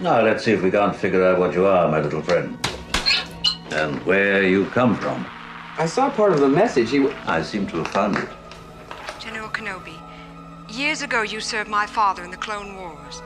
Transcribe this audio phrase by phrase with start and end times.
[0.00, 2.56] Now, let's see if we can't figure out what you are, my little friend.
[3.72, 5.26] And where you come from.
[5.76, 6.90] I saw part of the message.
[6.90, 7.08] He.
[7.26, 8.28] I seem to have found it.
[9.18, 9.98] General Kenobi,
[10.68, 13.22] years ago you served my father in the Clone Wars.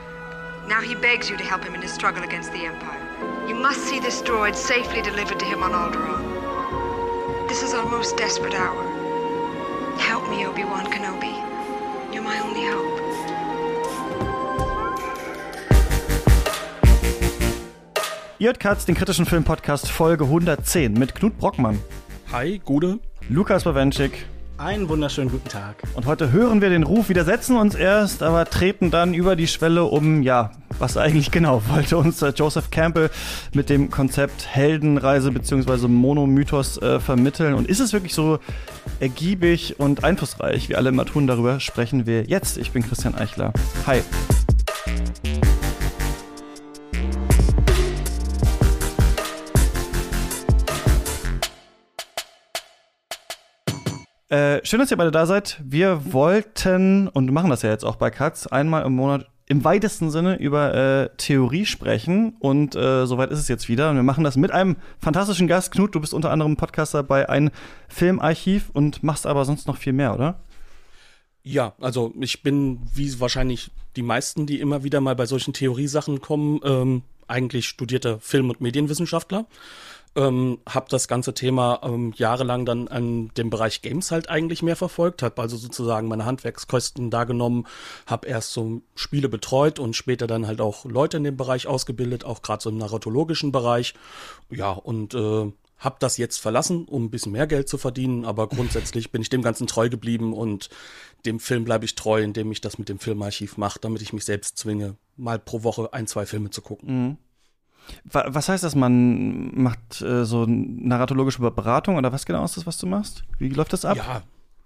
[0.67, 3.47] Now he begs you to help him in his struggle against the Empire.
[3.47, 7.47] You must see this droid safely delivered to him on Alderaan.
[7.47, 8.83] This is our most desperate hour.
[9.99, 11.35] Help me, Obi-Wan Kenobi.
[12.11, 13.02] You're my only hope.
[18.43, 21.79] Ihr hört den kritischen Film-Podcast Folge 110 mit Knut Brockmann,
[22.33, 22.99] Hi, Gude.
[23.29, 24.25] Lukas Bawenschik
[24.57, 25.81] Einen wunderschönen guten Tag.
[25.93, 29.85] und heute hören wir den Ruf, widersetzen uns erst, aber treten dann über die Schwelle
[29.85, 33.11] um, ja, was eigentlich genau wollte uns äh, Joseph Campbell
[33.53, 35.87] mit dem Konzept Heldenreise bzw.
[35.87, 38.39] Monomythos äh, vermitteln und ist es wirklich so
[38.99, 42.57] ergiebig und einflussreich, wie alle immer tun, darüber sprechen wir jetzt.
[42.57, 43.53] Ich bin Christian Eichler.
[43.87, 44.01] Hi.
[54.33, 55.61] Äh, schön, dass ihr beide da seid.
[55.63, 60.09] Wir wollten und machen das ja jetzt auch bei Katz einmal im Monat im weitesten
[60.09, 63.91] Sinne über äh, Theorie sprechen und äh, soweit ist es jetzt wieder.
[63.91, 65.71] Und wir machen das mit einem fantastischen Gast.
[65.71, 67.51] Knut, du bist unter anderem Podcaster bei ein
[67.89, 70.39] Filmarchiv und machst aber sonst noch viel mehr, oder?
[71.43, 76.21] Ja, also ich bin, wie wahrscheinlich die meisten, die immer wieder mal bei solchen Theoriesachen
[76.21, 79.45] kommen, ähm, eigentlich studierter Film- und Medienwissenschaftler.
[80.15, 84.75] Ähm, habe das ganze Thema ähm, jahrelang dann an dem Bereich Games halt eigentlich mehr
[84.75, 87.65] verfolgt, habe also sozusagen meine Handwerkskosten da genommen,
[88.05, 92.25] habe erst so Spiele betreut und später dann halt auch Leute in dem Bereich ausgebildet,
[92.25, 93.95] auch gerade so im narratologischen Bereich.
[94.51, 98.47] Ja, und äh, habe das jetzt verlassen, um ein bisschen mehr Geld zu verdienen, aber
[98.47, 100.69] grundsätzlich bin ich dem Ganzen treu geblieben und
[101.25, 104.25] dem Film bleibe ich treu, indem ich das mit dem Filmarchiv mache, damit ich mich
[104.25, 106.87] selbst zwinge, mal pro Woche ein, zwei Filme zu gucken.
[106.87, 107.17] Wa-
[108.05, 112.77] Was heißt das, man macht äh, so narratologische Beratung oder was genau ist das, was
[112.77, 113.23] du machst?
[113.39, 113.97] Wie läuft das ab?
[113.97, 114.21] Ja,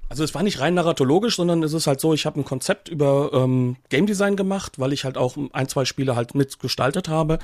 [0.10, 2.88] also es war nicht rein narratologisch, sondern es ist halt so, ich habe ein Konzept
[2.88, 7.40] über ähm, Game Design gemacht, weil ich halt auch ein, zwei Spiele halt mitgestaltet habe.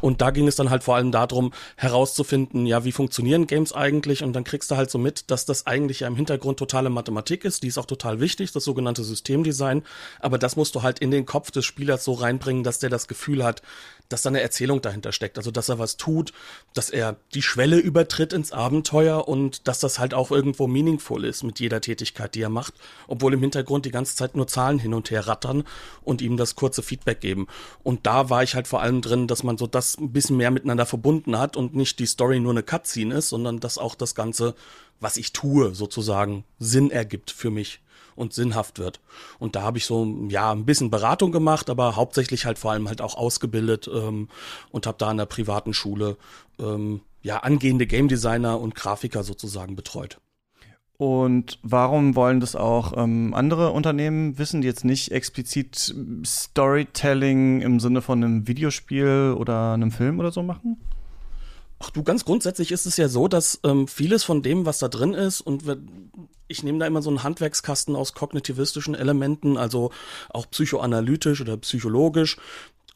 [0.00, 4.22] Und da ging es dann halt vor allem darum, herauszufinden, ja, wie funktionieren Games eigentlich?
[4.22, 7.44] Und dann kriegst du halt so mit, dass das eigentlich ja im Hintergrund totale Mathematik
[7.44, 9.82] ist, die ist auch total wichtig, das sogenannte Systemdesign.
[10.20, 13.08] Aber das musst du halt in den Kopf des Spielers so reinbringen, dass der das
[13.08, 13.62] Gefühl hat,
[14.08, 15.36] dass da eine Erzählung dahinter steckt.
[15.36, 16.32] Also, dass er was tut,
[16.74, 21.42] dass er die Schwelle übertritt ins Abenteuer und dass das halt auch irgendwo meaningful ist
[21.42, 22.74] mit jeder Tätigkeit, die er macht,
[23.06, 25.64] obwohl im Hintergrund die ganze Zeit nur Zahlen hin und her rattern
[26.02, 27.46] und ihm das kurze Feedback geben.
[27.82, 30.50] Und da war ich halt vor allem drin, dass man so das ein bisschen mehr
[30.50, 34.14] miteinander verbunden hat und nicht die Story nur eine Cutscene ist, sondern dass auch das
[34.14, 34.54] Ganze,
[35.00, 37.80] was ich tue, sozusagen Sinn ergibt für mich
[38.16, 39.00] und sinnhaft wird.
[39.38, 42.88] Und da habe ich so ja ein bisschen Beratung gemacht, aber hauptsächlich halt vor allem
[42.88, 44.28] halt auch ausgebildet ähm,
[44.70, 46.16] und habe da an der privaten Schule
[46.58, 50.18] ähm, ja angehende Game Designer und Grafiker sozusagen betreut.
[50.98, 57.80] Und warum wollen das auch ähm, andere Unternehmen wissen, die jetzt nicht explizit Storytelling im
[57.80, 60.78] Sinne von einem Videospiel oder einem Film oder so machen?
[61.78, 64.88] Ach du, ganz grundsätzlich ist es ja so, dass ähm, vieles von dem, was da
[64.88, 65.64] drin ist, und
[66.48, 69.90] ich nehme da immer so einen Handwerkskasten aus kognitivistischen Elementen, also
[70.30, 72.38] auch psychoanalytisch oder psychologisch,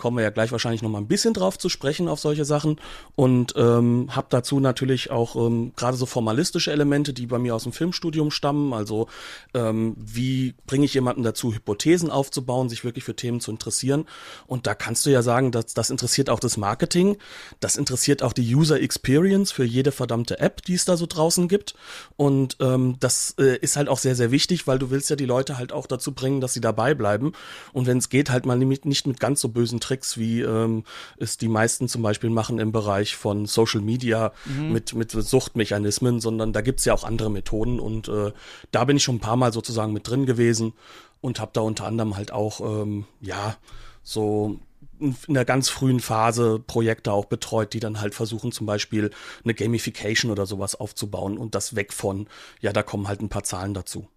[0.01, 2.81] kommen wir ja gleich wahrscheinlich noch mal ein bisschen drauf zu sprechen auf solche Sachen
[3.15, 7.63] und ähm, habe dazu natürlich auch ähm, gerade so formalistische Elemente, die bei mir aus
[7.63, 8.73] dem Filmstudium stammen.
[8.73, 9.07] Also
[9.55, 14.07] ähm, wie bringe ich jemanden dazu, Hypothesen aufzubauen, sich wirklich für Themen zu interessieren?
[14.47, 17.19] Und da kannst du ja sagen, dass das interessiert auch das Marketing,
[17.61, 21.47] das interessiert auch die User Experience für jede verdammte App, die es da so draußen
[21.47, 21.75] gibt.
[22.17, 25.27] Und ähm, das äh, ist halt auch sehr sehr wichtig, weil du willst ja die
[25.27, 27.33] Leute halt auch dazu bringen, dass sie dabei bleiben.
[27.73, 30.85] Und wenn es geht, halt mal nicht mit ganz so bösen Tricks, wie ähm,
[31.19, 34.33] es die meisten zum Beispiel machen im Bereich von Social Media
[34.71, 38.33] mit, mit Suchtmechanismen, sondern da gibt's ja auch andere Methoden und äh,
[38.71, 40.75] da bin ich schon ein paar Mal sozusagen mit drin gewesen
[41.21, 43.57] und habe da unter anderem halt auch, ähm, ja,
[44.03, 44.61] so
[45.01, 49.11] in einer ganz frühen Phase Projekte auch betreut, die dann halt versuchen, zum Beispiel
[49.43, 52.29] eine Gamification oder sowas aufzubauen und das weg von,
[52.61, 54.09] ja, da kommen halt ein paar Zahlen dazu.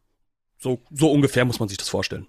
[0.59, 2.27] So, so ungefähr muss man sich das vorstellen.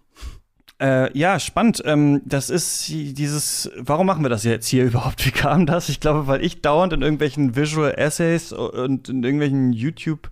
[0.85, 1.83] Äh, ja, spannend.
[1.87, 5.25] Ähm, das ist dieses, warum machen wir das jetzt hier überhaupt?
[5.25, 5.89] Wie kam das?
[5.89, 10.29] Ich glaube, weil ich dauernd in irgendwelchen Visual Essays und in irgendwelchen YouTube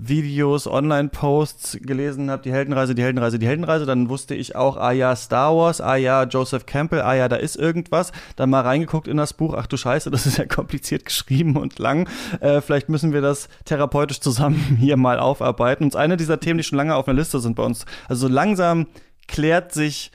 [0.00, 4.92] Videos, Online-Posts gelesen habe, die Heldenreise, die Heldenreise, die Heldenreise, dann wusste ich auch, ah
[4.92, 8.12] ja, Star Wars, ah ja, Joseph Campbell, ah ja, da ist irgendwas.
[8.36, 11.80] Dann mal reingeguckt in das Buch, ach du Scheiße, das ist ja kompliziert geschrieben und
[11.80, 12.08] lang.
[12.38, 15.82] Äh, vielleicht müssen wir das therapeutisch zusammen hier mal aufarbeiten.
[15.82, 18.32] Und eine dieser Themen, die schon lange auf einer Liste sind bei uns, also so
[18.32, 18.86] langsam
[19.28, 20.10] klärt sich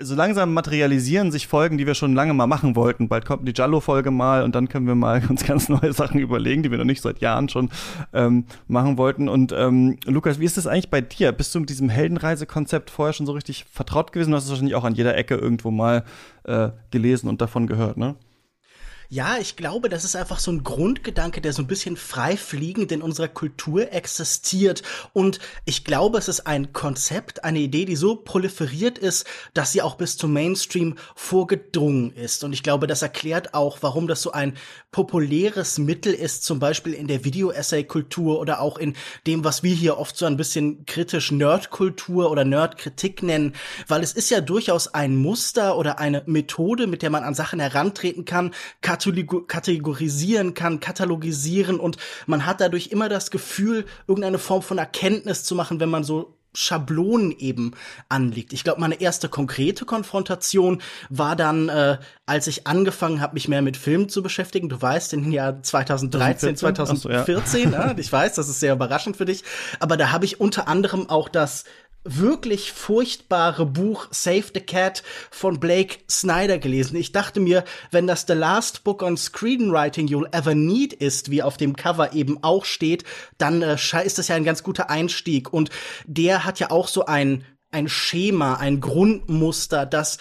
[0.00, 3.08] so langsam materialisieren sich Folgen, die wir schon lange mal machen wollten.
[3.08, 6.62] Bald kommt die Jallo-Folge mal und dann können wir mal uns ganz neue Sachen überlegen,
[6.62, 7.70] die wir noch nicht seit Jahren schon
[8.12, 9.28] ähm, machen wollten.
[9.28, 11.32] Und ähm, Lukas, wie ist das eigentlich bei dir?
[11.32, 14.30] Bist du mit diesem Heldenreise-Konzept vorher schon so richtig vertraut gewesen?
[14.30, 16.04] Du hast es wahrscheinlich auch an jeder Ecke irgendwo mal
[16.44, 18.16] äh, gelesen und davon gehört, ne?
[19.14, 22.90] Ja, ich glaube, das ist einfach so ein Grundgedanke, der so ein bisschen frei fliegend
[22.90, 24.82] in unserer Kultur existiert.
[25.12, 29.82] Und ich glaube, es ist ein Konzept, eine Idee, die so proliferiert ist, dass sie
[29.82, 32.42] auch bis zum Mainstream vorgedrungen ist.
[32.42, 34.56] Und ich glaube, das erklärt auch, warum das so ein
[34.90, 38.96] populäres Mittel ist, zum Beispiel in der Video-Essay-Kultur oder auch in
[39.28, 43.54] dem, was wir hier oft so ein bisschen kritisch Nerd-Kultur oder Nerd-Kritik nennen.
[43.86, 47.60] Weil es ist ja durchaus ein Muster oder eine Methode, mit der man an Sachen
[47.60, 51.96] herantreten kann, kann kategorisieren kann, katalogisieren und
[52.26, 56.34] man hat dadurch immer das Gefühl, irgendeine Form von Erkenntnis zu machen, wenn man so
[56.54, 57.72] Schablonen eben
[58.08, 58.52] anlegt.
[58.52, 60.80] Ich glaube, meine erste konkrete Konfrontation
[61.10, 64.68] war dann, äh, als ich angefangen habe, mich mehr mit Filmen zu beschäftigen.
[64.68, 67.88] Du weißt, in den Jahr 2013, 2014, so, ja.
[67.88, 69.42] ja, ich weiß, das ist sehr überraschend für dich,
[69.80, 71.64] aber da habe ich unter anderem auch das
[72.04, 76.96] wirklich furchtbare Buch Save the Cat von Blake Snyder gelesen.
[76.96, 81.42] Ich dachte mir, wenn das The Last Book on Screenwriting You'll Ever Need ist, wie
[81.42, 83.04] auf dem Cover eben auch steht,
[83.38, 85.52] dann äh, ist das ja ein ganz guter Einstieg.
[85.52, 85.70] Und
[86.06, 90.18] der hat ja auch so ein ein Schema, ein Grundmuster, das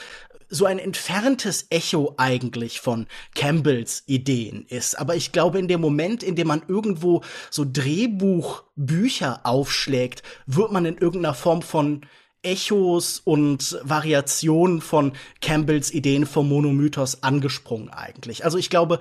[0.54, 5.00] so ein entferntes Echo eigentlich von Campbells Ideen ist.
[5.00, 10.86] Aber ich glaube, in dem Moment, in dem man irgendwo so Drehbuchbücher aufschlägt, wird man
[10.86, 12.06] in irgendeiner Form von
[12.44, 18.46] Echos und Variationen von Campbells Ideen vom Monomythos angesprungen eigentlich.
[18.46, 19.00] Also ich glaube,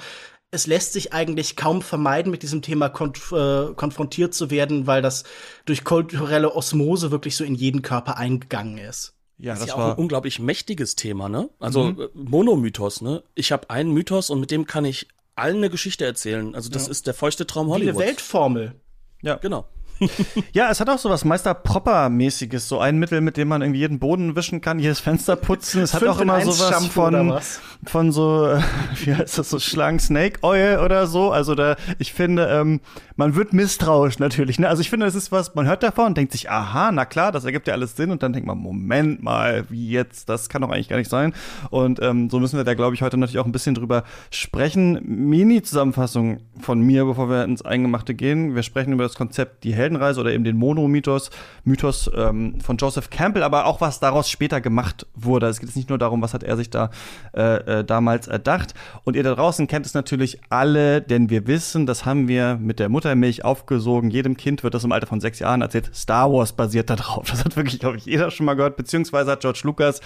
[0.51, 5.03] es lässt sich eigentlich kaum vermeiden, mit diesem Thema konf äh, konfrontiert zu werden, weil
[5.03, 5.25] das
[5.65, 9.15] durch kulturelle Osmose wirklich so in jeden Körper eingegangen ist.
[9.39, 11.49] Ja, das, das ist ja auch ein unglaublich mächtiges Thema, ne?
[11.59, 12.01] Also mhm.
[12.01, 13.23] Äh, Monomythos, ne?
[13.35, 16.55] Ich habe einen Mythos und mit dem kann ich allen eine Geschichte erzählen.
[16.55, 16.91] Also das ja.
[16.91, 17.99] ist der feuchte Traum Hollywoods.
[17.99, 18.75] Wie eine Weltformel.
[19.23, 19.67] Ja, genau.
[20.53, 23.81] ja, es hat auch so was Meister Propper-mäßiges, so ein Mittel, mit dem man irgendwie
[23.81, 25.83] jeden Boden wischen kann, jedes Fenster putzen.
[25.83, 27.39] Es hat auch immer sowas von,
[27.85, 28.61] von so, äh,
[29.05, 31.31] wie heißt das, so Schlangen Snake Oil oder so.
[31.31, 32.81] Also da, ich finde, ähm,
[33.17, 34.59] man wird misstrauisch natürlich.
[34.59, 34.69] Ne?
[34.69, 37.33] Also ich finde, das ist was, man hört davon und denkt sich, aha, na klar,
[37.33, 38.11] das ergibt ja alles Sinn.
[38.11, 41.35] Und dann denkt man, Moment mal, wie jetzt, das kann doch eigentlich gar nicht sein.
[41.71, 45.01] Und ähm, so müssen wir da, glaube ich, heute natürlich auch ein bisschen drüber sprechen.
[45.05, 48.55] Mini-Zusammenfassung von mir, bevor wir ins Eingemachte gehen.
[48.55, 51.31] Wir sprechen über das Konzept die Heldenreise oder eben den Monomythos
[51.65, 55.47] Mythos ähm, von Joseph Campbell, aber auch was daraus später gemacht wurde.
[55.47, 56.91] Es geht jetzt nicht nur darum, was hat er sich da
[57.35, 58.75] äh, äh, damals erdacht.
[59.05, 62.79] Und ihr da draußen kennt es natürlich alle, denn wir wissen, das haben wir mit
[62.79, 64.11] der Muttermilch aufgesogen.
[64.11, 65.91] Jedem Kind wird das im Alter von sechs Jahren erzählt.
[65.95, 67.31] Star Wars basiert darauf.
[67.31, 68.77] Das hat wirklich, glaube ich, jeder schon mal gehört.
[68.77, 70.01] Beziehungsweise hat George Lucas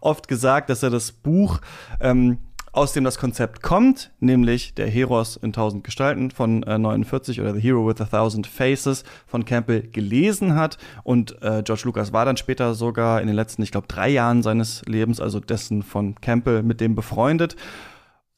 [0.00, 1.60] oft gesagt, dass er das Buch
[2.00, 2.38] ähm,
[2.72, 7.54] aus dem das Konzept kommt, nämlich der Heros in tausend Gestalten von äh, 49 oder
[7.54, 10.78] The Hero with a Thousand Faces von Campbell gelesen hat.
[11.04, 14.42] Und äh, George Lucas war dann später sogar in den letzten, ich glaube, drei Jahren
[14.42, 17.56] seines Lebens, also dessen von Campbell, mit dem befreundet.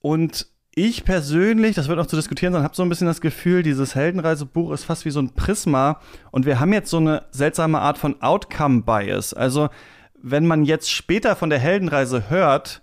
[0.00, 3.62] Und ich persönlich, das wird noch zu diskutieren sein, habe so ein bisschen das Gefühl,
[3.62, 6.00] dieses Heldenreisebuch ist fast wie so ein Prisma
[6.32, 9.34] und wir haben jetzt so eine seltsame Art von Outcome-Bias.
[9.34, 9.69] Also,
[10.20, 12.82] wenn man jetzt später von der Heldenreise hört,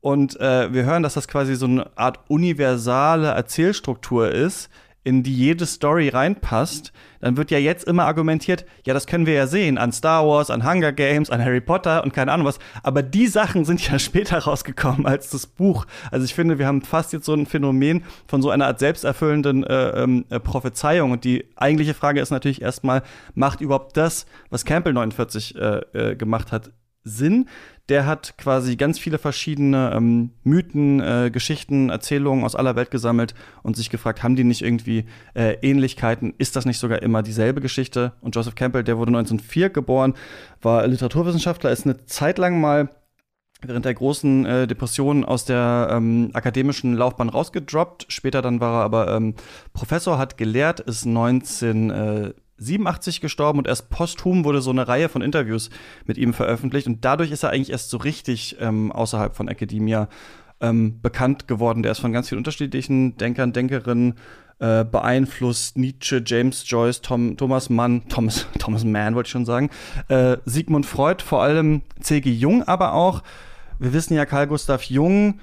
[0.00, 4.70] und äh, wir hören, dass das quasi so eine Art universale Erzählstruktur ist,
[5.08, 9.32] in die jede Story reinpasst, dann wird ja jetzt immer argumentiert, ja, das können wir
[9.32, 12.58] ja sehen an Star Wars, an Hunger Games, an Harry Potter und keine Ahnung was.
[12.82, 15.86] Aber die Sachen sind ja später rausgekommen als das Buch.
[16.10, 19.64] Also ich finde, wir haben fast jetzt so ein Phänomen von so einer Art selbsterfüllenden
[19.64, 21.12] äh, ähm, äh, Prophezeiung.
[21.12, 23.02] Und die eigentliche Frage ist natürlich erstmal,
[23.34, 25.60] macht überhaupt das, was Campbell 49 äh,
[25.94, 26.70] äh, gemacht hat,
[27.04, 27.48] Sinn?
[27.88, 33.34] Der hat quasi ganz viele verschiedene ähm, Mythen, äh, Geschichten, Erzählungen aus aller Welt gesammelt
[33.62, 36.34] und sich gefragt, haben die nicht irgendwie äh, Ähnlichkeiten?
[36.36, 38.12] Ist das nicht sogar immer dieselbe Geschichte?
[38.20, 40.14] Und Joseph Campbell, der wurde 1904 geboren,
[40.60, 42.90] war Literaturwissenschaftler, ist eine Zeit lang mal
[43.62, 48.06] während der großen äh, Depression aus der ähm, akademischen Laufbahn rausgedroppt.
[48.08, 49.34] Später dann war er aber ähm,
[49.72, 55.08] Professor, hat gelehrt, ist 19 äh, 87 gestorben und erst posthum wurde so eine Reihe
[55.08, 55.70] von Interviews
[56.06, 60.08] mit ihm veröffentlicht und dadurch ist er eigentlich erst so richtig ähm, außerhalb von Academia
[60.60, 61.82] ähm, bekannt geworden.
[61.82, 64.14] Der ist von ganz vielen unterschiedlichen Denkern, Denkerinnen
[64.58, 65.78] äh, beeinflusst.
[65.78, 69.70] Nietzsche, James Joyce, Tom, Thomas Mann, Thomas, Thomas Mann wollte ich schon sagen,
[70.08, 72.30] äh, Sigmund Freud, vor allem C.G.
[72.30, 73.22] Jung, aber auch,
[73.78, 75.38] wir wissen ja, Carl Gustav Jung,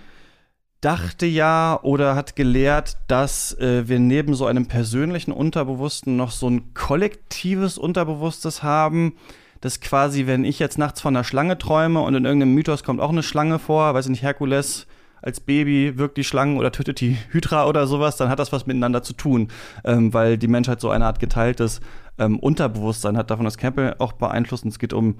[0.86, 6.48] dachte ja oder hat gelehrt, dass äh, wir neben so einem persönlichen Unterbewussten noch so
[6.48, 9.16] ein kollektives Unterbewusstes haben,
[9.62, 13.02] dass quasi, wenn ich jetzt nachts von einer Schlange träume und in irgendeinem Mythos kommt
[13.02, 14.86] auch eine Schlange vor, weiß ich nicht, Herkules
[15.24, 18.68] als Baby wirkt die Schlangen oder tötet die Hydra oder sowas, dann hat das was
[18.68, 19.48] miteinander zu tun,
[19.86, 21.82] ähm, weil die Menschheit so eine Art geteiltes
[22.20, 23.32] ähm, Unterbewusstsein hat.
[23.32, 24.66] Davon das Campbell auch beeinflusst.
[24.66, 25.16] Und es geht um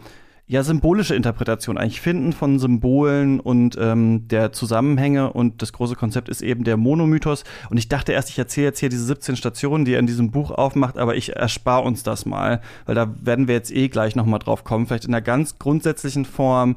[0.48, 6.30] ja, symbolische Interpretation, eigentlich Finden von Symbolen und ähm, der Zusammenhänge und das große Konzept
[6.30, 7.44] ist eben der Monomythos.
[7.72, 10.30] Und ich dachte erst, ich erzähle jetzt hier diese 17 Stationen, die er in diesem
[10.30, 14.16] Buch aufmacht, aber ich erspare uns das mal, weil da werden wir jetzt eh gleich
[14.16, 14.86] nochmal drauf kommen.
[14.86, 16.76] Vielleicht in einer ganz grundsätzlichen Form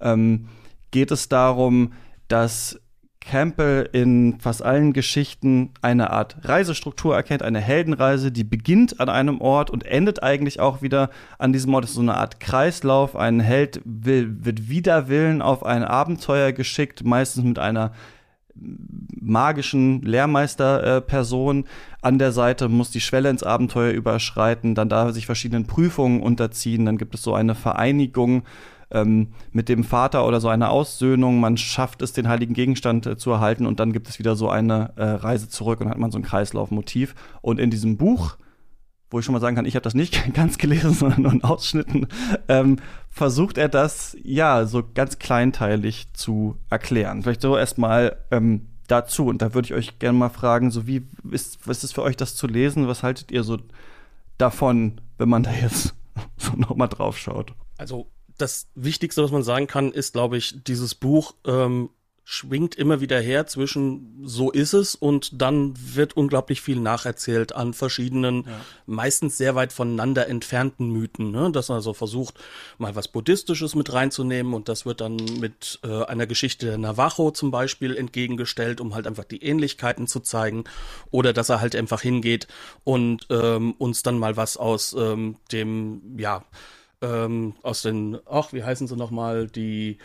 [0.00, 0.48] ähm,
[0.90, 1.92] geht es darum,
[2.28, 2.80] dass
[3.24, 9.40] Campbell in fast allen Geschichten eine Art Reisestruktur erkennt, eine Heldenreise, die beginnt an einem
[9.40, 11.84] Ort und endet eigentlich auch wieder an diesem Ort.
[11.84, 13.16] Das ist so eine Art Kreislauf.
[13.16, 17.92] Ein Held will, wird wider Willen auf ein Abenteuer geschickt, meistens mit einer
[18.54, 21.68] magischen Lehrmeisterperson äh,
[22.02, 26.20] an der Seite, muss die Schwelle ins Abenteuer überschreiten, dann darf er sich verschiedenen Prüfungen
[26.20, 28.42] unterziehen, dann gibt es so eine Vereinigung
[28.92, 31.40] ähm, mit dem Vater oder so eine Aussöhnung.
[31.40, 34.48] Man schafft es, den heiligen Gegenstand äh, zu erhalten und dann gibt es wieder so
[34.48, 37.14] eine äh, Reise zurück und hat man so ein Kreislaufmotiv.
[37.40, 38.36] Und in diesem Buch
[39.12, 41.44] wo ich schon mal sagen kann, ich habe das nicht ganz gelesen, sondern nur in
[41.44, 42.08] Ausschnitten,
[42.48, 42.78] ähm,
[43.10, 47.22] versucht er das ja so ganz kleinteilig zu erklären.
[47.22, 49.26] Vielleicht so erstmal ähm, dazu.
[49.26, 52.36] Und da würde ich euch gerne mal fragen, so wie ist, ist für euch das
[52.36, 52.88] zu lesen?
[52.88, 53.58] Was haltet ihr so
[54.38, 55.94] davon, wenn man da jetzt
[56.36, 57.54] so nochmal drauf schaut?
[57.78, 58.06] Also
[58.42, 61.90] das Wichtigste, was man sagen kann, ist, glaube ich, dieses Buch ähm,
[62.24, 67.74] schwingt immer wieder her zwischen so ist es und dann wird unglaublich viel nacherzählt an
[67.74, 68.60] verschiedenen, ja.
[68.86, 71.50] meistens sehr weit voneinander entfernten Mythen, ne?
[71.50, 72.34] dass man also versucht,
[72.78, 77.32] mal was Buddhistisches mit reinzunehmen und das wird dann mit äh, einer Geschichte der Navajo
[77.32, 80.64] zum Beispiel entgegengestellt, um halt einfach die Ähnlichkeiten zu zeigen
[81.10, 82.46] oder dass er halt einfach hingeht
[82.84, 86.44] und ähm, uns dann mal was aus ähm, dem, ja,
[87.02, 89.98] ähm, aus den, ach, wie heißen sie nochmal, die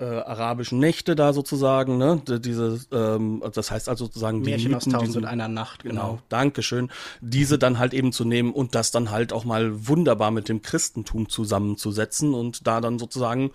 [0.00, 2.22] äh, arabischen Nächte da sozusagen, ne?
[2.24, 6.10] Diese, ähm, das heißt also sozusagen die Märchen Mythen, aus Tausend einer Nacht, genau.
[6.10, 6.22] genau.
[6.28, 6.90] Dankeschön.
[7.20, 10.62] Diese dann halt eben zu nehmen und das dann halt auch mal wunderbar mit dem
[10.62, 13.50] Christentum zusammenzusetzen und da dann sozusagen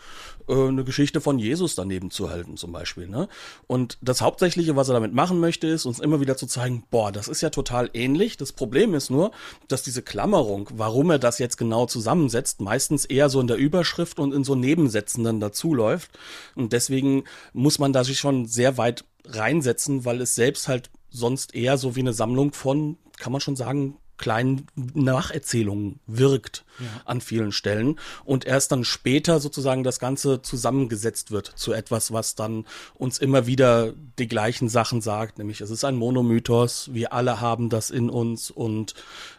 [0.48, 3.28] äh, eine Geschichte von Jesus daneben zu halten zum Beispiel, ne?
[3.68, 7.12] Und das Hauptsächliche, was er damit machen möchte, ist uns immer wieder zu zeigen, boah,
[7.12, 8.38] das ist ja total ähnlich.
[8.38, 9.32] Das Problem ist nur,
[9.68, 14.20] dass diese Klammerung, warum er das jetzt genau zusammensetzt, meistens eher so in der Überschrift
[14.20, 16.12] und in so Nebensätzen dann dazuläuft.
[16.56, 17.24] Und deswegen
[17.54, 21.96] muss man da sich schon sehr weit reinsetzen, weil es selbst halt sonst eher so
[21.96, 26.86] wie eine Sammlung von, kann man schon sagen, kleinen Nacherzählungen wirkt ja.
[27.04, 32.36] an vielen Stellen und erst dann später sozusagen das Ganze zusammengesetzt wird zu etwas, was
[32.36, 37.42] dann uns immer wieder die gleichen Sachen sagt, nämlich es ist ein Monomythos, wir alle
[37.42, 38.94] haben das in uns und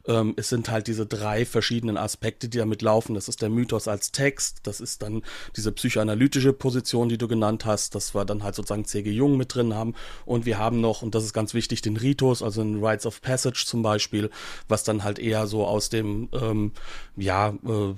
[0.07, 3.15] ähm, es sind halt diese drei verschiedenen Aspekte, die damit laufen.
[3.15, 5.23] Das ist der Mythos als Text, das ist dann
[5.57, 9.11] diese psychoanalytische Position, die du genannt hast, dass wir dann halt sozusagen C.G.
[9.11, 9.95] Jung mit drin haben
[10.27, 13.23] und wir haben noch, und das ist ganz wichtig, den Ritus, also den Rites of
[13.23, 14.29] Passage zum Beispiel,
[14.75, 16.73] was dann halt eher so aus dem, ähm,
[17.17, 17.95] ja, äh,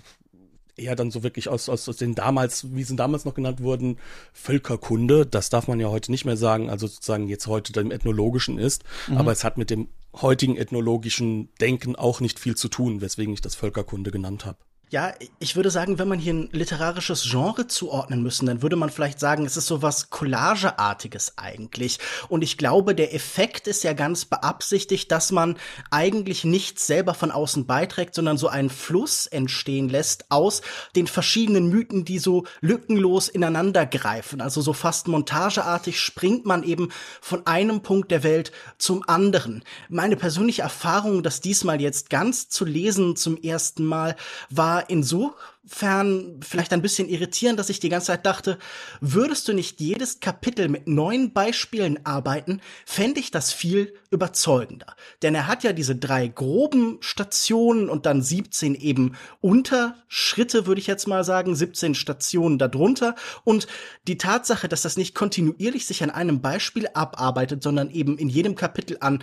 [0.76, 3.96] eher dann so wirklich aus, aus, aus den damals, wie sie damals noch genannt wurden,
[4.34, 5.24] Völkerkunde.
[5.24, 8.84] Das darf man ja heute nicht mehr sagen, also sozusagen jetzt heute dem Ethnologischen ist.
[9.08, 9.16] Mhm.
[9.16, 13.40] Aber es hat mit dem heutigen ethnologischen Denken auch nicht viel zu tun, weswegen ich
[13.40, 14.58] das Völkerkunde genannt habe.
[14.88, 18.88] Ja, ich würde sagen, wenn man hier ein literarisches Genre zuordnen müssen, dann würde man
[18.88, 21.98] vielleicht sagen, es ist so was Collageartiges eigentlich.
[22.28, 25.56] Und ich glaube, der Effekt ist ja ganz beabsichtigt, dass man
[25.90, 30.62] eigentlich nichts selber von außen beiträgt, sondern so einen Fluss entstehen lässt aus
[30.94, 34.40] den verschiedenen Mythen, die so lückenlos ineinander greifen.
[34.40, 36.90] Also so fast montageartig springt man eben
[37.20, 39.64] von einem Punkt der Welt zum anderen.
[39.88, 44.14] Meine persönliche Erfahrung, das diesmal jetzt ganz zu lesen zum ersten Mal,
[44.48, 45.34] war war
[45.66, 48.58] insofern vielleicht ein bisschen irritierend, dass ich die ganze Zeit dachte,
[49.00, 54.94] würdest du nicht jedes Kapitel mit neuen Beispielen arbeiten, fände ich das viel überzeugender.
[55.22, 60.86] Denn er hat ja diese drei groben Stationen und dann 17 eben Unterschritte, würde ich
[60.86, 63.16] jetzt mal sagen, 17 Stationen darunter.
[63.42, 63.66] Und
[64.06, 68.54] die Tatsache, dass das nicht kontinuierlich sich an einem Beispiel abarbeitet, sondern eben in jedem
[68.54, 69.22] Kapitel an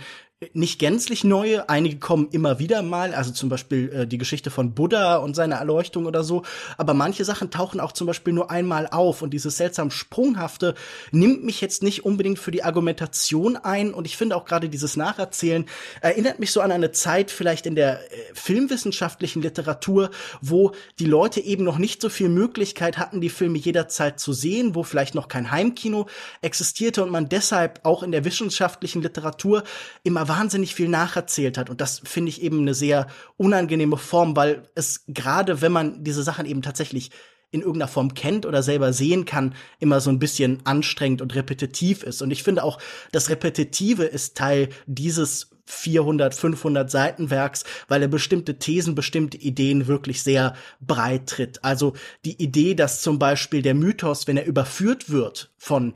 [0.52, 4.74] nicht gänzlich neue, einige kommen immer wieder mal, also zum Beispiel äh, die Geschichte von
[4.74, 6.33] Buddha und seine Erleuchtung oder so,
[6.76, 9.22] aber manche Sachen tauchen auch zum Beispiel nur einmal auf.
[9.22, 10.74] Und dieses seltsam Sprunghafte
[11.12, 13.94] nimmt mich jetzt nicht unbedingt für die Argumentation ein.
[13.94, 15.66] Und ich finde auch gerade dieses Nacherzählen
[16.00, 20.10] erinnert mich so an eine Zeit vielleicht in der äh, filmwissenschaftlichen Literatur,
[20.40, 24.74] wo die Leute eben noch nicht so viel Möglichkeit hatten, die Filme jederzeit zu sehen,
[24.74, 26.06] wo vielleicht noch kein Heimkino
[26.42, 29.62] existierte und man deshalb auch in der wissenschaftlichen Literatur
[30.02, 31.70] immer wahnsinnig viel nacherzählt hat.
[31.70, 36.22] Und das finde ich eben eine sehr unangenehme Form, weil es gerade, wenn man diese
[36.24, 37.10] Sachen eben tatsächlich
[37.50, 42.02] in irgendeiner Form kennt oder selber sehen kann, immer so ein bisschen anstrengend und repetitiv
[42.02, 42.20] ist.
[42.20, 42.80] Und ich finde auch,
[43.12, 50.22] das Repetitive ist Teil dieses 400, 500 Seitenwerks, weil er bestimmte Thesen, bestimmte Ideen wirklich
[50.22, 51.64] sehr breit tritt.
[51.64, 55.94] Also die Idee, dass zum Beispiel der Mythos, wenn er überführt wird von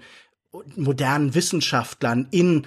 [0.76, 2.66] modernen Wissenschaftlern in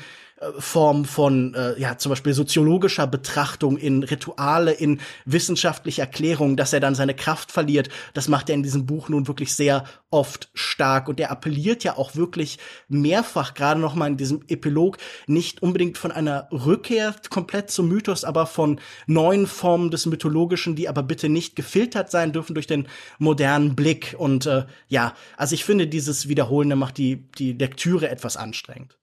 [0.57, 6.79] Form von äh, ja zum Beispiel soziologischer Betrachtung in Rituale in wissenschaftliche Erklärungen, dass er
[6.79, 7.89] dann seine Kraft verliert.
[8.15, 11.95] Das macht er in diesem Buch nun wirklich sehr oft stark und er appelliert ja
[11.95, 12.57] auch wirklich
[12.89, 18.23] mehrfach gerade noch mal in diesem Epilog nicht unbedingt von einer Rückkehr komplett zum Mythos,
[18.23, 22.87] aber von neuen Formen des mythologischen, die aber bitte nicht gefiltert sein dürfen durch den
[23.19, 28.37] modernen Blick und äh, ja, also ich finde dieses Wiederholende macht die die Lektüre etwas
[28.37, 28.97] anstrengend.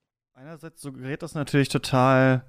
[0.48, 2.42] Einerseits suggeriert das natürlich total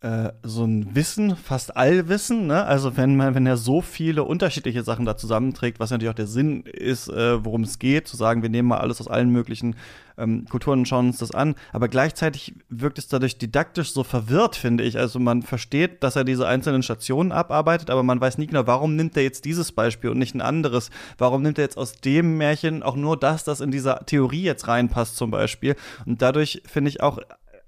[0.00, 2.64] äh, so ein Wissen, fast Allwissen, ne?
[2.64, 6.28] Also wenn man, wenn er so viele unterschiedliche Sachen da zusammenträgt, was natürlich auch der
[6.28, 9.74] Sinn ist, äh, worum es geht, zu sagen, wir nehmen mal alles aus allen möglichen
[10.16, 11.56] ähm, Kulturen und schauen uns das an.
[11.72, 14.98] Aber gleichzeitig wirkt es dadurch didaktisch so verwirrt, finde ich.
[14.98, 18.94] Also man versteht, dass er diese einzelnen Stationen abarbeitet, aber man weiß nie genau, warum
[18.94, 20.90] nimmt er jetzt dieses Beispiel und nicht ein anderes?
[21.16, 24.68] Warum nimmt er jetzt aus dem Märchen auch nur das, das in dieser Theorie jetzt
[24.68, 25.74] reinpasst, zum Beispiel?
[26.06, 27.18] Und dadurch finde ich auch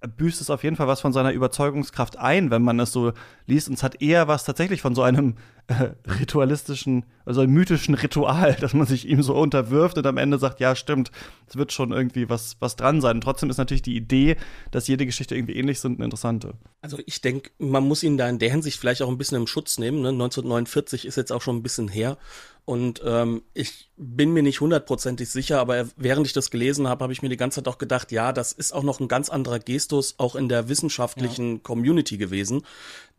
[0.01, 3.13] büßt es auf jeden Fall was von seiner Überzeugungskraft ein, wenn man es so
[3.47, 3.69] liest.
[3.69, 5.37] Und es hat eher was tatsächlich von so einem
[5.71, 10.59] äh, ritualistischen, also mythischen Ritual, dass man sich ihm so unterwirft und am Ende sagt,
[10.61, 11.13] ja, stimmt,
[11.47, 13.17] es wird schon irgendwie was, was dran sein.
[13.17, 14.37] Und trotzdem ist natürlich die Idee,
[14.73, 16.55] dass jede Geschichte irgendwie ähnlich sind, eine interessante.
[16.83, 19.47] Also ich denke, man muss ihn da in der Hinsicht vielleicht auch ein bisschen im
[19.47, 20.03] Schutz nehmen.
[20.03, 20.09] Ne?
[20.09, 22.19] 1949 ist jetzt auch schon ein bisschen her.
[22.65, 27.13] Und ähm, ich bin mir nicht hundertprozentig sicher, aber während ich das gelesen habe, habe
[27.13, 29.59] ich mir die ganze Zeit auch gedacht, ja, das ist auch noch ein ganz anderer
[29.59, 31.61] Gestus auch in der wissenschaftlichen ja.
[31.63, 32.63] Community gewesen.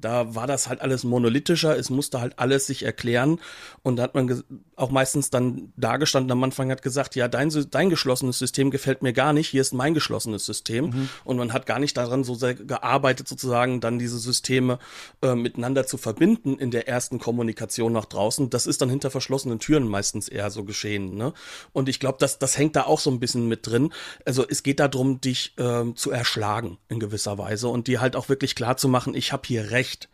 [0.02, 3.40] Da war das halt alles monolithischer, es musste halt alles sich erklären.
[3.84, 4.44] Und da hat man
[4.82, 9.14] auch meistens dann dagestanden am Anfang hat gesagt, ja, dein, dein geschlossenes System gefällt mir
[9.14, 11.10] gar nicht, hier ist mein geschlossenes System mhm.
[11.24, 14.80] und man hat gar nicht daran so sehr gearbeitet, sozusagen dann diese Systeme
[15.22, 18.50] äh, miteinander zu verbinden in der ersten Kommunikation nach draußen.
[18.50, 21.16] Das ist dann hinter verschlossenen Türen meistens eher so geschehen.
[21.16, 21.34] Ne?
[21.74, 23.94] Und ich glaube, das, das hängt da auch so ein bisschen mit drin.
[24.26, 28.30] Also es geht darum, dich äh, zu erschlagen in gewisser Weise und dir halt auch
[28.30, 30.10] wirklich klar zu machen, ich habe hier Recht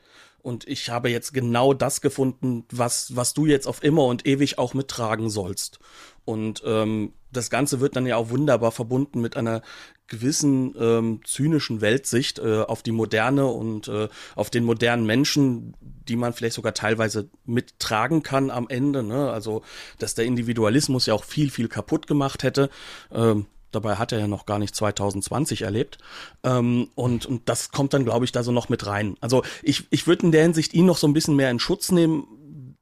[0.47, 4.57] und ich habe jetzt genau das gefunden, was, was du jetzt auf immer und ewig
[4.57, 5.79] auch mittragen sollst.
[6.23, 9.61] Und ähm, das Ganze wird dann ja auch wunderbar verbunden mit einer
[10.07, 16.15] gewissen ähm, zynischen Weltsicht äh, auf die Moderne und äh, auf den modernen Menschen, die
[16.15, 19.03] man vielleicht sogar teilweise mittragen kann am Ende.
[19.03, 19.29] Ne?
[19.29, 19.63] Also,
[19.99, 22.69] dass der Individualismus ja auch viel, viel kaputt gemacht hätte.
[23.11, 25.99] Ähm, Dabei hat er ja noch gar nicht 2020 erlebt.
[26.43, 29.17] Ähm, und, und das kommt dann, glaube ich, da so noch mit rein.
[29.21, 31.91] Also ich, ich würde in der Hinsicht ihn noch so ein bisschen mehr in Schutz
[31.91, 32.75] nehmen.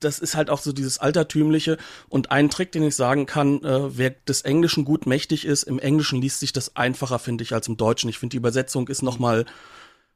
[0.00, 1.76] Das ist halt auch so dieses Altertümliche.
[2.08, 5.78] Und ein Trick, den ich sagen kann, äh, wer des Englischen gut mächtig ist, im
[5.78, 8.08] Englischen liest sich das einfacher, finde ich, als im Deutschen.
[8.08, 9.44] Ich finde, die Übersetzung ist noch mal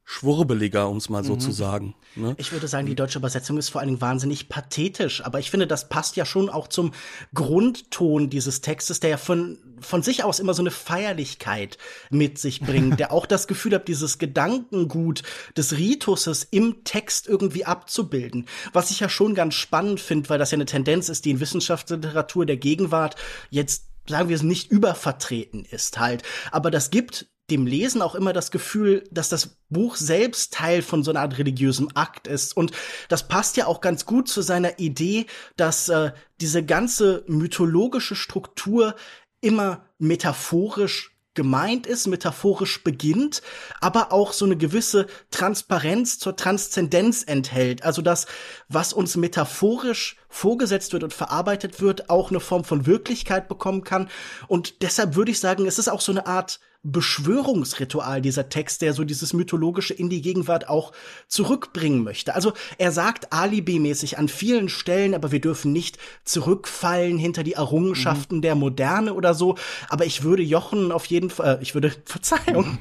[0.04, 1.40] schwurbeliger, um es mal so mhm.
[1.40, 1.94] zu sagen.
[2.16, 2.34] Ne?
[2.36, 5.66] Ich würde sagen, die deutsche Übersetzung ist vor allen Dingen wahnsinnig pathetisch, aber ich finde,
[5.66, 6.92] das passt ja schon auch zum
[7.34, 11.78] Grundton dieses Textes, der ja von, von sich aus immer so eine Feierlichkeit
[12.10, 15.22] mit sich bringt, der auch das Gefühl hat, dieses Gedankengut
[15.56, 18.46] des Rituses im Text irgendwie abzubilden.
[18.72, 21.40] Was ich ja schon ganz spannend finde, weil das ja eine Tendenz ist, die in
[21.40, 23.16] Wissenschaftsliteratur der Gegenwart
[23.50, 26.24] jetzt sagen wir es nicht übervertreten ist halt.
[26.50, 31.04] Aber das gibt dem Lesen auch immer das Gefühl, dass das Buch selbst Teil von
[31.04, 32.56] so einer Art religiösem Akt ist.
[32.56, 32.72] Und
[33.08, 38.96] das passt ja auch ganz gut zu seiner Idee, dass äh, diese ganze mythologische Struktur
[39.40, 43.42] immer metaphorisch gemeint ist, metaphorisch beginnt,
[43.80, 47.84] aber auch so eine gewisse Transparenz zur Transzendenz enthält.
[47.84, 48.26] Also das,
[48.68, 54.10] was uns metaphorisch vorgesetzt wird und verarbeitet wird, auch eine Form von Wirklichkeit bekommen kann.
[54.46, 58.92] Und deshalb würde ich sagen, es ist auch so eine Art Beschwörungsritual, dieser Text, der
[58.92, 60.92] so dieses mythologische in die Gegenwart auch
[61.28, 62.34] zurückbringen möchte.
[62.34, 68.38] Also er sagt alibimäßig an vielen Stellen, aber wir dürfen nicht zurückfallen hinter die Errungenschaften
[68.38, 68.42] mhm.
[68.42, 69.56] der Moderne oder so.
[69.88, 72.78] Aber ich würde Jochen auf jeden Fall, äh, ich würde, Verzeihung,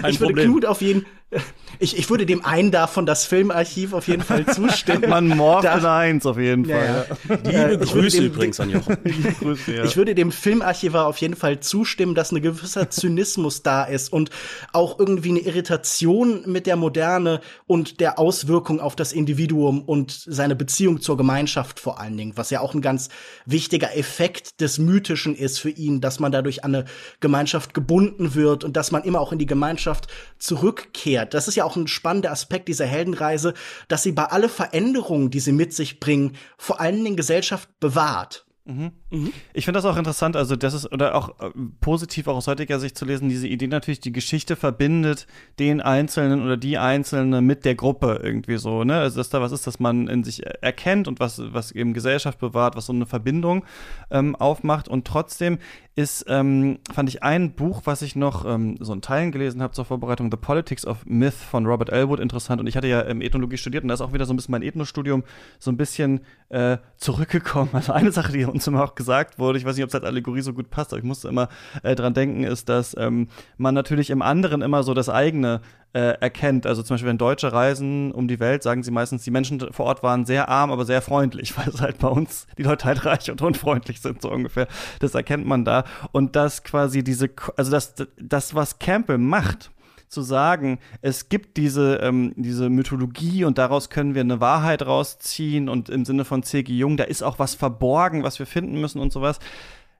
[0.00, 0.50] Kein ich würde Problem.
[0.50, 1.06] Knut auf jeden
[1.80, 5.04] ich, ich würde dem einen davon das Filmarchiv auf jeden Fall zustimmen.
[5.10, 7.06] Man morpht in eins auf jeden Fall.
[7.28, 7.34] Ja.
[7.34, 8.96] Liebe äh, Grüße dem, übrigens an Jochen.
[9.40, 9.84] Grüße, ja.
[9.84, 14.30] Ich würde dem Filmarchivar auf jeden Fall zustimmen, dass ein gewisser Zynismus da ist und
[14.72, 20.54] auch irgendwie eine Irritation mit der Moderne und der Auswirkung auf das Individuum und seine
[20.54, 23.08] Beziehung zur Gemeinschaft vor allen Dingen, was ja auch ein ganz
[23.46, 26.84] wichtiger Effekt des Mythischen ist für ihn, dass man dadurch an eine
[27.18, 30.06] Gemeinschaft gebunden wird und dass man immer auch in die Gemeinschaft
[30.38, 31.34] zurückkehrt wert.
[31.34, 33.54] Das ist ja auch ein spannender Aspekt dieser Heldenreise,
[33.88, 38.46] dass sie bei alle Veränderungen, die sie mit sich bringen, vor allem den Gesellschaft bewahrt.
[38.64, 38.92] Mhm.
[39.16, 39.32] Mhm.
[39.54, 41.50] Ich finde das auch interessant, also das ist, oder auch äh,
[41.80, 45.26] positiv auch aus heutiger Sicht zu lesen, diese Idee natürlich, die Geschichte verbindet
[45.58, 48.98] den Einzelnen oder die Einzelne mit der Gruppe irgendwie so, ne?
[48.98, 52.38] Also dass da was ist, dass man in sich erkennt und was, was eben Gesellschaft
[52.38, 53.64] bewahrt, was so eine Verbindung
[54.10, 54.88] ähm, aufmacht.
[54.88, 55.58] Und trotzdem
[55.94, 59.72] ist, ähm, fand ich ein Buch, was ich noch ähm, so in Teilen gelesen habe
[59.72, 62.60] zur Vorbereitung, The Politics of Myth von Robert Elwood, interessant.
[62.60, 64.52] Und ich hatte ja ähm, Ethnologie studiert und da ist auch wieder so ein bisschen
[64.52, 65.24] mein Ethnostudium
[65.58, 67.70] so ein bisschen äh, zurückgekommen.
[67.76, 69.05] Also eine Sache, die uns immer auch gesagt
[69.38, 71.48] wurde, ich weiß nicht, ob es als Allegorie so gut passt, aber ich musste immer
[71.82, 75.60] äh, dran denken, ist, dass ähm, man natürlich im anderen immer so das eigene
[75.92, 76.66] äh, erkennt.
[76.66, 79.86] Also zum Beispiel, wenn Deutsche reisen um die Welt, sagen sie meistens, die Menschen vor
[79.86, 83.04] Ort waren sehr arm, aber sehr freundlich, weil es halt bei uns die Leute halt
[83.06, 84.68] reich und unfreundlich sind, so ungefähr.
[85.00, 85.84] Das erkennt man da.
[86.12, 89.70] Und das quasi diese, also das, das, was Campbell macht,
[90.08, 95.68] zu sagen, es gibt diese, ähm, diese Mythologie und daraus können wir eine Wahrheit rausziehen
[95.68, 96.72] und im Sinne von C.G.
[96.72, 99.38] Jung, da ist auch was verborgen, was wir finden müssen und sowas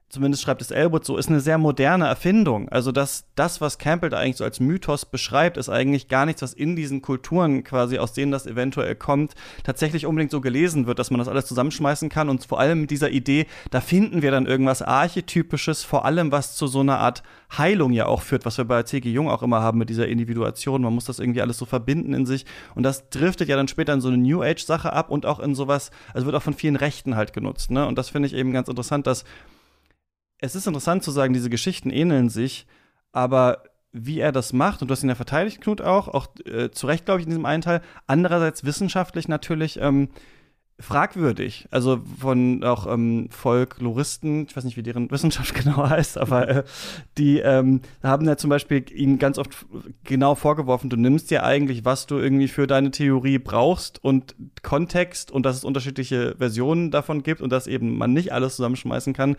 [0.09, 2.69] zumindest schreibt es Elwood so, ist eine sehr moderne Erfindung.
[2.69, 6.41] Also das, das, was Campbell da eigentlich so als Mythos beschreibt, ist eigentlich gar nichts,
[6.41, 10.99] was in diesen Kulturen quasi, aus denen das eventuell kommt, tatsächlich unbedingt so gelesen wird,
[10.99, 12.29] dass man das alles zusammenschmeißen kann.
[12.29, 16.55] Und vor allem mit dieser Idee, da finden wir dann irgendwas Archetypisches, vor allem was
[16.55, 17.23] zu so einer Art
[17.57, 19.09] Heilung ja auch führt, was wir bei C.G.
[19.09, 20.81] Jung auch immer haben mit dieser Individuation.
[20.81, 22.45] Man muss das irgendwie alles so verbinden in sich.
[22.75, 25.53] Und das driftet ja dann später in so eine New Age-Sache ab und auch in
[25.53, 27.71] sowas, also wird auch von vielen Rechten halt genutzt.
[27.71, 27.85] Ne?
[27.85, 29.25] Und das finde ich eben ganz interessant, dass
[30.39, 32.67] es ist interessant zu sagen, diese Geschichten ähneln sich,
[33.11, 36.69] aber wie er das macht, und du hast ihn ja verteidigt, Knut, auch, auch äh,
[36.71, 40.09] zu Recht, glaube ich, in diesem einen Teil, andererseits wissenschaftlich natürlich ähm,
[40.79, 41.67] fragwürdig.
[41.71, 46.63] Also von auch ähm, Folkloristen, ich weiß nicht, wie deren Wissenschaft genau heißt, aber äh,
[47.17, 49.65] die ähm, haben ja zum Beispiel ihm ganz oft
[50.03, 55.31] genau vorgeworfen, du nimmst dir eigentlich, was du irgendwie für deine Theorie brauchst und Kontext
[55.31, 59.35] und dass es unterschiedliche Versionen davon gibt und dass eben man nicht alles zusammenschmeißen kann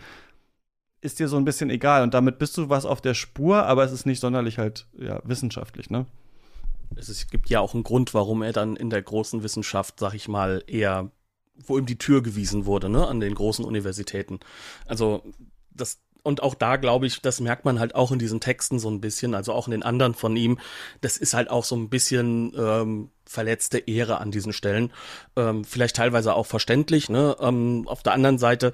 [1.01, 3.83] ist dir so ein bisschen egal und damit bist du was auf der Spur, aber
[3.83, 6.05] es ist nicht sonderlich halt ja, wissenschaftlich, ne?
[6.95, 10.27] Es, gibt ja auch einen Grund, warum er dann in der großen Wissenschaft, sag ich
[10.27, 11.11] mal, eher,
[11.65, 14.39] wo ihm die Tür gewiesen wurde, ne, an den großen Universitäten.
[14.87, 15.23] Also
[15.71, 18.89] das und auch da glaube ich, das merkt man halt auch in diesen Texten so
[18.89, 20.59] ein bisschen, also auch in den anderen von ihm.
[21.01, 24.91] Das ist halt auch so ein bisschen ähm, verletzte Ehre an diesen Stellen.
[25.35, 27.09] Ähm, vielleicht teilweise auch verständlich.
[27.09, 27.37] Ne?
[27.39, 28.73] Ähm, auf der anderen Seite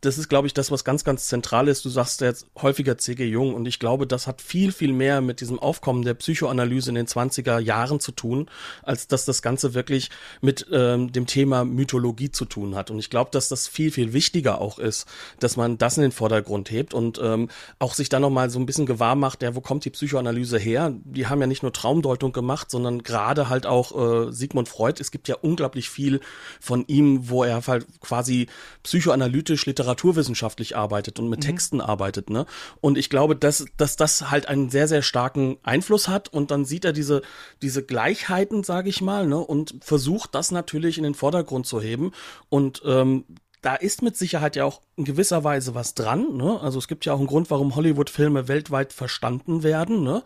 [0.00, 1.84] das ist, glaube ich, das, was ganz, ganz zentral ist.
[1.84, 3.24] Du sagst jetzt häufiger C.G.
[3.26, 6.94] Jung und ich glaube, das hat viel, viel mehr mit diesem Aufkommen der Psychoanalyse in
[6.94, 8.48] den 20er Jahren zu tun,
[8.84, 12.92] als dass das Ganze wirklich mit ähm, dem Thema Mythologie zu tun hat.
[12.92, 15.06] Und ich glaube, dass das viel, viel wichtiger auch ist,
[15.40, 17.48] dass man das in den Vordergrund hebt und ähm,
[17.80, 20.94] auch sich dann nochmal so ein bisschen gewahr macht, ja, wo kommt die Psychoanalyse her?
[21.04, 25.00] Die haben ja nicht nur Traumdeutung gemacht, sondern gerade halt auch äh, Sigmund Freud.
[25.00, 26.20] Es gibt ja unglaublich viel
[26.60, 28.46] von ihm, wo er halt quasi
[28.84, 31.44] psychoanalytisch Literatur literaturwissenschaftlich arbeitet und mit mhm.
[31.44, 32.46] Texten arbeitet, ne?
[32.80, 36.64] Und ich glaube, dass, dass das halt einen sehr, sehr starken Einfluss hat und dann
[36.64, 37.22] sieht er diese,
[37.62, 39.38] diese Gleichheiten, sage ich mal, ne?
[39.38, 42.12] Und versucht das natürlich in den Vordergrund zu heben
[42.48, 43.24] und ähm,
[43.60, 46.36] da ist mit Sicherheit ja auch in gewisser Weise was dran.
[46.36, 46.60] Ne?
[46.60, 50.04] Also es gibt ja auch einen Grund, warum Hollywood-Filme weltweit verstanden werden.
[50.04, 50.22] Ne?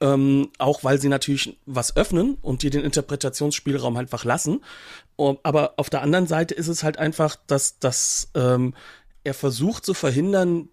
[0.00, 4.62] Ähm, auch weil sie natürlich was öffnen und dir den Interpretationsspielraum einfach lassen.
[5.16, 8.74] aber auf der anderen Seite ist es halt einfach, dass, dass ähm,
[9.24, 10.68] er versucht zu verhindern,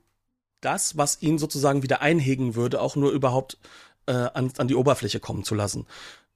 [0.61, 3.57] das, was ihn sozusagen wieder einhegen würde, auch nur überhaupt
[4.07, 5.85] äh, an, an die Oberfläche kommen zu lassen.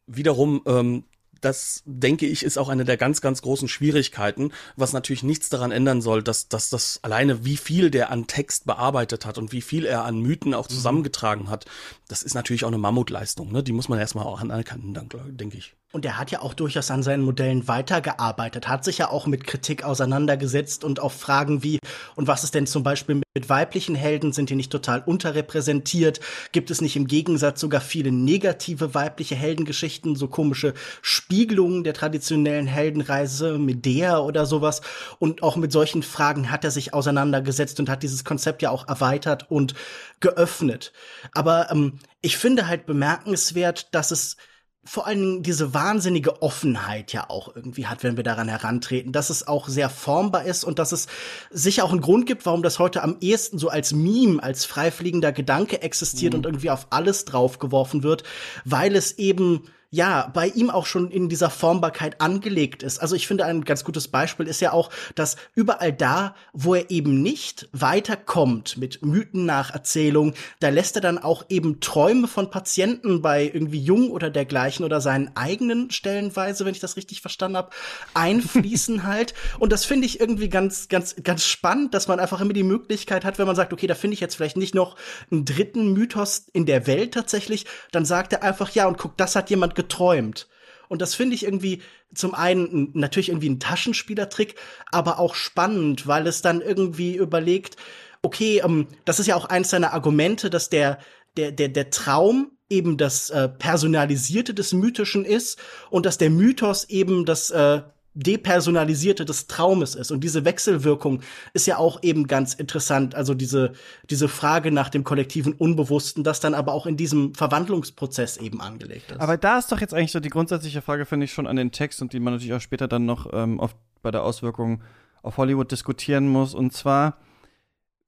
[0.06, 1.04] Wiederum, ähm,
[1.39, 5.71] das denke ich, ist auch eine der ganz, ganz großen Schwierigkeiten, was natürlich nichts daran
[5.71, 9.62] ändern soll, dass, dass das alleine, wie viel der an Text bearbeitet hat und wie
[9.62, 10.74] viel er an Mythen auch mhm.
[10.74, 11.65] zusammengetragen hat,
[12.08, 13.52] das ist natürlich auch eine Mammutleistung.
[13.52, 13.63] Ne?
[13.63, 14.93] Die muss man erstmal auch anerkennen,
[15.36, 15.74] denke ich.
[15.93, 19.45] Und er hat ja auch durchaus an seinen Modellen weitergearbeitet, hat sich ja auch mit
[19.45, 21.80] Kritik auseinandergesetzt und auf Fragen wie,
[22.15, 26.21] und was ist denn zum Beispiel mit weiblichen Helden, sind die nicht total unterrepräsentiert?
[26.54, 32.67] Gibt es nicht im Gegensatz sogar viele negative weibliche Heldengeschichten, so komische Spiegelungen der traditionellen
[32.67, 34.82] Heldenreise, Medea oder sowas?
[35.19, 38.88] Und auch mit solchen Fragen hat er sich auseinandergesetzt und hat dieses Konzept ja auch
[38.88, 39.73] erweitert und
[40.21, 40.93] geöffnet.
[41.34, 44.38] Aber ähm, ich finde halt bemerkenswert, dass es
[44.84, 49.30] vor allen Dingen diese wahnsinnige Offenheit ja auch irgendwie hat, wenn wir daran herantreten, dass
[49.30, 51.08] es auch sehr formbar ist und dass es
[51.52, 55.32] sicher auch einen Grund gibt, warum das heute am ehesten so als Meme, als freifliegender
[55.32, 56.39] Gedanke existiert mhm.
[56.39, 58.24] und irgendwie auf alles draufgeworfen wird,
[58.65, 62.99] weil es eben ja, bei ihm auch schon in dieser Formbarkeit angelegt ist.
[62.99, 66.89] Also ich finde, ein ganz gutes Beispiel ist ja auch, dass überall da, wo er
[66.89, 73.43] eben nicht weiterkommt mit Mythennacherzählung, da lässt er dann auch eben Träume von Patienten bei
[73.43, 77.71] irgendwie Jung oder dergleichen oder seinen eigenen Stellenweise, wenn ich das richtig verstanden habe,
[78.13, 79.34] einfließen halt.
[79.60, 83.25] Und das finde ich irgendwie ganz, ganz, ganz spannend, dass man einfach immer die Möglichkeit
[83.25, 84.95] hat, wenn man sagt, okay, da finde ich jetzt vielleicht nicht noch
[85.30, 89.36] einen dritten Mythos in der Welt tatsächlich, dann sagt er einfach, ja, und guck, das
[89.36, 90.48] hat jemand geträumt.
[90.89, 91.82] Und das finde ich irgendwie
[92.13, 94.56] zum einen natürlich irgendwie ein Taschenspielertrick,
[94.91, 97.78] aber auch spannend, weil es dann irgendwie überlegt,
[98.22, 101.00] okay, ähm, das ist ja auch eins seiner Argumente, dass der,
[101.38, 106.86] der, der, der Traum eben das äh, Personalisierte des Mythischen ist und dass der Mythos
[106.86, 107.82] eben das äh,
[108.13, 110.12] depersonalisierte des Traumes ist.
[110.12, 111.21] Und diese Wechselwirkung
[111.54, 113.15] ist ja auch eben ganz interessant.
[113.15, 113.71] Also diese,
[114.10, 119.12] diese Frage nach dem kollektiven Unbewussten, das dann aber auch in diesem Verwandlungsprozess eben angelegt
[119.12, 119.21] ist.
[119.21, 121.71] Aber da ist doch jetzt eigentlich so die grundsätzliche Frage, finde ich, schon an den
[121.71, 124.82] Text und die man natürlich auch später dann noch ähm, oft bei der Auswirkung
[125.21, 126.54] auf Hollywood diskutieren muss.
[126.54, 127.17] Und zwar,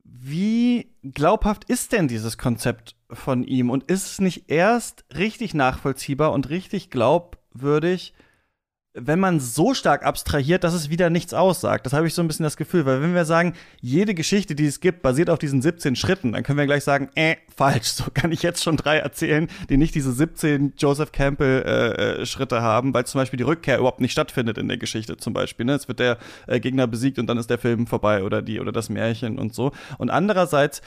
[0.04, 3.70] wie glaubhaft ist denn dieses Konzept von ihm?
[3.70, 8.14] Und ist es nicht erst richtig nachvollziehbar und richtig glaubwürdig,
[8.96, 11.86] wenn man so stark abstrahiert, dass es wieder nichts aussagt.
[11.86, 14.68] Das habe ich so ein bisschen das Gefühl, weil wenn wir sagen, jede Geschichte, die
[14.68, 18.06] es gibt, basiert auf diesen 17 Schritten, dann können wir gleich sagen, äh, falsch, so
[18.14, 22.94] kann ich jetzt schon drei erzählen, die nicht diese 17 Joseph Campbell äh, äh, haben,
[22.94, 25.66] weil zum Beispiel die Rückkehr überhaupt nicht stattfindet in der Geschichte zum Beispiel.
[25.66, 25.74] Ne?
[25.74, 28.72] Es wird der äh, Gegner besiegt und dann ist der Film vorbei oder die oder
[28.72, 29.72] das Märchen und so.
[29.98, 30.82] Und andererseits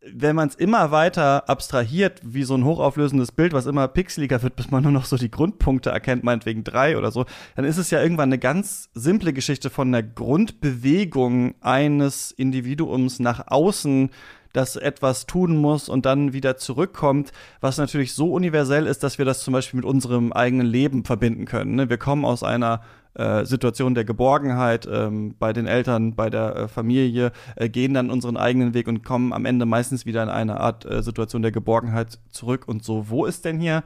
[0.00, 4.56] wenn man es immer weiter abstrahiert, wie so ein hochauflösendes Bild, was immer pixeliger wird,
[4.56, 7.24] bis man nur noch so die Grundpunkte erkennt, meinetwegen drei oder so,
[7.56, 13.48] dann ist es ja irgendwann eine ganz simple Geschichte von der Grundbewegung eines Individuums nach
[13.48, 14.10] außen,
[14.58, 19.24] das etwas tun muss und dann wieder zurückkommt, was natürlich so universell ist, dass wir
[19.24, 21.76] das zum Beispiel mit unserem eigenen Leben verbinden können.
[21.76, 21.88] Ne?
[21.88, 22.82] Wir kommen aus einer
[23.14, 28.10] äh, Situation der Geborgenheit ähm, bei den Eltern, bei der äh, Familie, äh, gehen dann
[28.10, 31.52] unseren eigenen Weg und kommen am Ende meistens wieder in eine Art äh, Situation der
[31.52, 33.08] Geborgenheit zurück und so.
[33.08, 33.84] Wo ist denn hier,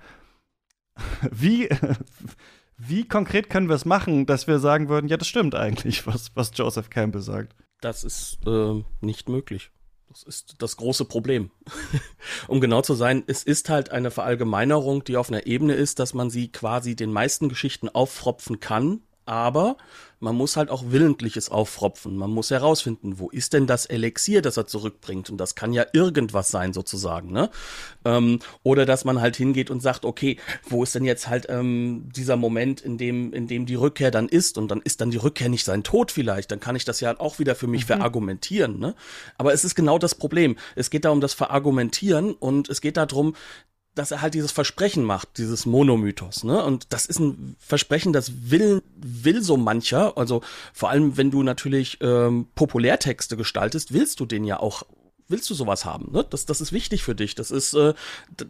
[1.30, 1.68] wie,
[2.78, 6.34] wie konkret können wir es machen, dass wir sagen würden, ja, das stimmt eigentlich, was,
[6.34, 7.54] was Joseph Campbell sagt?
[7.82, 9.70] Das ist äh, nicht möglich.
[10.12, 11.50] Das ist das große Problem.
[12.46, 16.12] um genau zu sein, es ist halt eine Verallgemeinerung, die auf einer Ebene ist, dass
[16.12, 19.78] man sie quasi den meisten Geschichten auffropfen kann, aber
[20.22, 22.16] man muss halt auch willentliches auffropfen.
[22.16, 25.28] Man muss herausfinden, wo ist denn das Elixier, das er zurückbringt?
[25.30, 27.50] Und das kann ja irgendwas sein, sozusagen, ne?
[28.04, 32.08] Ähm, oder dass man halt hingeht und sagt, okay, wo ist denn jetzt halt ähm,
[32.14, 34.58] dieser Moment, in dem, in dem die Rückkehr dann ist?
[34.58, 36.52] Und dann ist dann die Rückkehr nicht sein Tod vielleicht.
[36.52, 37.86] Dann kann ich das ja auch wieder für mich mhm.
[37.88, 38.94] verargumentieren, ne?
[39.38, 40.56] Aber es ist genau das Problem.
[40.76, 43.34] Es geht da um das Verargumentieren und es geht darum,
[43.94, 46.64] dass er halt dieses Versprechen macht, dieses Monomythos, ne?
[46.64, 50.16] Und das ist ein Versprechen, das will, will so mancher.
[50.16, 54.84] Also vor allem, wenn du natürlich ähm, Populärtexte gestaltest, willst du den ja auch
[55.28, 56.24] willst du sowas haben, ne?
[56.28, 57.34] Das, das ist wichtig für dich.
[57.34, 57.94] Das ist, äh,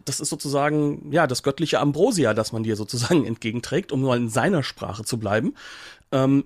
[0.05, 4.29] das ist sozusagen, ja, das göttliche Ambrosia, das man dir sozusagen entgegenträgt, um nur in
[4.29, 5.55] seiner Sprache zu bleiben.
[6.11, 6.45] Ähm,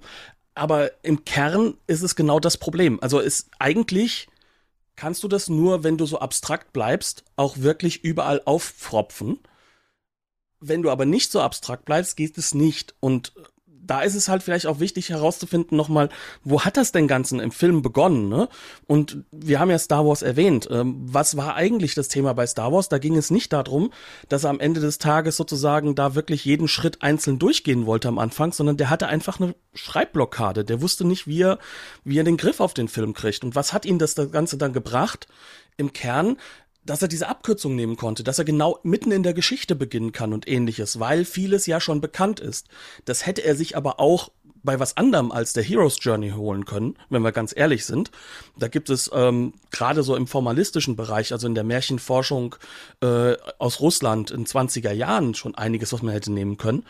[0.54, 3.00] aber im Kern ist es genau das Problem.
[3.02, 4.28] Also ist eigentlich
[4.98, 9.40] kannst du das nur, wenn du so abstrakt bleibst, auch wirklich überall auffropfen.
[10.60, 12.96] Wenn du aber nicht so abstrakt bleibst, geht es nicht.
[13.00, 13.32] Und
[13.88, 16.10] da ist es halt vielleicht auch wichtig herauszufinden nochmal,
[16.44, 18.50] wo hat das denn Ganzen im Film begonnen, ne?
[18.86, 20.68] Und wir haben ja Star Wars erwähnt.
[20.70, 22.90] Ähm, was war eigentlich das Thema bei Star Wars?
[22.90, 23.92] Da ging es nicht darum,
[24.30, 28.20] dass er am Ende des Tages sozusagen da wirklich jeden Schritt einzeln durchgehen wollte am
[28.20, 30.66] Anfang, sondern der hatte einfach eine Schreibblockade.
[30.66, 31.60] Der wusste nicht, wie er,
[32.04, 33.44] wie er den Griff auf den Film kriegt.
[33.44, 35.28] Und was hat ihn das Ganze dann gebracht?
[35.78, 36.38] Im Kern
[36.88, 40.34] dass er diese Abkürzung nehmen konnte, dass er genau mitten in der Geschichte beginnen kann
[40.34, 42.68] und ähnliches, weil vieles ja schon bekannt ist.
[43.06, 44.32] Das hätte er sich aber auch
[44.64, 48.12] bei was anderem als der Hero's Journey holen können, wenn wir ganz ehrlich sind.
[48.58, 52.56] Da gibt es ähm, gerade so im formalistischen Bereich, also in der Märchenforschung
[53.02, 56.84] äh, aus Russland in 20er Jahren schon einiges, was man hätte nehmen können.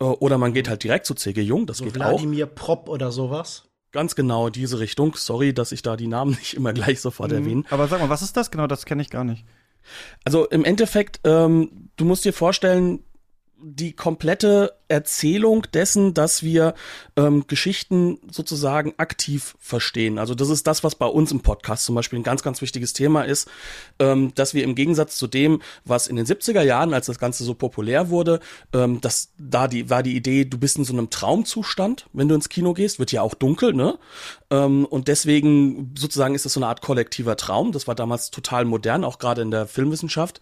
[0.00, 1.40] Äh, oder man geht halt direkt zu C.G.
[1.40, 2.20] Jung, das so geht Wladimir auch.
[2.20, 3.64] Wladimir Prop oder sowas.
[3.92, 5.14] Ganz genau diese Richtung.
[5.16, 7.38] Sorry, dass ich da die Namen nicht immer gleich sofort mhm.
[7.38, 7.62] erwähne.
[7.70, 8.66] Aber sag mal, was ist das genau?
[8.66, 9.44] Das kenne ich gar nicht.
[10.24, 13.02] Also im Endeffekt, ähm, du musst dir vorstellen,
[13.62, 16.74] die komplette Erzählung dessen, dass wir
[17.16, 20.18] ähm, Geschichten sozusagen aktiv verstehen.
[20.18, 22.92] Also das ist das, was bei uns im Podcast zum Beispiel ein ganz, ganz wichtiges
[22.92, 23.48] Thema ist,
[23.98, 27.44] ähm, dass wir im Gegensatz zu dem, was in den 70er Jahren, als das Ganze
[27.44, 28.40] so populär wurde,
[28.74, 32.34] ähm, dass da die war die Idee, du bist in so einem Traumzustand, wenn du
[32.34, 33.98] ins Kino gehst, wird ja auch dunkel, ne?
[34.50, 37.72] Ähm, und deswegen sozusagen ist das so eine Art kollektiver Traum.
[37.72, 40.40] Das war damals total modern, auch gerade in der Filmwissenschaft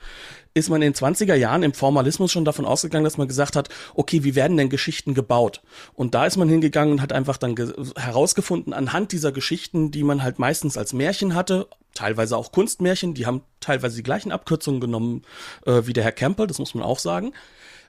[0.58, 3.68] ist man in den 20er Jahren im Formalismus schon davon ausgegangen, dass man gesagt hat,
[3.94, 5.62] okay, wie werden denn Geschichten gebaut?
[5.94, 7.56] Und da ist man hingegangen und hat einfach dann
[7.96, 13.26] herausgefunden, anhand dieser Geschichten, die man halt meistens als Märchen hatte, teilweise auch Kunstmärchen, die
[13.26, 15.22] haben teilweise die gleichen Abkürzungen genommen
[15.66, 17.32] äh, wie der Herr Campbell, das muss man auch sagen,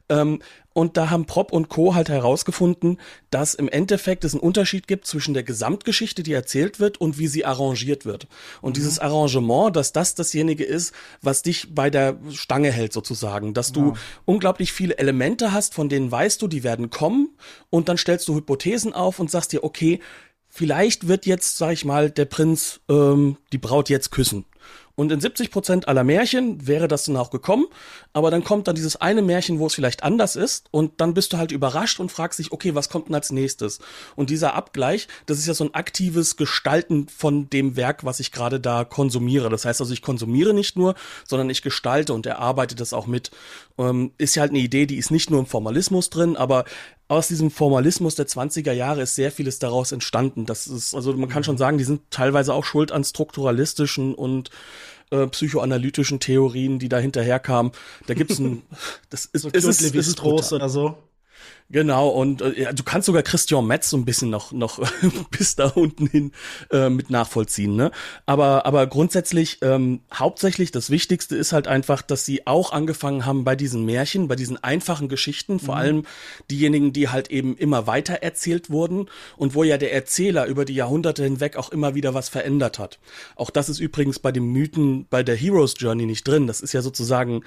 [0.10, 0.40] ähm,
[0.74, 1.96] und da haben Prop und Co.
[1.96, 3.00] halt herausgefunden,
[3.32, 7.28] dass im Endeffekt es einen Unterschied gibt zwischen der Gesamtgeschichte, die erzählt wird, und wie
[7.28, 8.28] sie arrangiert wird.
[8.62, 8.74] Und mhm.
[8.76, 13.54] dieses Arrangement, dass das dasjenige ist, was dich bei der Stange hält sozusagen.
[13.54, 13.94] Dass du ja.
[14.26, 17.36] unglaublich viele Elemente hast, von denen weißt du, die werden kommen.
[17.70, 20.00] Und dann stellst du Hypothesen auf und sagst dir, okay,
[20.48, 24.46] vielleicht wird jetzt, sag ich mal, der Prinz ähm, die Braut jetzt küssen.
[25.00, 27.68] Und in 70 Prozent aller Märchen wäre das dann auch gekommen,
[28.12, 31.32] aber dann kommt dann dieses eine Märchen, wo es vielleicht anders ist und dann bist
[31.32, 33.80] du halt überrascht und fragst dich, okay, was kommt denn als nächstes?
[34.18, 38.34] Und dieser Abgleich, das ist ja so ein aktives Gestalten von dem Werk, was ich
[38.34, 39.50] gerade da konsumiere.
[39.50, 43.32] Das heißt also, ich konsumiere nicht nur, sondern ich gestalte und erarbeite das auch mit.
[43.78, 46.66] Ähm, ist ja halt eine Idee, die ist nicht nur im Formalismus drin, aber
[47.10, 50.46] aus diesem Formalismus der 20er Jahre ist sehr vieles daraus entstanden.
[50.46, 54.52] Das ist, also man kann schon sagen, die sind teilweise auch schuld an strukturalistischen und
[55.12, 57.72] äh, psychoanalytischen Theorien, die da hinterherkamen.
[58.08, 58.64] Da gibt's ein,
[59.10, 60.98] das ist, so es ist, es ist oder so.
[61.72, 64.80] Genau, und äh, du kannst sogar Christian Metz so ein bisschen noch, noch
[65.30, 66.32] bis da unten hin
[66.72, 67.92] äh, mit nachvollziehen, ne?
[68.26, 73.44] Aber, aber grundsätzlich, ähm, hauptsächlich das Wichtigste ist halt einfach, dass sie auch angefangen haben
[73.44, 75.82] bei diesen Märchen, bei diesen einfachen Geschichten, vor mhm.
[75.82, 76.04] allem
[76.50, 80.74] diejenigen, die halt eben immer weiter erzählt wurden und wo ja der Erzähler über die
[80.74, 82.98] Jahrhunderte hinweg auch immer wieder was verändert hat.
[83.36, 86.48] Auch das ist übrigens bei dem Mythen bei der Hero's Journey nicht drin.
[86.48, 87.44] Das ist ja sozusagen,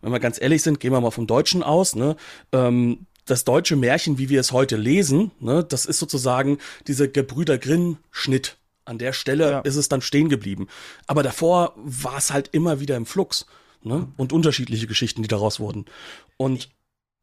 [0.00, 2.16] wenn wir ganz ehrlich sind, gehen wir mal vom Deutschen aus, ne?
[2.52, 7.58] Ähm, das deutsche Märchen, wie wir es heute lesen, ne, das ist sozusagen dieser Gebrüder
[7.58, 8.56] Grimm-Schnitt.
[8.84, 9.58] An der Stelle ja.
[9.60, 10.68] ist es dann stehen geblieben.
[11.08, 13.46] Aber davor war es halt immer wieder im Flux.
[13.82, 14.06] Ne?
[14.16, 15.86] Und unterschiedliche Geschichten, die daraus wurden.
[16.36, 16.70] Und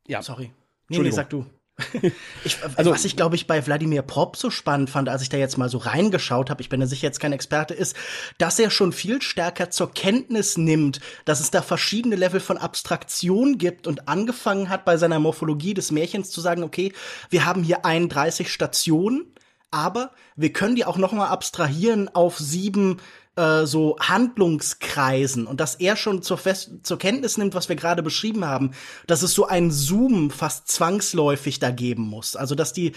[0.06, 0.22] ja.
[0.22, 0.52] Sorry.
[0.90, 1.46] Nee, nee, sag du.
[2.44, 5.38] ich, also, was ich, glaube ich, bei Wladimir Prop so spannend fand, als ich da
[5.38, 7.96] jetzt mal so reingeschaut habe, ich bin ja sicher jetzt kein Experte, ist,
[8.38, 13.58] dass er schon viel stärker zur Kenntnis nimmt, dass es da verschiedene Level von Abstraktion
[13.58, 16.94] gibt und angefangen hat, bei seiner Morphologie des Märchens zu sagen, okay,
[17.32, 19.26] wir haben hier 31 Stationen,
[19.72, 23.00] aber wir können die auch noch mal abstrahieren auf sieben
[23.36, 28.04] äh, so Handlungskreisen und dass er schon zur, Fest zur Kenntnis nimmt, was wir gerade
[28.04, 28.72] beschrieben haben,
[29.08, 32.36] dass es so ein Zoom fast zwangsläufig da geben muss.
[32.36, 32.92] Also dass die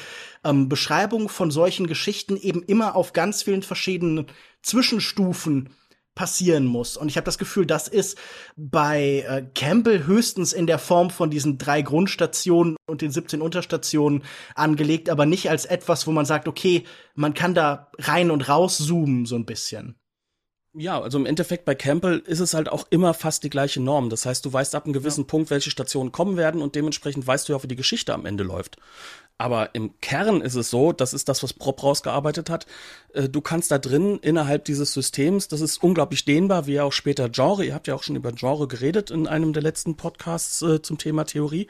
[0.45, 4.27] ähm, Beschreibung von solchen Geschichten eben immer auf ganz vielen verschiedenen
[4.63, 5.71] Zwischenstufen
[6.15, 6.97] passieren muss.
[6.97, 8.19] Und ich habe das Gefühl, das ist
[8.57, 14.25] bei äh, Campbell höchstens in der Form von diesen drei Grundstationen und den 17 Unterstationen
[14.55, 18.79] angelegt, aber nicht als etwas, wo man sagt, okay, man kann da rein und raus
[18.79, 19.97] zoomen so ein bisschen.
[20.79, 24.11] Ja, also im Endeffekt bei Campbell ist es halt auch immer fast die gleiche Norm.
[24.11, 25.27] Das heißt, du weißt ab einem gewissen ja.
[25.27, 28.45] Punkt, welche Stationen kommen werden und dementsprechend weißt du ja, wie die Geschichte am Ende
[28.45, 28.77] läuft.
[29.39, 32.67] Aber im Kern ist es so, das ist das, was Prop rausgearbeitet hat.
[33.13, 37.29] Äh, du kannst da drin innerhalb dieses Systems, das ist unglaublich dehnbar, wie auch später
[37.29, 37.65] Genre.
[37.65, 40.97] Ihr habt ja auch schon über Genre geredet in einem der letzten Podcasts äh, zum
[40.97, 41.69] Thema Theorie.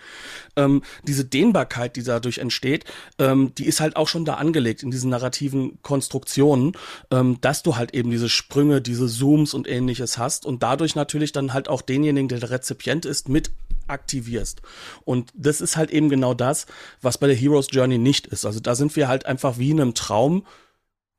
[0.54, 2.84] Ähm, diese Dehnbarkeit, die dadurch entsteht,
[3.18, 6.72] ähm, die ist halt auch schon da angelegt in diesen narrativen Konstruktionen,
[7.10, 11.32] ähm, dass du halt eben diese Sprünge, diese Zooms und ähnliches hast und dadurch natürlich
[11.32, 13.50] dann halt auch denjenigen, der der Rezipient ist, mit
[13.88, 14.62] aktivierst.
[15.04, 16.66] Und das ist halt eben genau das,
[17.00, 18.44] was bei der Heroes Journey nicht ist.
[18.44, 20.44] Also da sind wir halt einfach wie in einem Traum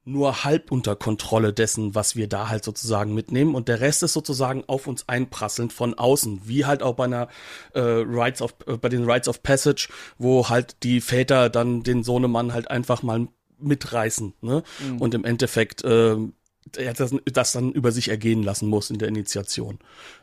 [0.08, 4.14] nur halb unter Kontrolle dessen, was wir da halt sozusagen mitnehmen und der Rest ist
[4.14, 7.28] sozusagen auf uns einprasselnd von außen, wie halt auch bei einer
[7.74, 12.04] äh, Rites of äh, bei den Rites of Passage, wo halt die Väter dann den
[12.04, 13.28] Sohnemann halt einfach mal
[13.60, 14.64] mitreißen, ne?
[14.80, 15.02] Mhm.
[15.02, 16.16] Und im Endeffekt äh,
[16.72, 19.80] das, das dann über sich ergehen lassen muss in der Initiation.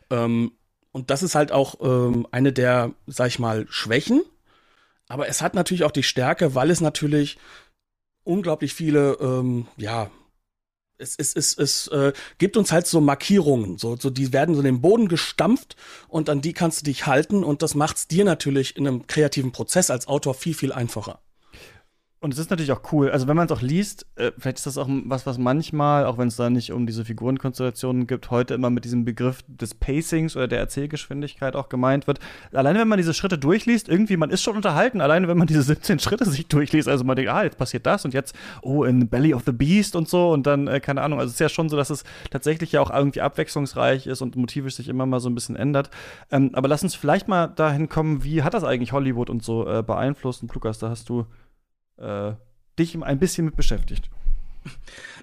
[0.09, 0.51] Ähm,
[0.95, 4.21] und das ist halt auch ähm, eine der, sag ich mal, Schwächen.
[5.09, 7.37] Aber es hat natürlich auch die Stärke, weil es natürlich
[8.23, 10.09] unglaublich viele, ähm, ja,
[10.97, 14.61] es, es, es, es äh, gibt uns halt so Markierungen, so, so die werden so
[14.61, 15.75] in den Boden gestampft
[16.07, 19.05] und an die kannst du dich halten und das macht es dir natürlich in einem
[19.05, 21.19] kreativen Prozess als Autor viel, viel einfacher.
[22.21, 23.11] Und es ist natürlich auch cool.
[23.11, 26.17] Also wenn man es auch liest, äh, vielleicht ist das auch was, was manchmal, auch
[26.17, 30.35] wenn es da nicht um diese Figurenkonstellationen gibt, heute immer mit diesem Begriff des Pacings
[30.35, 32.19] oder der Erzählgeschwindigkeit auch gemeint wird.
[32.51, 35.61] Alleine wenn man diese Schritte durchliest, irgendwie, man ist schon unterhalten, alleine wenn man diese
[35.61, 36.87] 17 Schritte sich durchliest.
[36.87, 38.33] Also man denkt, ah, jetzt passiert das und jetzt,
[38.63, 41.19] oh, in the Belly of the Beast und so und dann, äh, keine Ahnung.
[41.19, 44.35] Also es ist ja schon so, dass es tatsächlich ja auch irgendwie abwechslungsreich ist und
[44.35, 45.91] motivisch sich immer mal so ein bisschen ändert.
[46.31, 49.67] Ähm, aber lass uns vielleicht mal dahin kommen, wie hat das eigentlich Hollywood und so
[49.67, 50.41] äh, beeinflusst?
[50.41, 51.27] Und Lukas, da hast du
[51.97, 52.33] äh,
[52.77, 54.09] dich ein bisschen mit beschäftigt.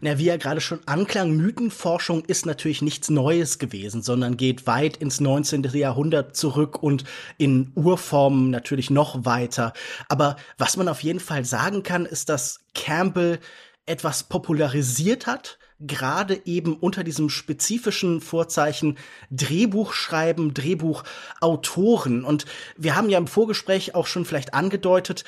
[0.01, 4.97] Na, wie er gerade schon anklang, Mythenforschung ist natürlich nichts Neues gewesen, sondern geht weit
[4.97, 5.63] ins 19.
[5.65, 7.05] Jahrhundert zurück und
[7.39, 9.73] in Urformen natürlich noch weiter.
[10.09, 13.39] Aber was man auf jeden Fall sagen kann, ist, dass Campbell
[13.87, 18.97] etwas popularisiert hat, gerade eben unter diesem spezifischen Vorzeichen
[19.31, 22.25] Drehbuchschreiben, Drehbuchautoren.
[22.25, 22.47] Und
[22.77, 25.25] wir haben ja im Vorgespräch auch schon vielleicht angedeutet,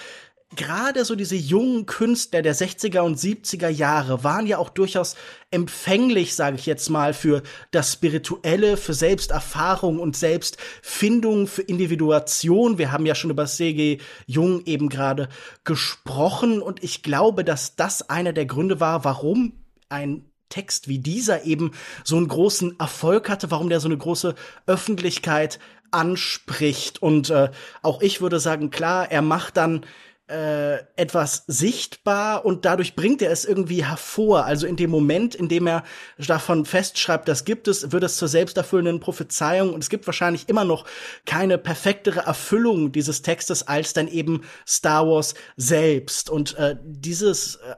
[0.57, 5.17] gerade so diese jungen Künstler der 60er und 70er Jahre waren ja auch durchaus
[5.51, 12.79] empfänglich, sage ich jetzt mal, für das Spirituelle, für Selbsterfahrung und Selbstfindung, für Individuation.
[12.79, 13.99] Wir haben ja schon über C.G.
[14.27, 15.29] Jung eben gerade
[15.65, 19.53] gesprochen und ich glaube, dass das einer der Gründe war, warum
[19.89, 21.73] ein Text wie dieser eben
[22.05, 24.35] so einen großen Erfolg hatte, warum der so eine große
[24.67, 25.59] Öffentlichkeit
[25.91, 27.03] anspricht.
[27.03, 27.51] Und äh,
[27.83, 29.87] auch ich würde sagen, klar, er macht dann
[30.29, 34.45] äh, etwas sichtbar und dadurch bringt er es irgendwie hervor.
[34.47, 35.85] Also in dem Moment, in dem er
[36.19, 40.65] davon festschreibt, das gibt es, wird es zur selbsterfüllenden Prophezeiung und es gibt wahrscheinlich immer
[40.65, 40.87] noch
[41.27, 46.31] keine perfektere Erfüllung dieses Textes als dann eben Star Wars selbst.
[46.31, 47.75] Und äh, dieses äh,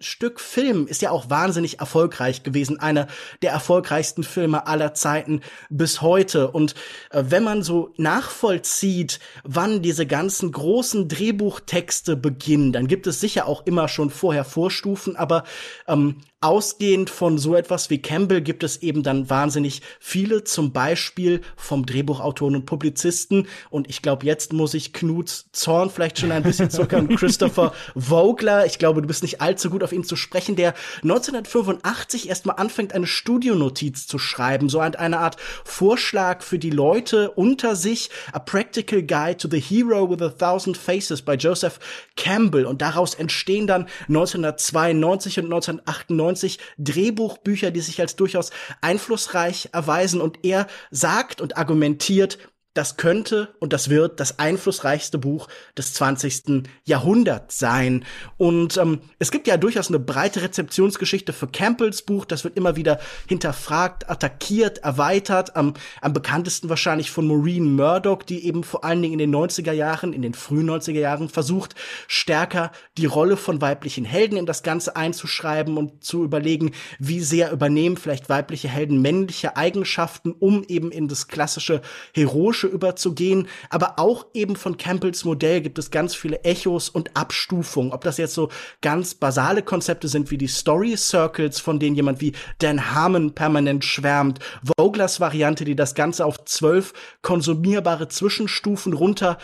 [0.00, 3.08] Stück Film ist ja auch wahnsinnig erfolgreich gewesen, einer
[3.42, 5.40] der erfolgreichsten Filme aller Zeiten
[5.70, 6.50] bis heute.
[6.50, 6.74] Und
[7.10, 13.46] äh, wenn man so nachvollzieht, wann diese ganzen großen Drehbuchtexte beginnen, dann gibt es sicher
[13.46, 15.44] auch immer schon vorher Vorstufen, aber
[15.86, 21.40] ähm, Ausgehend von so etwas wie Campbell gibt es eben dann wahnsinnig viele, zum Beispiel
[21.56, 23.48] vom Drehbuchautoren und Publizisten.
[23.70, 27.08] Und ich glaube, jetzt muss ich Knuts Zorn vielleicht schon ein bisschen zurückern.
[27.16, 32.28] Christopher Vogler, ich glaube, du bist nicht allzu gut auf ihn zu sprechen, der 1985
[32.28, 38.10] erstmal anfängt, eine Studionotiz zu schreiben, so eine Art Vorschlag für die Leute unter sich,
[38.32, 41.80] A Practical Guide to the Hero with a Thousand Faces bei Joseph
[42.14, 42.64] Campbell.
[42.64, 48.50] Und daraus entstehen dann 1992 und 1998 1990 Drehbuchbücher, die sich als durchaus
[48.80, 50.20] einflussreich erweisen.
[50.20, 52.38] Und er sagt und argumentiert,
[52.78, 56.62] das könnte und das wird das einflussreichste Buch des 20.
[56.84, 58.04] Jahrhunderts sein.
[58.36, 62.24] Und ähm, es gibt ja durchaus eine breite Rezeptionsgeschichte für Campbells Buch.
[62.24, 65.56] Das wird immer wieder hinterfragt, attackiert, erweitert.
[65.56, 69.72] Am, am bekanntesten wahrscheinlich von Maureen Murdoch, die eben vor allen Dingen in den 90er
[69.72, 71.74] Jahren, in den frühen 90er Jahren versucht,
[72.06, 76.70] stärker die Rolle von weiblichen Helden in das Ganze einzuschreiben und zu überlegen,
[77.00, 81.82] wie sehr übernehmen vielleicht weibliche Helden männliche Eigenschaften, um eben in das klassische
[82.14, 83.48] heroische überzugehen.
[83.70, 87.92] Aber auch eben von Campbells Modell gibt es ganz viele Echos und Abstufungen.
[87.92, 88.50] Ob das jetzt so
[88.80, 93.84] ganz basale Konzepte sind wie die Story Circles, von denen jemand wie Dan Harmon permanent
[93.84, 94.38] schwärmt.
[94.76, 96.92] Voglers Variante, die das Ganze auf zwölf
[97.22, 99.38] konsumierbare Zwischenstufen runter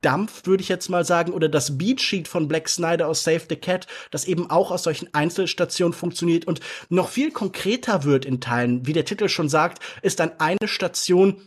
[0.00, 3.56] dampft, würde ich jetzt mal sagen, oder das Beatsheet von Black Snyder aus Save the
[3.56, 8.86] Cat, das eben auch aus solchen Einzelstationen funktioniert und noch viel konkreter wird in Teilen.
[8.86, 11.42] Wie der Titel schon sagt, ist dann eine Station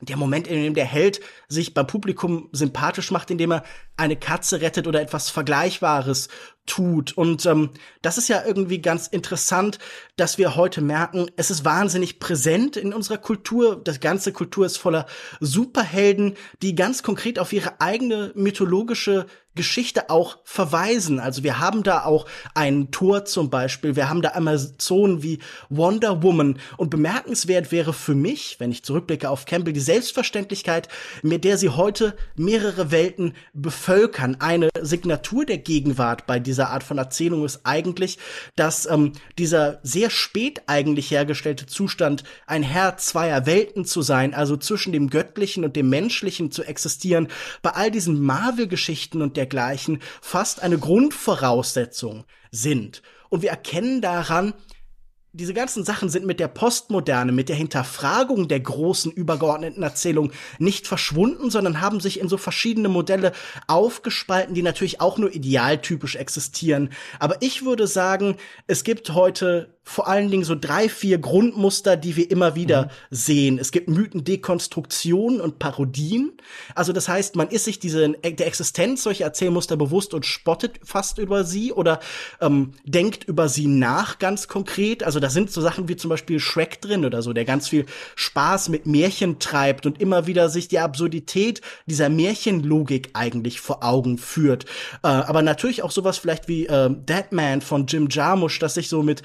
[0.00, 3.64] der Moment, in dem der Held sich beim Publikum sympathisch macht, indem er
[3.96, 6.28] eine Katze rettet oder etwas Vergleichbares
[6.66, 7.16] tut.
[7.16, 7.70] Und ähm,
[8.02, 9.78] das ist ja irgendwie ganz interessant,
[10.16, 13.80] dass wir heute merken, es ist wahnsinnig präsent in unserer Kultur.
[13.82, 15.06] Das ganze Kultur ist voller
[15.40, 21.18] Superhelden, die ganz konkret auf ihre eigene mythologische Geschichte auch verweisen.
[21.18, 26.22] Also wir haben da auch ein Tor zum Beispiel, wir haben da Amazonen wie Wonder
[26.22, 30.88] Woman und bemerkenswert wäre für mich, wenn ich zurückblicke auf Campbell, die Selbstverständlichkeit,
[31.22, 34.36] mit der sie heute mehrere Welten bevölkern.
[34.38, 38.18] Eine Signatur der Gegenwart bei dieser Art von Erzählung ist eigentlich,
[38.56, 44.56] dass ähm, dieser sehr spät eigentlich hergestellte Zustand, ein Herr zweier Welten zu sein, also
[44.58, 47.28] zwischen dem Göttlichen und dem Menschlichen zu existieren,
[47.62, 53.02] bei all diesen Marvel-Geschichten und der dergleichen fast eine Grundvoraussetzung sind.
[53.28, 54.54] Und wir erkennen daran,
[55.36, 60.86] diese ganzen Sachen sind mit der Postmoderne, mit der Hinterfragung der großen übergeordneten Erzählung nicht
[60.86, 63.32] verschwunden, sondern haben sich in so verschiedene Modelle
[63.66, 66.90] aufgespalten, die natürlich auch nur idealtypisch existieren.
[67.18, 72.16] Aber ich würde sagen, es gibt heute vor allen Dingen so drei, vier Grundmuster, die
[72.16, 72.90] wir immer wieder mhm.
[73.10, 73.58] sehen.
[73.60, 76.32] Es gibt Mythendekonstruktionen und Parodien.
[76.74, 81.18] Also das heißt, man ist sich diese, der Existenz solcher Erzählmuster bewusst und spottet fast
[81.18, 82.00] über sie oder
[82.40, 85.04] ähm, denkt über sie nach ganz konkret.
[85.04, 87.86] Also da sind so Sachen wie zum Beispiel Shrek drin oder so, der ganz viel
[88.16, 94.18] Spaß mit Märchen treibt und immer wieder sich die Absurdität dieser Märchenlogik eigentlich vor Augen
[94.18, 94.64] führt.
[95.04, 99.04] Äh, aber natürlich auch sowas vielleicht wie äh, Deadman von Jim Jarmusch, das sich so
[99.04, 99.22] mit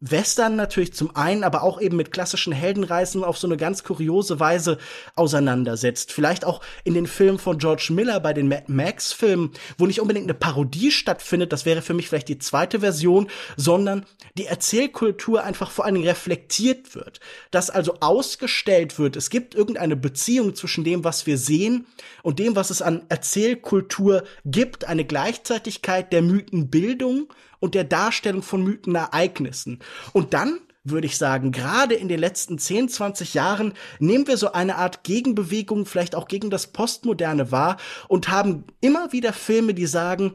[0.00, 4.40] Western natürlich zum einen, aber auch eben mit klassischen Heldenreisen auf so eine ganz kuriose
[4.40, 4.78] Weise
[5.14, 6.10] auseinandersetzt.
[6.10, 10.00] Vielleicht auch in den Filmen von George Miller bei den Mad Max Filmen, wo nicht
[10.00, 13.28] unbedingt eine Parodie stattfindet, das wäre für mich vielleicht die zweite Version,
[13.58, 14.06] sondern
[14.38, 17.20] die Erzählkultur einfach vor allen Dingen reflektiert wird.
[17.50, 21.86] Dass also ausgestellt wird, es gibt irgendeine Beziehung zwischen dem, was wir sehen
[22.22, 27.30] und dem, was es an Erzählkultur gibt, eine Gleichzeitigkeit der Mythenbildung
[27.60, 29.78] und der Darstellung von Mythenereignissen.
[30.12, 34.52] Und dann würde ich sagen, gerade in den letzten 10, 20 Jahren nehmen wir so
[34.52, 37.76] eine Art Gegenbewegung, vielleicht auch gegen das Postmoderne wahr
[38.08, 40.32] und haben immer wieder Filme, die sagen,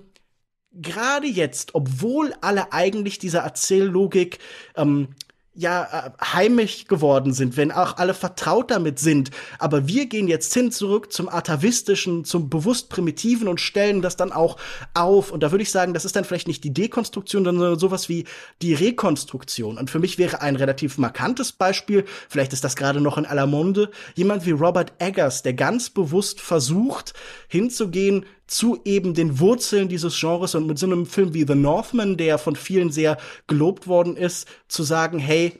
[0.71, 4.39] gerade jetzt, obwohl alle eigentlich dieser Erzähllogik
[4.75, 5.09] ähm,
[5.55, 9.31] ja äh, heimisch geworden sind, wenn auch alle vertraut damit sind.
[9.57, 14.31] Aber wir gehen jetzt hin zurück zum atavistischen, zum bewusst primitiven und stellen das dann
[14.31, 14.57] auch
[14.93, 15.31] auf.
[15.31, 18.25] Und da würde ich sagen, das ist dann vielleicht nicht die Dekonstruktion, sondern sowas wie
[18.61, 19.77] die Rekonstruktion.
[19.77, 23.47] Und für mich wäre ein relativ markantes Beispiel, vielleicht ist das gerade noch in aller
[23.47, 27.13] Munde, jemand wie Robert Eggers, der ganz bewusst versucht,
[27.47, 32.17] hinzugehen zu eben den Wurzeln dieses Genres und mit so einem Film wie The Northman,
[32.17, 33.17] der von vielen sehr
[33.47, 35.53] gelobt worden ist, zu sagen, hey,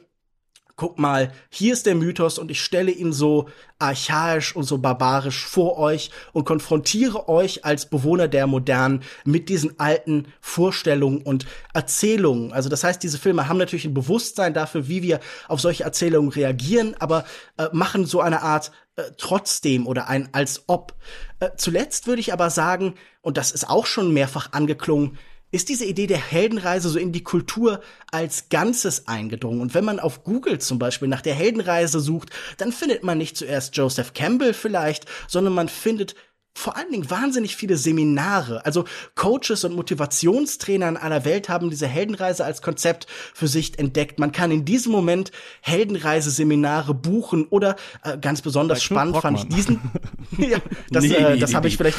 [0.76, 3.48] guck mal, hier ist der Mythos und ich stelle ihn so
[3.78, 9.80] archaisch und so barbarisch vor euch und konfrontiere euch als Bewohner der Modernen mit diesen
[9.80, 12.52] alten Vorstellungen und Erzählungen.
[12.52, 16.30] Also das heißt, diese Filme haben natürlich ein Bewusstsein dafür, wie wir auf solche Erzählungen
[16.30, 17.24] reagieren, aber
[17.56, 20.94] äh, machen so eine Art äh, trotzdem oder ein als ob.
[21.40, 25.18] Äh, zuletzt würde ich aber sagen, und das ist auch schon mehrfach angeklungen,
[25.50, 27.80] ist diese Idee der Heldenreise so in die Kultur
[28.10, 29.60] als Ganzes eingedrungen.
[29.60, 33.36] Und wenn man auf Google zum Beispiel nach der Heldenreise sucht, dann findet man nicht
[33.36, 36.14] zuerst Joseph Campbell vielleicht, sondern man findet
[36.56, 38.64] vor allen Dingen wahnsinnig viele Seminare.
[38.64, 44.18] Also Coaches und Motivationstrainer in aller Welt haben diese Heldenreise als Konzept für sich entdeckt.
[44.18, 49.80] Man kann in diesem Moment Heldenreiseseminare buchen oder äh, ganz besonders spannend fand ich diesen.
[50.38, 50.58] ja,
[50.90, 51.74] das, nee, äh, das nee, habe nee.
[51.74, 51.98] ich vielleicht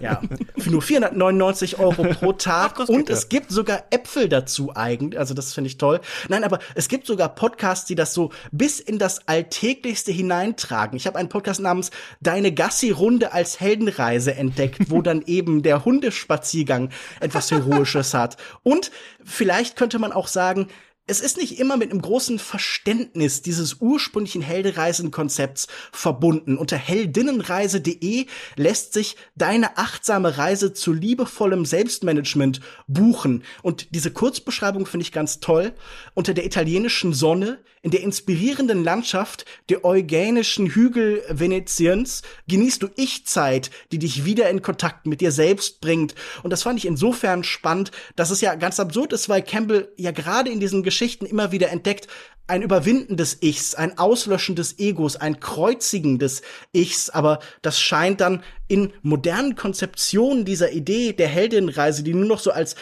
[0.00, 0.20] ja,
[0.58, 2.74] für nur 499 Euro pro Tag.
[2.78, 5.20] Ach, und es gibt sogar Äpfel dazu eigentlich.
[5.20, 6.00] Also das finde ich toll.
[6.28, 10.96] Nein, aber es gibt sogar Podcasts, die das so bis in das Alltäglichste hineintragen.
[10.96, 15.84] Ich habe einen Podcast namens Deine Gassi-Runde als Helden Heldenreise entdeckt, wo dann eben der
[15.84, 18.36] Hundespaziergang etwas Heroisches hat.
[18.62, 18.90] Und
[19.24, 20.68] vielleicht könnte man auch sagen,
[21.06, 26.56] es ist nicht immer mit einem großen Verständnis dieses ursprünglichen Heldereisen-Konzepts verbunden.
[26.56, 28.26] Unter heldinnenreise.de
[28.56, 33.44] lässt sich deine achtsame Reise zu liebevollem Selbstmanagement buchen.
[33.60, 35.74] Und diese Kurzbeschreibung finde ich ganz toll.
[36.14, 43.70] Unter der italienischen Sonne, in der inspirierenden Landschaft der eugenischen Hügel Venetiens genießt du Ich-Zeit,
[43.92, 46.14] die dich wieder in Kontakt mit dir selbst bringt.
[46.42, 50.12] Und das fand ich insofern spannend, dass es ja ganz absurd ist, weil Campbell ja
[50.12, 52.06] gerade in diesen Geschichten immer wieder entdeckt,
[52.46, 56.42] ein Überwinden des Ichs, ein Auslöschen des Egos, ein Kreuzigen des
[56.72, 62.38] Ichs, aber das scheint dann in modernen Konzeptionen dieser Idee der Heldinnenreise, die nur noch
[62.38, 62.76] so als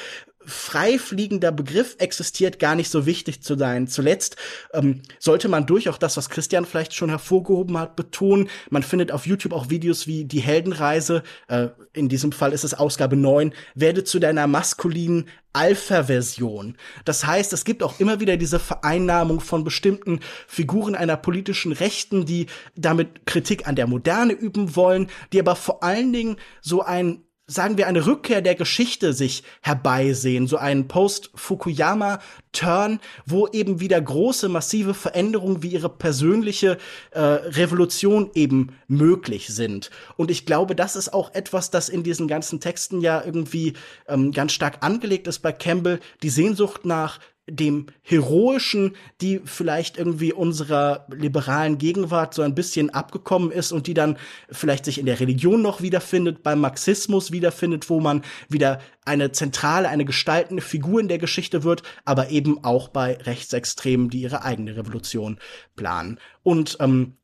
[0.47, 3.89] freifliegender Begriff existiert, gar nicht so wichtig zu sein.
[3.89, 4.37] Zuletzt
[4.73, 8.49] ähm, sollte man durch auch das, was Christian vielleicht schon hervorgehoben hat, betonen.
[8.71, 12.75] Man findet auf YouTube auch Videos wie die Heldenreise, äh, in diesem Fall ist es
[12.75, 16.77] Ausgabe 9, werde zu deiner maskulinen Alpha-Version.
[17.05, 22.25] Das heißt, es gibt auch immer wieder diese Vereinnahmung von bestimmten Figuren einer politischen Rechten,
[22.25, 27.25] die damit Kritik an der Moderne üben wollen, die aber vor allen Dingen so ein
[27.47, 34.49] sagen wir, eine Rückkehr der Geschichte sich herbeisehen, so einen Post-Fukuyama-Turn, wo eben wieder große,
[34.49, 36.79] massive Veränderungen wie ihre persönliche
[37.11, 39.91] äh, Revolution eben möglich sind.
[40.17, 43.75] Und ich glaube, das ist auch etwas, das in diesen ganzen Texten ja irgendwie
[44.07, 47.19] ähm, ganz stark angelegt ist bei Campbell, die Sehnsucht nach
[47.49, 53.95] dem Heroischen, die vielleicht irgendwie unserer liberalen Gegenwart so ein bisschen abgekommen ist und die
[53.95, 54.17] dann
[54.51, 59.89] vielleicht sich in der Religion noch wiederfindet, beim Marxismus wiederfindet, wo man wieder eine zentrale,
[59.89, 64.77] eine gestaltende Figur in der Geschichte wird, aber eben auch bei Rechtsextremen, die ihre eigene
[64.77, 65.39] Revolution
[65.75, 66.21] planen.
[66.45, 67.17] Und ähm,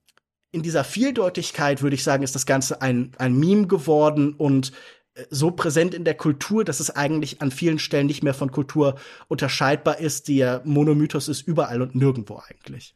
[0.50, 4.72] in dieser Vieldeutigkeit würde ich sagen, ist das Ganze ein, ein Meme geworden und
[5.30, 8.96] so präsent in der Kultur, dass es eigentlich an vielen Stellen nicht mehr von Kultur
[9.28, 10.28] unterscheidbar ist.
[10.28, 12.94] Der Monomythos ist überall und nirgendwo eigentlich.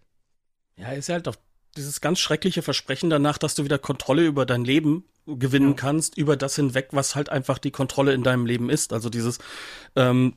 [0.76, 1.38] Ja, ist halt auf
[1.76, 5.76] dieses ganz schreckliche Versprechen danach, dass du wieder Kontrolle über dein Leben gewinnen ja.
[5.76, 8.92] kannst, über das hinweg, was halt einfach die Kontrolle in deinem Leben ist.
[8.92, 9.38] Also dieses
[9.94, 10.34] ähm,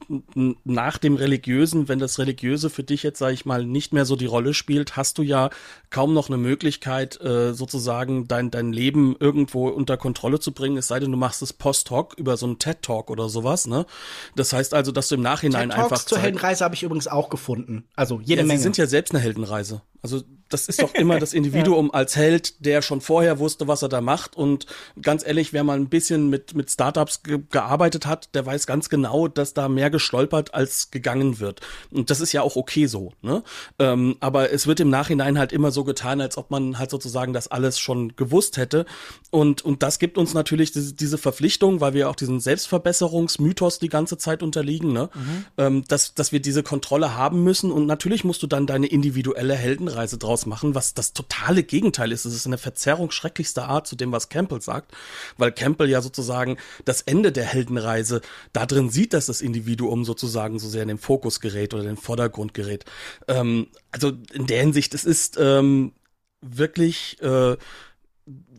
[0.63, 4.15] nach dem Religiösen, wenn das Religiöse für dich jetzt, sage ich mal, nicht mehr so
[4.15, 5.49] die Rolle spielt, hast du ja
[5.89, 10.87] kaum noch eine Möglichkeit, äh, sozusagen dein, dein Leben irgendwo unter Kontrolle zu bringen, es
[10.87, 13.65] sei denn, du machst es post-hoc über so einen TED-Talk oder sowas.
[13.65, 13.87] Ne?
[14.35, 16.03] Das heißt also, dass du im Nachhinein einfach.
[16.03, 17.85] zur Heldenreise habe ich übrigens auch gefunden.
[17.95, 18.59] Also jede ja, Menge.
[18.59, 19.81] Sie sind ja selbst eine Heldenreise.
[20.03, 21.93] Also das ist doch immer das Individuum ja.
[21.93, 24.35] als Held, der schon vorher wusste, was er da macht.
[24.35, 24.65] Und
[25.01, 28.89] ganz ehrlich, wer mal ein bisschen mit, mit Startups ge gearbeitet hat, der weiß ganz
[28.89, 31.61] genau, dass da mehr gestolpert als gegangen wird.
[31.91, 33.13] Und das ist ja auch okay so.
[33.21, 33.43] Ne?
[33.79, 37.33] Ähm, aber es wird im Nachhinein halt immer so getan, als ob man halt sozusagen
[37.33, 38.85] das alles schon gewusst hätte.
[39.31, 43.89] Und, und das gibt uns natürlich diese, diese Verpflichtung, weil wir auch diesen Selbstverbesserungsmythos die
[43.89, 45.09] ganze Zeit unterliegen, ne?
[45.13, 45.45] Mhm.
[45.57, 47.71] Ähm, dass, dass wir diese Kontrolle haben müssen.
[47.71, 52.25] Und natürlich musst du dann deine individuelle Heldenreise draus machen, was das totale Gegenteil ist.
[52.25, 54.91] Es ist eine Verzerrung schrecklichster Art zu dem, was Campbell sagt,
[55.37, 58.21] weil Campbell ja sozusagen das Ende der Heldenreise
[58.51, 61.89] da drin sieht, dass das Individuum sozusagen so sehr in den Fokus gerät oder in
[61.89, 62.83] den Vordergrund gerät.
[63.29, 65.93] Ähm, also in der Hinsicht, es ist ähm,
[66.41, 67.55] wirklich äh,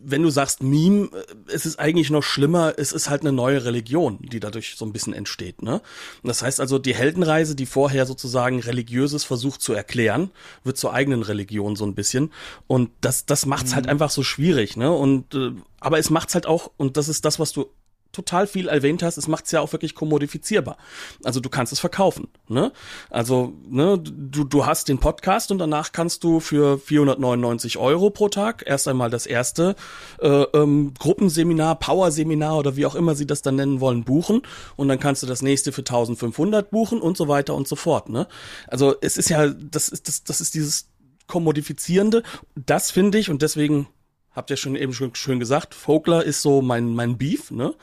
[0.09, 3.65] wenn du sagst Meme, äh, es ist eigentlich noch schlimmer, es ist halt eine neue
[3.65, 5.83] Religion, die dadurch so ein bisschen entsteht, ne?
[6.23, 10.31] Das heißt also, die Heldenreise, die vorher sozusagen religiöses versucht zu erklären,
[10.65, 12.33] wird zur eigenen Religion so ein bisschen
[12.67, 13.89] und das das macht's halt mhm.
[13.89, 14.93] halt einfach so schwierig, ne?
[14.93, 17.67] Und äh, aber es macht's halt auch und das ist das, was du
[18.17, 20.77] total viel erwähnt hast, es macht es ja auch wirklich kommodifizierbar.
[21.23, 22.29] Also du kannst es verkaufen.
[22.49, 22.73] Ne?
[23.11, 28.29] Also ne, du, du hast den Podcast und danach kannst du für 499 Euro pro
[28.29, 29.77] Tag erst einmal das erste
[30.21, 34.43] äh, ähm, Gruppenseminar, Power-Seminar oder wie auch immer sie das dann nennen wollen, buchen
[34.77, 38.09] und dann kannst du das nächste für 1500 buchen und so weiter und so fort.
[38.09, 38.27] Ne?
[38.67, 40.89] Also es ist ja, das ist, das, das ist dieses
[41.27, 42.23] Kommodifizierende.
[42.55, 43.89] Das finde ich und deswegen
[44.37, 47.75] habt ihr schon eben schon schön gesagt, Vogler ist so mein, mein Beef, ne?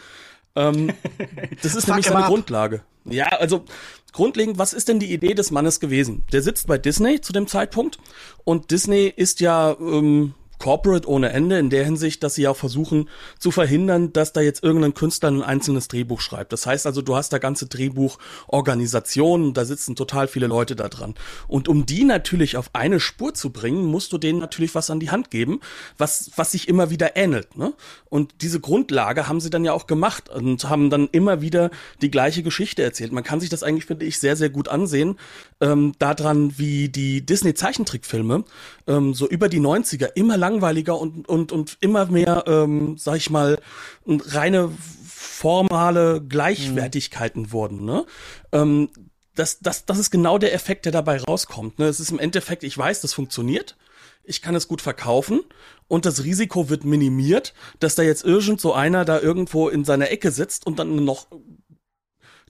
[0.55, 0.93] Ähm,
[1.63, 2.83] das ist nämlich seine Grundlage.
[3.05, 3.65] Ja, also
[4.13, 6.23] grundlegend, was ist denn die Idee des Mannes gewesen?
[6.31, 7.97] Der sitzt bei Disney zu dem Zeitpunkt
[8.45, 13.09] und Disney ist ja ähm, corporate ohne Ende in der Hinsicht, dass sie auch versuchen
[13.37, 16.53] zu verhindern, dass da jetzt irgendein Künstler ein einzelnes Drehbuch schreibt.
[16.53, 21.15] Das heißt also, du hast da ganze Drehbuchorganisationen, da sitzen total viele Leute da dran.
[21.49, 25.01] Und um die natürlich auf eine Spur zu bringen, musst du denen natürlich was an
[25.01, 25.59] die Hand geben,
[25.97, 27.57] was, was sich immer wieder ähnelt.
[27.57, 27.73] Ne?
[28.05, 32.09] Und diese Grundlage haben sie dann ja auch gemacht und haben dann immer wieder die
[32.09, 33.11] gleiche Geschichte erzählt.
[33.11, 35.17] Man kann sich das eigentlich, finde ich, sehr, sehr gut ansehen,
[35.63, 38.43] ähm, daran, wie die Disney-Zeichentrickfilme
[38.87, 43.17] ähm, so über die 90er immer lang langweiliger und, und, und immer mehr, ähm, sag
[43.17, 43.59] ich mal,
[44.05, 44.71] reine
[45.05, 47.51] formale Gleichwertigkeiten mhm.
[47.51, 47.85] wurden.
[47.85, 48.05] Ne?
[48.51, 48.89] Ähm,
[49.35, 51.79] das, das, das ist genau der Effekt, der dabei rauskommt.
[51.79, 51.85] Ne?
[51.85, 53.75] Es ist im Endeffekt, ich weiß, das funktioniert.
[54.23, 55.41] Ich kann es gut verkaufen
[55.87, 60.11] und das Risiko wird minimiert, dass da jetzt irgend so einer da irgendwo in seiner
[60.11, 61.27] Ecke sitzt und dann noch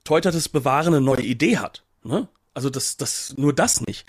[0.04, 1.84] teutertes Bewahren eine neue Idee hat.
[2.04, 2.28] Ne?
[2.54, 4.06] Also das, das, nur das nicht.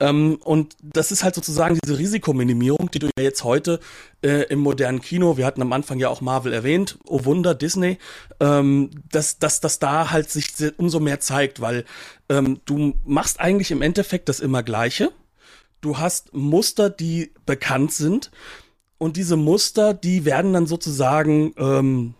[0.00, 3.80] Ähm, und das ist halt sozusagen diese Risikominimierung, die du ja jetzt heute
[4.22, 7.96] äh, im modernen Kino, wir hatten am Anfang ja auch Marvel erwähnt, oh Wunder, Disney,
[8.38, 11.86] ähm, dass, dass das da halt sich umso mehr zeigt, weil
[12.28, 15.10] ähm, du machst eigentlich im Endeffekt das immer Gleiche.
[15.80, 18.30] Du hast Muster, die bekannt sind.
[18.98, 22.14] Und diese Muster, die werden dann sozusagen ähm,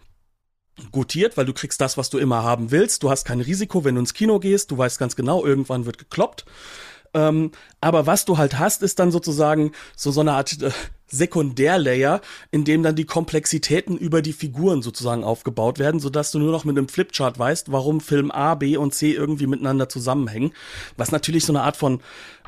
[0.93, 3.03] gutiert, weil du kriegst das, was du immer haben willst.
[3.03, 4.70] Du hast kein Risiko, wenn du ins Kino gehst.
[4.70, 6.45] Du weißt ganz genau, irgendwann wird gekloppt.
[7.14, 10.70] Ähm, aber was du halt hast, ist dann sozusagen so so eine Art äh,
[11.09, 12.20] Sekundärlayer,
[12.51, 16.64] in dem dann die Komplexitäten über die Figuren sozusagen aufgebaut werden, sodass du nur noch
[16.64, 20.53] mit einem Flipchart weißt, warum Film A, B und C irgendwie miteinander zusammenhängen.
[20.97, 22.01] Was natürlich so eine Art von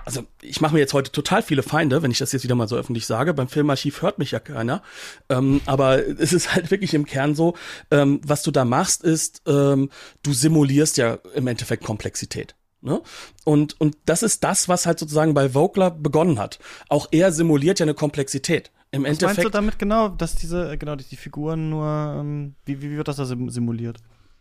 [0.08, 2.66] also ich mache mir jetzt heute total viele Feinde, wenn ich das jetzt wieder mal
[2.66, 3.34] so öffentlich sage.
[3.34, 4.82] Beim Filmarchiv hört mich ja keiner.
[5.28, 7.54] Ähm, aber es ist halt wirklich im Kern so,
[7.90, 9.90] ähm, was du da machst, ist, ähm,
[10.22, 12.54] du simulierst ja im Endeffekt Komplexität.
[12.80, 13.02] Ne?
[13.44, 16.58] Und, und das ist das, was halt sozusagen bei Vogler begonnen hat.
[16.88, 18.70] Auch er simuliert ja eine Komplexität.
[18.90, 19.36] Im was Endeffekt.
[19.36, 23.16] meinst du damit genau, dass diese, genau, die Figuren nur, ähm, wie, wie wird das
[23.16, 23.98] da simuliert?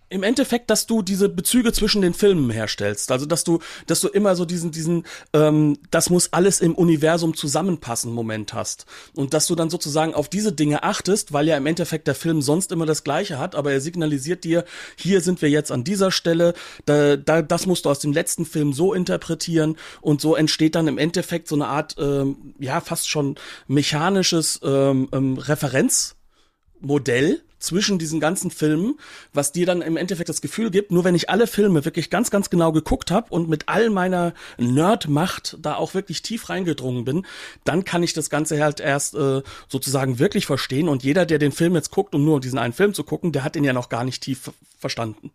[0.10, 3.12] Im Endeffekt, dass du diese Bezüge zwischen den Filmen herstellst.
[3.12, 5.03] Also dass du, dass du immer so diesen, diesen,
[5.34, 8.86] ähm, das muss alles im Universum zusammenpassen Moment hast.
[9.16, 12.41] Und dass du dann sozusagen auf diese Dinge achtest, weil ja im Endeffekt der Film
[12.41, 14.64] sonst immer das Gleiche hat, aber er signalisiert dir,
[14.95, 16.53] hier sind wir jetzt an dieser Stelle,
[16.86, 20.88] da, da, das musst du aus dem letzten Film so interpretieren und so entsteht dann
[20.88, 23.36] im Endeffekt so eine Art, ähm, ja, fast schon
[23.68, 28.99] mechanisches ähm, ähm, Referenzmodell zwischen diesen ganzen Filmen,
[29.34, 32.30] was dir dann im Endeffekt das Gefühl gibt, nur wenn ich alle Filme wirklich ganz,
[32.32, 37.26] ganz genau geguckt habe und mit all meiner Nerdmacht da auch wirklich tief reingedrungen bin,
[37.64, 40.89] dann kann ich das Ganze halt erst äh, sozusagen wirklich verstehen.
[40.89, 43.43] Und jeder, der den Film jetzt guckt, um nur diesen einen Film zu gucken, der
[43.43, 45.32] hat ihn ja noch gar nicht tief verstanden.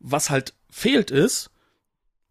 [0.00, 1.50] Was halt fehlt ist,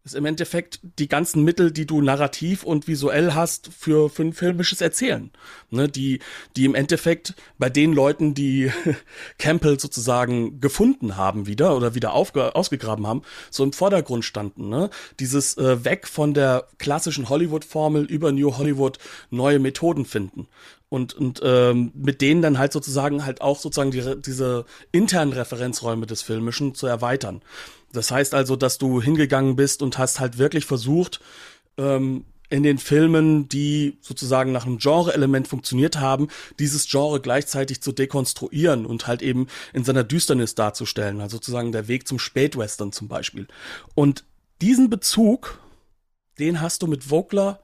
[0.04, 4.32] ist im Endeffekt die ganzen Mittel, die du narrativ und visuell hast für, für ein
[4.32, 5.30] filmisches Erzählen.
[5.70, 6.20] Ne, die,
[6.56, 8.72] die im Endeffekt bei den Leuten, die
[9.38, 14.68] Campbell sozusagen gefunden haben wieder oder wieder aufge, ausgegraben haben, so im Vordergrund standen.
[14.68, 14.88] Ne?
[15.20, 18.98] Dieses äh, weg von der klassischen Hollywood-Formel über New Hollywood
[19.30, 20.48] neue Methoden finden
[20.88, 26.06] und, und ähm, mit denen dann halt sozusagen halt auch sozusagen die, diese internen Referenzräume
[26.06, 27.42] des Filmischen zu erweitern.
[27.92, 31.20] Das heißt also, dass du hingegangen bist und hast halt wirklich versucht,
[31.76, 36.28] ähm, in den Filmen, die sozusagen nach einem Genre-Element funktioniert haben,
[36.58, 41.20] dieses Genre gleichzeitig zu dekonstruieren und halt eben in seiner Düsternis darzustellen.
[41.20, 43.48] Also sozusagen der Weg zum Spätwestern zum Beispiel.
[43.94, 44.24] Und
[44.62, 45.60] diesen Bezug,
[46.38, 47.60] den hast du mit Vogler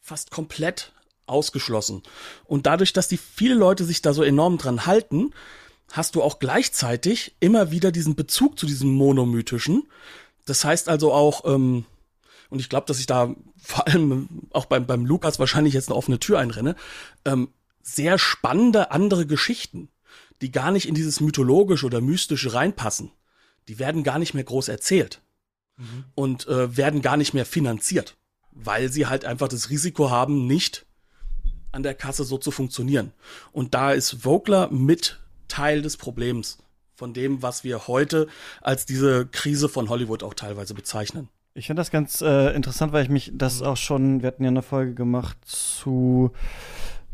[0.00, 0.92] fast komplett
[1.26, 2.02] ausgeschlossen.
[2.44, 5.32] Und dadurch, dass die viele Leute sich da so enorm dran halten,
[5.94, 9.84] hast du auch gleichzeitig immer wieder diesen Bezug zu diesem monomythischen.
[10.44, 11.84] Das heißt also auch, ähm,
[12.50, 15.96] und ich glaube, dass ich da vor allem auch beim, beim Lukas wahrscheinlich jetzt eine
[15.96, 16.74] offene Tür einrenne,
[17.24, 17.48] ähm,
[17.80, 19.88] sehr spannende andere Geschichten,
[20.42, 23.12] die gar nicht in dieses mythologische oder mystische reinpassen.
[23.68, 25.22] Die werden gar nicht mehr groß erzählt
[25.76, 26.04] mhm.
[26.16, 28.16] und äh, werden gar nicht mehr finanziert,
[28.50, 30.86] weil sie halt einfach das Risiko haben, nicht
[31.70, 33.12] an der Kasse so zu funktionieren.
[33.52, 35.20] Und da ist Vogler mit
[35.54, 36.58] Teil des Problems
[36.94, 38.26] von dem, was wir heute
[38.60, 41.28] als diese Krise von Hollywood auch teilweise bezeichnen.
[41.54, 44.50] Ich finde das ganz äh, interessant, weil ich mich das auch schon, wir hatten ja
[44.50, 46.32] eine Folge gemacht zu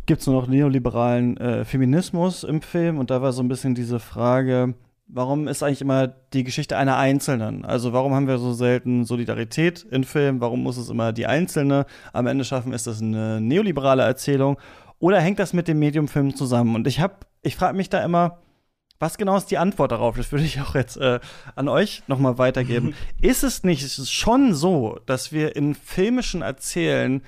[0.06, 3.74] gibt es nur noch neoliberalen äh, Feminismus im Film und da war so ein bisschen
[3.74, 4.74] diese Frage,
[5.06, 7.64] warum ist eigentlich immer die Geschichte einer Einzelnen?
[7.64, 10.40] Also warum haben wir so selten Solidarität in Filmen?
[10.40, 12.72] Warum muss es immer die Einzelne am Ende schaffen?
[12.72, 14.58] Ist das eine neoliberale Erzählung?
[14.98, 16.74] Oder hängt das mit dem Mediumfilm zusammen?
[16.74, 18.38] Und ich habe, ich frage mich da immer,
[18.98, 20.16] was genau ist die Antwort darauf?
[20.16, 21.20] Das würde ich auch jetzt äh,
[21.54, 22.94] an euch nochmal weitergeben.
[23.20, 27.22] ist es nicht schon so, dass wir in filmischen Erzählen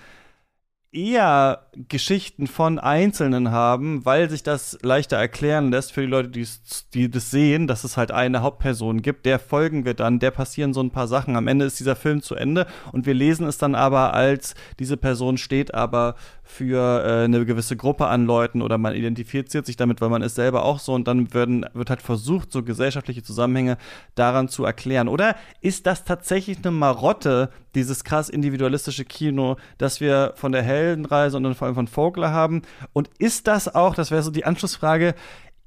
[0.92, 7.10] eher Geschichten von Einzelnen haben, weil sich das leichter erklären lässt für die Leute, die
[7.10, 10.82] das sehen, dass es halt eine Hauptperson gibt, der folgen wir dann, der passieren so
[10.82, 11.34] ein paar Sachen.
[11.34, 14.98] Am Ende ist dieser Film zu Ende und wir lesen es dann aber als, diese
[14.98, 16.16] Person steht aber
[16.52, 20.34] für äh, eine gewisse Gruppe an Leuten oder man identifiziert sich damit, weil man ist
[20.34, 23.78] selber auch so und dann werden, wird halt versucht, so gesellschaftliche Zusammenhänge
[24.14, 25.08] daran zu erklären.
[25.08, 31.38] Oder ist das tatsächlich eine Marotte, dieses krass individualistische Kino, das wir von der Heldenreise
[31.38, 32.62] und dann vor allem von Vogler haben?
[32.92, 35.14] Und ist das auch, das wäre so die Anschlussfrage,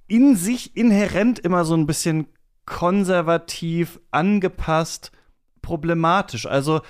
[0.07, 2.27] in sich inhärent immer so ein bisschen
[2.65, 5.13] konservativ, angepasst,
[5.61, 6.47] problematisch?
[6.47, 6.81] Also,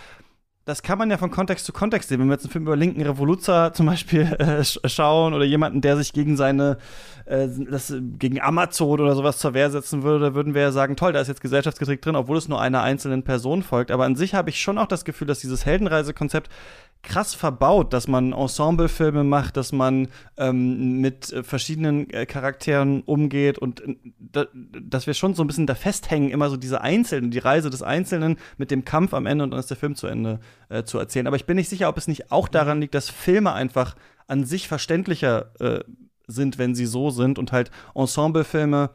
[0.66, 2.20] das kann man ja von Kontext zu Kontext sehen.
[2.20, 5.98] Wenn wir jetzt einen Film über linken Revoluzer zum Beispiel äh, schauen oder jemanden, der
[5.98, 6.80] sich gegen seine,
[7.26, 11.14] äh, das, gegen Amazon oder sowas zur Wehr setzen würde, würden wir ja sagen, toll,
[11.14, 13.92] da ist jetzt Gesellschaftskritik drin, obwohl es nur einer einzelnen Person folgt.
[13.92, 16.50] Aber an sich habe ich schon auch das Gefühl, dass dieses Heldenreisekonzept
[17.06, 23.58] krass verbaut, dass man Ensemblefilme macht, dass man ähm, mit äh, verschiedenen äh, Charakteren umgeht
[23.58, 27.32] und äh, da, dass wir schon so ein bisschen da festhängen, immer so diese Einzelnen,
[27.32, 30.08] die Reise des Einzelnen mit dem Kampf am Ende und dann ist der Film zu
[30.08, 30.40] Ende
[30.70, 31.28] äh, zu erzählen.
[31.28, 33.96] Aber ich bin nicht sicher, ob es nicht auch daran liegt, dass Filme einfach
[34.28, 35.84] an sich verständlicher äh,
[36.28, 38.90] sind, wenn sie so sind und halt Ensemblefilme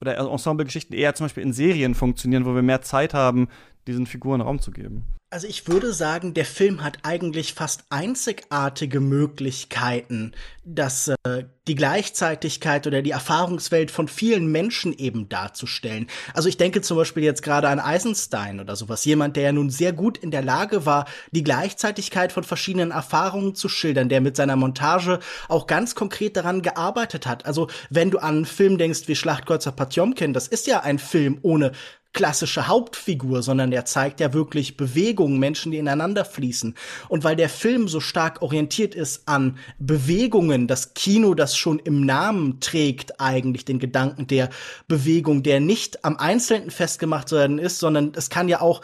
[0.00, 3.48] oder Ensemblegeschichten eher zum Beispiel in Serien funktionieren, wo wir mehr Zeit haben,
[3.86, 5.04] diesen Figuren Raum zu geben.
[5.30, 10.32] Also ich würde sagen, der Film hat eigentlich fast einzigartige Möglichkeiten,
[10.64, 16.06] dass äh, die Gleichzeitigkeit oder die Erfahrungswelt von vielen Menschen eben darzustellen.
[16.32, 19.68] Also ich denke zum Beispiel jetzt gerade an Eisenstein oder sowas, jemand, der ja nun
[19.68, 24.34] sehr gut in der Lage war, die Gleichzeitigkeit von verschiedenen Erfahrungen zu schildern, der mit
[24.34, 25.18] seiner Montage
[25.48, 27.44] auch ganz konkret daran gearbeitet hat.
[27.44, 31.38] Also wenn du an einen Film denkst wie Schlachtkreuzer Potjomkin, das ist ja ein Film
[31.42, 31.72] ohne
[32.12, 36.74] klassische Hauptfigur, sondern der zeigt ja wirklich Bewegungen, Menschen, die ineinander fließen.
[37.08, 42.04] Und weil der Film so stark orientiert ist an Bewegungen, das Kino, das schon im
[42.04, 44.48] Namen trägt eigentlich den Gedanken der
[44.88, 48.80] Bewegung, der nicht am Einzelnen festgemacht werden ist, sondern es kann ja auch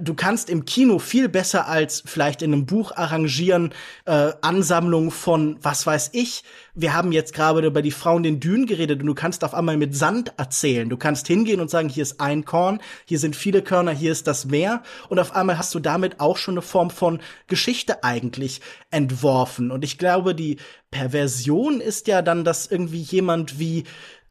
[0.00, 3.74] du kannst im Kino viel besser als vielleicht in einem Buch arrangieren,
[4.06, 6.42] äh, Ansammlungen von, was weiß ich.
[6.74, 9.76] Wir haben jetzt gerade über die Frauen den Dünen geredet und du kannst auf einmal
[9.76, 10.88] mit Sand erzählen.
[10.88, 14.26] Du kannst hingehen und sagen, hier ist ein Korn, hier sind viele Körner, hier ist
[14.26, 14.82] das Meer.
[15.10, 19.70] Und auf einmal hast du damit auch schon eine Form von Geschichte eigentlich entworfen.
[19.70, 20.56] Und ich glaube, die
[20.90, 23.84] Perversion ist ja dann, dass irgendwie jemand wie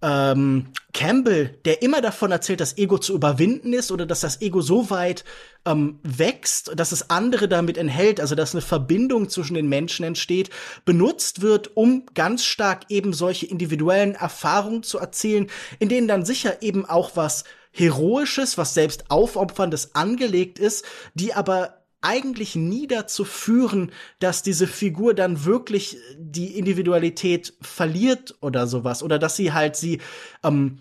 [0.03, 4.61] ähm, Campbell, der immer davon erzählt, das Ego zu überwinden ist oder dass das Ego
[4.61, 5.23] so weit
[5.65, 10.49] ähm, wächst, dass es andere damit enthält, also dass eine Verbindung zwischen den Menschen entsteht,
[10.83, 15.49] benutzt wird, um ganz stark eben solche individuellen Erfahrungen zu erzählen,
[15.79, 20.85] in denen dann sicher eben auch was Heroisches, was selbst Aufopferndes angelegt ist,
[21.15, 28.67] die aber eigentlich nie dazu führen, dass diese Figur dann wirklich die Individualität verliert oder
[28.67, 29.99] sowas oder dass sie halt sie
[30.43, 30.79] ähm,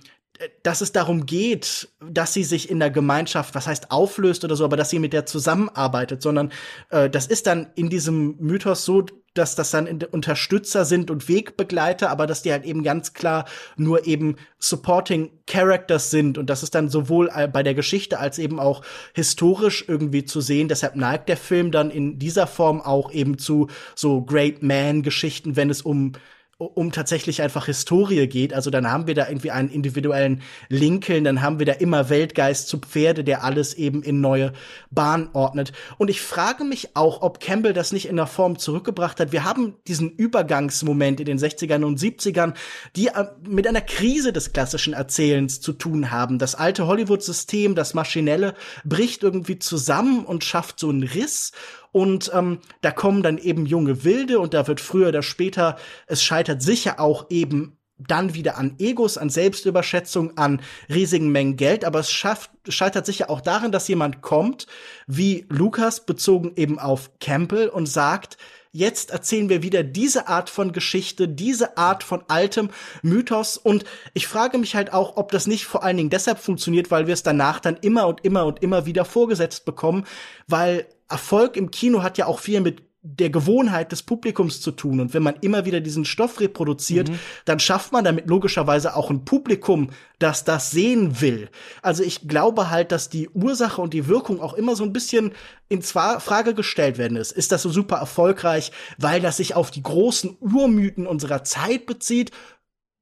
[0.62, 4.64] dass es darum geht, dass sie sich in der Gemeinschaft, was heißt auflöst oder so,
[4.64, 6.52] aber dass sie mit der zusammenarbeitet, sondern
[6.90, 12.10] äh, das ist dann in diesem Mythos so, dass das dann Unterstützer sind und Wegbegleiter,
[12.10, 16.74] aber dass die halt eben ganz klar nur eben Supporting Characters sind und das ist
[16.74, 18.82] dann sowohl bei der Geschichte als eben auch
[19.14, 20.68] historisch irgendwie zu sehen.
[20.68, 25.56] Deshalb neigt der Film dann in dieser Form auch eben zu so Great Man Geschichten,
[25.56, 26.12] wenn es um
[26.58, 28.54] um tatsächlich einfach Historie geht.
[28.54, 32.68] Also dann haben wir da irgendwie einen individuellen Lincoln, dann haben wir da immer Weltgeist
[32.68, 34.52] zu Pferde, der alles eben in neue
[34.90, 35.72] Bahn ordnet.
[35.98, 39.32] Und ich frage mich auch, ob Campbell das nicht in der Form zurückgebracht hat.
[39.32, 42.54] Wir haben diesen Übergangsmoment in den 60ern und 70ern,
[42.96, 46.38] die äh, mit einer Krise des klassischen Erzählens zu tun haben.
[46.38, 51.52] Das alte Hollywood-System, das Maschinelle, bricht irgendwie zusammen und schafft so einen Riss.
[51.92, 55.76] Und ähm, da kommen dann eben junge Wilde und da wird früher oder später,
[56.06, 61.84] es scheitert sicher auch eben dann wieder an Egos, an Selbstüberschätzung, an riesigen Mengen Geld,
[61.84, 64.66] aber es schafft, scheitert sicher auch darin, dass jemand kommt,
[65.06, 68.38] wie Lukas, bezogen eben auf Campbell und sagt,
[68.72, 72.70] jetzt erzählen wir wieder diese Art von Geschichte, diese Art von altem
[73.02, 73.58] Mythos.
[73.58, 73.84] Und
[74.14, 77.14] ich frage mich halt auch, ob das nicht vor allen Dingen deshalb funktioniert, weil wir
[77.14, 80.06] es danach dann immer und immer und immer wieder vorgesetzt bekommen,
[80.48, 85.00] weil Erfolg im Kino hat ja auch viel mit der Gewohnheit des Publikums zu tun.
[85.00, 87.18] Und wenn man immer wieder diesen Stoff reproduziert, mhm.
[87.44, 89.90] dann schafft man damit logischerweise auch ein Publikum,
[90.20, 91.50] das das sehen will.
[91.82, 95.32] Also ich glaube halt, dass die Ursache und die Wirkung auch immer so ein bisschen
[95.68, 97.32] in Frage gestellt werden ist.
[97.32, 102.30] Ist das so super erfolgreich, weil das sich auf die großen Urmythen unserer Zeit bezieht?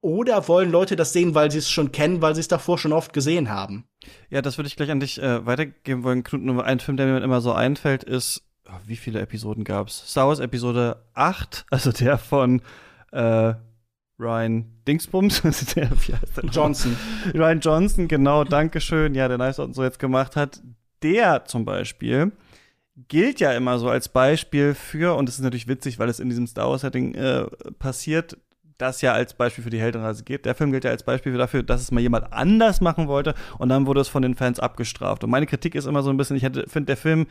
[0.03, 2.93] Oder wollen Leute das sehen, weil sie es schon kennen, weil sie es davor schon
[2.93, 3.85] oft gesehen haben?
[4.31, 6.25] Ja, das würde ich gleich an dich äh, weitergeben wollen.
[6.25, 10.11] Knut, nur ein Film, der mir immer so einfällt, ist, oh, wie viele Episoden gab's?
[10.11, 12.63] Star Wars Episode 8, also der von
[13.13, 13.53] äh,
[14.19, 15.43] Ryan Dingsbums,
[15.75, 16.97] der, wie heißt der Johnson.
[17.35, 20.63] Ryan Johnson, genau, Dankeschön, ja, der Nice und so jetzt gemacht hat.
[21.03, 22.33] Der zum Beispiel
[23.09, 26.29] gilt ja immer so als Beispiel für, und das ist natürlich witzig, weil es in
[26.29, 27.45] diesem Star Wars-Setting äh,
[27.79, 28.37] passiert,
[28.81, 30.47] das ja als Beispiel für die Heldenreise gibt.
[30.47, 33.69] Der Film gilt ja als Beispiel dafür, dass es mal jemand anders machen wollte und
[33.69, 35.25] dann wurde es von den Fans abgestraft.
[35.25, 37.27] Und meine Kritik ist immer so ein bisschen, ich finde, der Film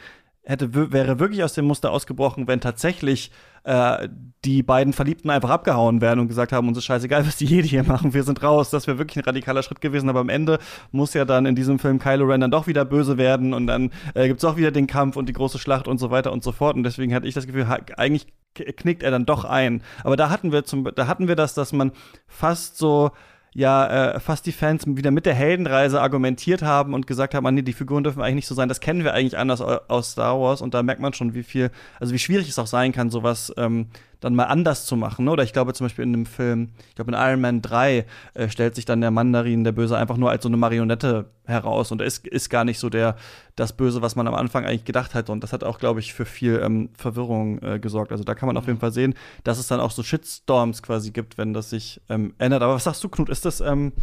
[0.50, 3.32] hätte, wäre wirklich aus dem Muster ausgebrochen, wenn tatsächlich
[3.66, 4.10] äh,
[4.46, 7.68] die beiden Verliebten einfach abgehauen wären und gesagt haben, uns ist scheißegal, was die Jedi
[7.68, 8.72] hier machen, wir sind raus.
[8.72, 10.58] Das wäre wirklich ein radikaler Schritt gewesen, aber am Ende
[10.92, 13.92] muss ja dann in diesem Film Kylo Ren dann doch wieder böse werden und dann
[14.16, 16.52] äh, gibt's auch wieder den Kampf und die große Schlacht und so weiter und so
[16.52, 16.76] fort.
[16.76, 18.26] Und deswegen hatte ich das Gefühl, eigentlich
[18.56, 19.84] knickt er dann doch ein.
[20.04, 21.92] Aber da hatten wir zum, da hatten wir das, dass man
[22.28, 23.12] fast so
[23.54, 27.52] ja äh, fast die Fans wieder mit der Heldenreise argumentiert haben und gesagt haben, ah,
[27.52, 28.70] nee, die Figuren dürfen eigentlich nicht so sein.
[28.70, 31.72] Das kennen wir eigentlich anders aus Star Wars und da merkt man schon, wie viel,
[32.00, 33.88] also wie schwierig es auch sein kann, sowas ähm,
[34.20, 35.26] dann mal anders zu machen.
[35.26, 35.32] Ne?
[35.32, 38.50] Oder ich glaube zum Beispiel in dem Film, ich glaube in Iron Man 3 äh,
[38.50, 42.02] stellt sich dann der Mandarin, der Böse, einfach nur als so eine Marionette heraus und
[42.02, 43.16] er ist, ist gar nicht so der,
[43.56, 45.30] das Böse, was man am Anfang eigentlich gedacht hat.
[45.30, 48.12] Und das hat auch, glaube ich, für viel ähm, Verwirrung äh, gesorgt.
[48.12, 51.12] Also da kann man auf jeden Fall sehen, dass es dann auch so Shitstorms quasi
[51.12, 52.62] gibt, wenn das sich ähm, ändert.
[52.62, 53.30] Aber was sagst du, Knut?
[53.30, 53.94] Ist das, ähm,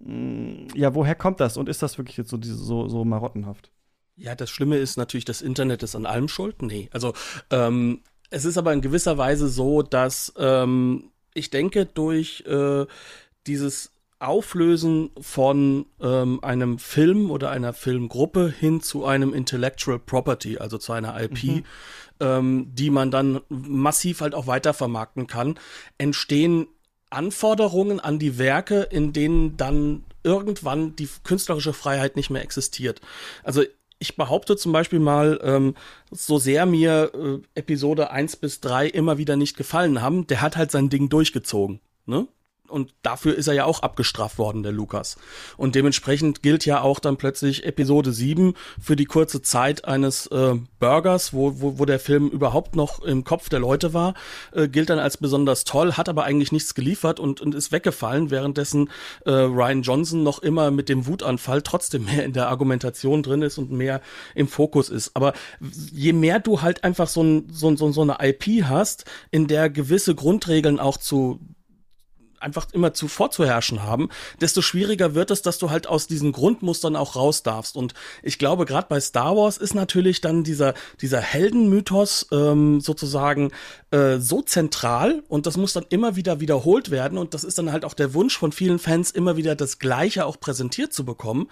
[0.00, 1.56] mm, ja, woher kommt das?
[1.56, 3.70] Und ist das wirklich jetzt so, diese, so, so marottenhaft?
[4.16, 6.60] Ja, das Schlimme ist natürlich, das Internet ist an allem schuld.
[6.60, 7.12] Nee, also
[7.50, 8.00] ähm,
[8.30, 12.86] es ist aber in gewisser Weise so, dass ähm, ich denke, durch äh,
[13.46, 20.76] dieses Auflösen von ähm, einem Film oder einer Filmgruppe hin zu einem Intellectual Property, also
[20.76, 21.64] zu einer IP, mhm.
[22.18, 25.58] ähm, die man dann massiv halt auch weitervermarkten kann,
[25.98, 26.66] entstehen
[27.10, 33.00] Anforderungen an die Werke, in denen dann irgendwann die künstlerische Freiheit nicht mehr existiert.
[33.44, 33.62] Also
[33.98, 35.74] ich behaupte zum Beispiel mal, ähm,
[36.10, 40.56] so sehr mir äh, Episode 1 bis 3 immer wieder nicht gefallen haben, der hat
[40.56, 41.80] halt sein Ding durchgezogen.
[42.06, 42.26] Ne?
[42.68, 45.16] Und dafür ist er ja auch abgestraft worden, der Lukas.
[45.56, 50.54] Und dementsprechend gilt ja auch dann plötzlich Episode 7 für die kurze Zeit eines äh,
[50.78, 54.14] Burgers, wo, wo, wo der Film überhaupt noch im Kopf der Leute war,
[54.52, 58.30] äh, gilt dann als besonders toll, hat aber eigentlich nichts geliefert und, und ist weggefallen,
[58.30, 58.90] währenddessen
[59.24, 63.58] äh, Ryan Johnson noch immer mit dem Wutanfall trotzdem mehr in der Argumentation drin ist
[63.58, 64.00] und mehr
[64.34, 65.12] im Fokus ist.
[65.14, 65.32] Aber
[65.92, 69.70] je mehr du halt einfach so, ein, so, so, so eine IP hast, in der
[69.70, 71.40] gewisse Grundregeln auch zu
[72.40, 74.08] einfach immer zu vorzuherrschen haben,
[74.40, 77.76] desto schwieriger wird es, dass du halt aus diesen Grundmustern auch raus darfst.
[77.76, 83.50] Und ich glaube, gerade bei Star Wars ist natürlich dann dieser, dieser Heldenmythos ähm, sozusagen
[83.90, 87.18] äh, so zentral und das muss dann immer wieder wiederholt werden.
[87.18, 90.26] Und das ist dann halt auch der Wunsch von vielen Fans, immer wieder das Gleiche
[90.26, 91.48] auch präsentiert zu bekommen,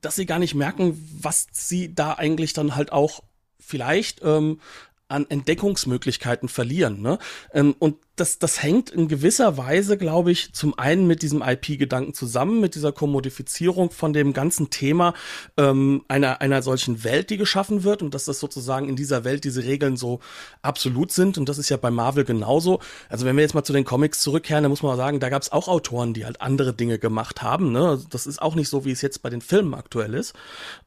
[0.00, 3.22] dass sie gar nicht merken, was sie da eigentlich dann halt auch
[3.58, 4.60] vielleicht ähm,
[5.08, 7.02] an Entdeckungsmöglichkeiten verlieren.
[7.02, 7.18] Ne?
[7.52, 12.14] Ähm, und das, das hängt in gewisser Weise, glaube ich, zum einen mit diesem IP-Gedanken
[12.14, 15.14] zusammen, mit dieser Kommodifizierung von dem ganzen Thema
[15.56, 19.42] ähm, einer, einer solchen Welt, die geschaffen wird und dass das sozusagen in dieser Welt
[19.42, 20.20] diese Regeln so
[20.62, 21.38] absolut sind.
[21.38, 22.78] Und das ist ja bei Marvel genauso.
[23.08, 25.42] Also wenn wir jetzt mal zu den Comics zurückkehren, dann muss man sagen, da gab
[25.42, 27.72] es auch Autoren, die halt andere Dinge gemacht haben.
[27.72, 27.88] Ne?
[27.88, 30.34] Also das ist auch nicht so, wie es jetzt bei den Filmen aktuell ist.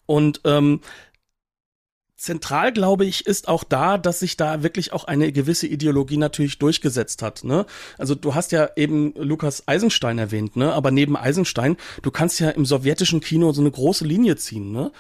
[0.06, 0.80] Und ähm,
[2.18, 6.58] zentral, glaube ich, ist auch da, dass sich da wirklich auch eine gewisse Ideologie natürlich
[6.58, 7.44] durchgesetzt hat.
[7.44, 7.66] Ne?
[7.98, 10.74] Also du hast ja eben Lukas Eisenstein erwähnt, ne?
[10.74, 14.72] aber neben Eisenstein, du kannst ja im sowjetischen Kino so eine große Linie ziehen.
[14.72, 14.92] Ne?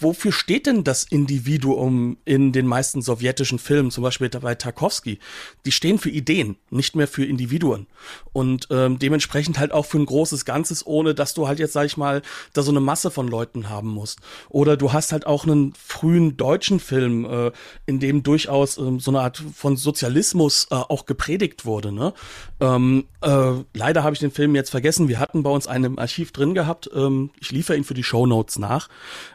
[0.00, 5.18] Wofür steht denn das Individuum in den meisten sowjetischen Filmen, zum Beispiel bei Tarkovsky?
[5.66, 7.86] Die stehen für Ideen, nicht mehr für Individuen.
[8.32, 11.86] Und ähm, dementsprechend halt auch für ein großes Ganzes, ohne dass du halt jetzt, sag
[11.86, 14.20] ich mal, da so eine Masse von Leuten haben musst.
[14.48, 17.52] Oder du hast halt auch einen frühen deutschen Film, äh,
[17.86, 21.92] in dem durchaus ähm, so eine Art von Sozialismus äh, auch gepredigt wurde.
[21.92, 22.14] Ne?
[22.60, 25.08] Ähm, äh, leider habe ich den Film jetzt vergessen.
[25.08, 26.88] Wir hatten bei uns einen im Archiv drin gehabt.
[26.94, 28.88] Ähm, ich liefere ihn für die Show Notes nach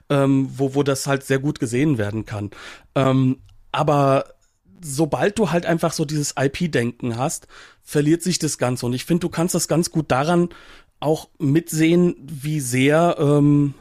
[0.09, 2.51] ähm, wo, wo das halt sehr gut gesehen werden kann.
[2.95, 3.39] Ähm,
[3.71, 4.25] aber
[4.83, 7.47] sobald du halt einfach so dieses IP-Denken hast,
[7.83, 8.85] verliert sich das Ganze.
[8.85, 10.49] Und ich finde, du kannst das ganz gut daran
[10.99, 13.73] auch mitsehen, wie sehr ähm,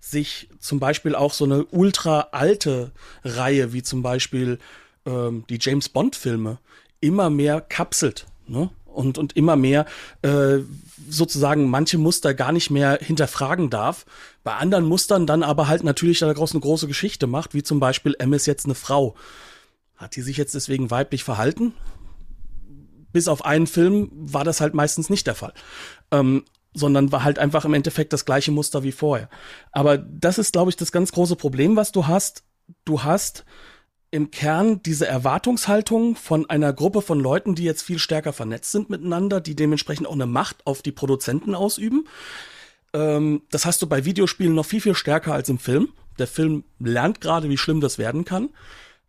[0.00, 2.92] sich zum Beispiel auch so eine ultra alte
[3.24, 4.58] Reihe, wie zum Beispiel
[5.06, 6.58] ähm, die James Bond-Filme,
[7.00, 8.26] immer mehr kapselt.
[8.46, 8.70] Ne?
[8.92, 9.86] Und, und immer mehr
[10.22, 10.58] äh,
[11.08, 14.06] sozusagen manche Muster gar nicht mehr hinterfragen darf.
[14.44, 18.14] Bei anderen Mustern dann aber halt natürlich daraus eine große Geschichte macht, wie zum Beispiel
[18.18, 19.14] M ist jetzt eine Frau.
[19.96, 21.74] Hat die sich jetzt deswegen weiblich verhalten?
[23.12, 25.52] Bis auf einen Film war das halt meistens nicht der Fall.
[26.10, 29.28] Ähm, sondern war halt einfach im Endeffekt das gleiche Muster wie vorher.
[29.72, 32.44] Aber das ist, glaube ich, das ganz große Problem, was du hast.
[32.84, 33.44] Du hast
[34.12, 38.90] im Kern diese Erwartungshaltung von einer Gruppe von Leuten, die jetzt viel stärker vernetzt sind
[38.90, 42.06] miteinander, die dementsprechend auch eine Macht auf die Produzenten ausüben.
[42.92, 45.88] Ähm, das hast du bei Videospielen noch viel, viel stärker als im Film.
[46.18, 48.50] Der Film lernt gerade, wie schlimm das werden kann.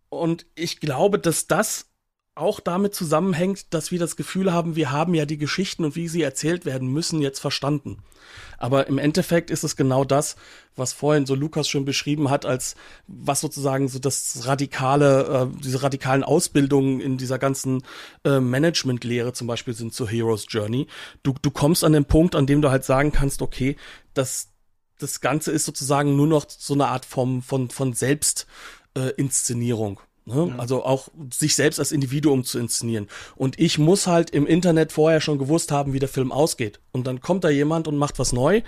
[0.07, 1.92] Und ich glaube, dass das
[2.35, 6.07] auch damit zusammenhängt, dass wir das Gefühl haben, wir haben ja die Geschichten und wie
[6.07, 7.99] sie erzählt werden müssen jetzt verstanden.
[8.57, 10.35] Aber im Endeffekt ist es genau das,
[10.75, 12.75] was vorhin so Lukas schon beschrieben hat, als
[13.05, 17.83] was sozusagen so das radikale, äh, diese radikalen Ausbildungen in dieser ganzen
[18.23, 20.87] äh, Managementlehre zum Beispiel sind zur Hero's Journey.
[21.21, 23.75] Du, du kommst an den Punkt, an dem du halt sagen kannst, okay,
[24.15, 24.49] das,
[24.97, 29.99] das Ganze ist sozusagen nur noch so eine Art vom, von, von Selbstinszenierung.
[29.99, 30.55] Äh, Ne?
[30.57, 33.07] Also auch sich selbst als Individuum zu inszenieren.
[33.35, 36.79] Und ich muss halt im Internet vorher schon gewusst haben, wie der Film ausgeht.
[36.91, 38.61] Und dann kommt da jemand und macht was neu,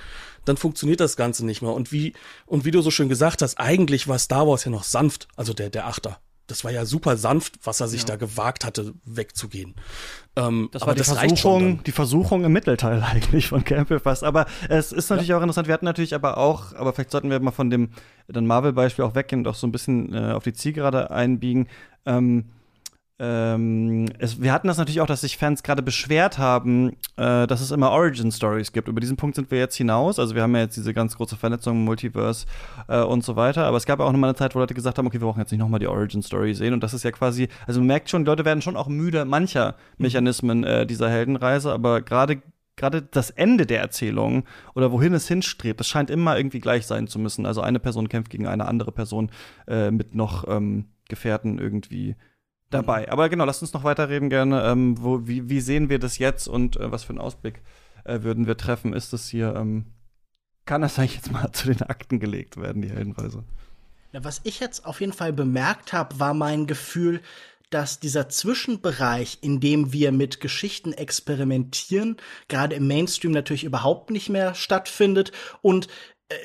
[0.43, 1.73] dann funktioniert das Ganze nicht mehr.
[1.73, 2.13] Und wie,
[2.45, 5.53] und wie du so schön gesagt hast, eigentlich war Star Wars ja noch sanft, also
[5.53, 8.07] der, der Achter das war ja super sanft, was er sich ja.
[8.07, 9.75] da gewagt hatte, wegzugehen.
[10.35, 14.23] Ähm, das war die das Versuchung, die Versuchung im Mittelteil eigentlich von Campbell fast.
[14.23, 15.37] Aber es ist natürlich ja.
[15.37, 15.67] auch interessant.
[15.67, 17.89] Wir hatten natürlich aber auch, aber vielleicht sollten wir mal von dem
[18.27, 21.67] dann Marvel-Beispiel auch weggehen und auch so ein bisschen äh, auf die Zielgerade einbiegen.
[22.05, 22.45] Ähm,
[23.17, 27.61] ähm, es, wir hatten das natürlich auch, dass sich Fans gerade beschwert haben, äh, dass
[27.61, 28.89] es immer Origin Stories gibt.
[28.89, 30.19] Über diesen Punkt sind wir jetzt hinaus.
[30.19, 32.45] Also wir haben ja jetzt diese ganz große Vernetzung, Multiverse
[32.89, 33.65] äh, und so weiter.
[33.65, 35.27] Aber es gab ja auch noch mal eine Zeit, wo Leute gesagt haben, okay, wir
[35.27, 36.73] brauchen jetzt nicht noch mal die Origin Story sehen.
[36.73, 39.23] Und das ist ja quasi, also man merkt schon, die Leute werden schon auch müde
[39.23, 41.71] mancher Mechanismen äh, dieser Heldenreise.
[41.71, 42.41] Aber gerade
[42.75, 44.43] gerade das Ende der Erzählung
[44.73, 47.45] oder wohin es hinstrebt, das scheint immer irgendwie gleich sein zu müssen.
[47.45, 49.31] Also eine Person kämpft gegen eine andere Person
[49.69, 52.17] äh, mit noch ähm, Gefährten irgendwie
[52.75, 53.01] dabei.
[53.01, 53.09] Mhm.
[53.09, 54.63] Aber genau, lasst uns noch weiterreden gerne.
[54.63, 57.61] Ähm, wo, wie, wie sehen wir das jetzt und äh, was für einen Ausblick
[58.03, 58.93] äh, würden wir treffen?
[58.93, 59.85] Ist das hier, ähm,
[60.65, 63.43] kann das eigentlich jetzt mal zu den Akten gelegt werden, die Heldenreise?
[64.11, 67.21] Ja, was ich jetzt auf jeden Fall bemerkt habe, war mein Gefühl,
[67.69, 72.17] dass dieser Zwischenbereich, in dem wir mit Geschichten experimentieren,
[72.47, 75.87] gerade im Mainstream natürlich überhaupt nicht mehr stattfindet und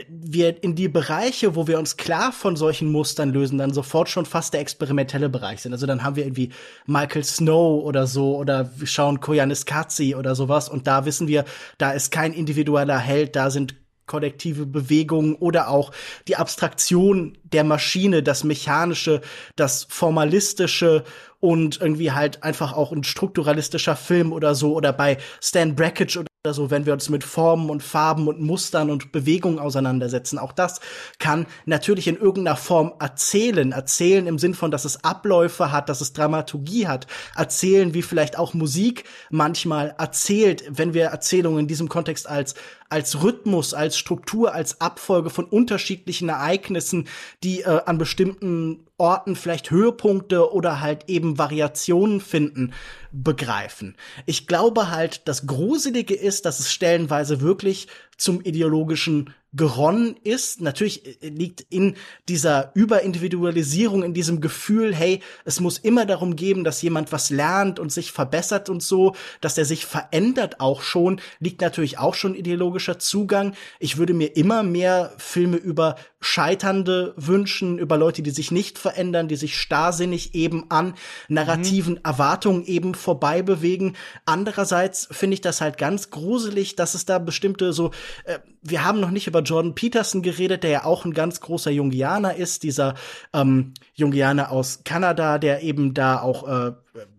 [0.09, 4.27] wir in die Bereiche, wo wir uns klar von solchen Mustern lösen, dann sofort schon
[4.27, 5.73] fast der experimentelle Bereich sind.
[5.73, 6.51] Also dann haben wir irgendwie
[6.87, 11.47] Michael Snow oder so oder wir schauen Koyanis Katzi oder sowas und da wissen wir,
[11.79, 13.75] da ist kein individueller Held, da sind
[14.05, 15.93] kollektive Bewegung oder auch
[16.27, 19.21] die Abstraktion der Maschine, das Mechanische,
[19.55, 21.05] das Formalistische
[21.39, 26.55] und irgendwie halt einfach auch ein strukturalistischer Film oder so oder bei Stan Brackage oder
[26.55, 30.39] so, wenn wir uns mit Formen und Farben und Mustern und Bewegungen auseinandersetzen.
[30.39, 30.81] Auch das
[31.19, 33.73] kann natürlich in irgendeiner Form erzählen.
[33.73, 37.07] Erzählen im Sinn von, dass es Abläufe hat, dass es Dramaturgie hat.
[37.37, 42.55] Erzählen, wie vielleicht auch Musik manchmal erzählt, wenn wir Erzählungen in diesem Kontext als
[42.91, 47.07] als Rhythmus, als Struktur, als Abfolge von unterschiedlichen Ereignissen,
[47.45, 52.73] die äh, an bestimmten Orten vielleicht Höhepunkte oder halt eben Variationen finden,
[53.13, 53.97] begreifen.
[54.27, 60.61] Ich glaube halt, das Gruselige ist, dass es stellenweise wirklich zum ideologischen geronnen ist.
[60.61, 61.97] Natürlich äh, liegt in
[62.29, 67.79] dieser Überindividualisierung, in diesem Gefühl, hey, es muss immer darum geben, dass jemand was lernt
[67.79, 72.35] und sich verbessert und so, dass er sich verändert auch schon, liegt natürlich auch schon
[72.35, 73.55] ideologischer Zugang.
[73.79, 79.27] Ich würde mir immer mehr Filme über Scheiternde wünschen, über Leute, die sich nicht verändern,
[79.27, 80.95] die sich starrsinnig eben an
[81.29, 82.01] narrativen mhm.
[82.05, 83.97] Erwartungen eben vorbei bewegen.
[84.27, 87.93] Andererseits finde ich das halt ganz gruselig, dass es da bestimmte so,
[88.25, 91.71] äh, wir haben noch nicht über Jordan Peterson geredet, der ja auch ein ganz großer
[91.71, 92.95] Jungianer ist, dieser
[93.33, 96.73] ähm, Jungianer aus Kanada, der eben da auch äh,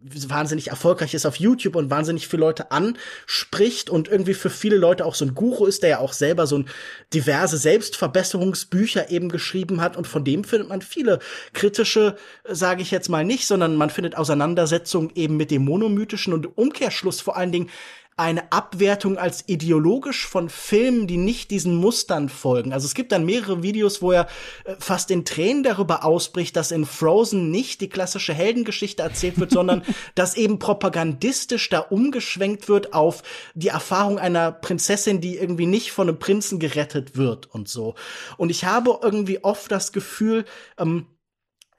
[0.04, 5.06] wahnsinnig erfolgreich ist auf YouTube und wahnsinnig viele Leute anspricht und irgendwie für viele Leute
[5.06, 6.70] auch so ein Guru ist, der ja auch selber so ein
[7.14, 11.20] diverse Selbstverbesserungsbücher eben geschrieben hat und von dem findet man viele
[11.54, 16.58] kritische, sage ich jetzt mal nicht, sondern man findet Auseinandersetzungen eben mit dem monomythischen und
[16.58, 17.70] Umkehrschluss vor allen Dingen
[18.22, 22.72] eine Abwertung als ideologisch von Filmen, die nicht diesen Mustern folgen.
[22.72, 24.28] Also es gibt dann mehrere Videos, wo er
[24.64, 29.50] äh, fast in Tränen darüber ausbricht, dass in Frozen nicht die klassische Heldengeschichte erzählt wird,
[29.50, 29.82] sondern
[30.16, 33.24] dass eben propagandistisch da umgeschwenkt wird auf
[33.56, 37.96] die Erfahrung einer Prinzessin, die irgendwie nicht von einem Prinzen gerettet wird und so.
[38.38, 40.46] Und ich habe irgendwie oft das Gefühl,
[40.78, 41.08] ähm,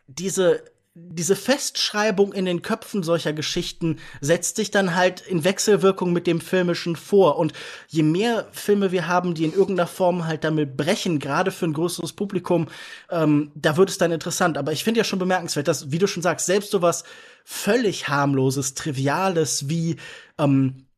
[0.08, 0.64] diese
[0.94, 6.40] diese Festschreibung in den Köpfen solcher Geschichten setzt sich dann halt in Wechselwirkung mit dem
[6.40, 7.38] Filmischen vor.
[7.38, 7.54] Und
[7.88, 11.72] je mehr Filme wir haben, die in irgendeiner Form halt damit brechen, gerade für ein
[11.72, 12.68] größeres Publikum,
[13.10, 14.58] ähm, da wird es dann interessant.
[14.58, 17.04] Aber ich finde ja schon bemerkenswert, dass, wie du schon sagst, selbst sowas
[17.42, 19.96] völlig harmloses, triviales wie
[20.38, 20.91] ähm, äh,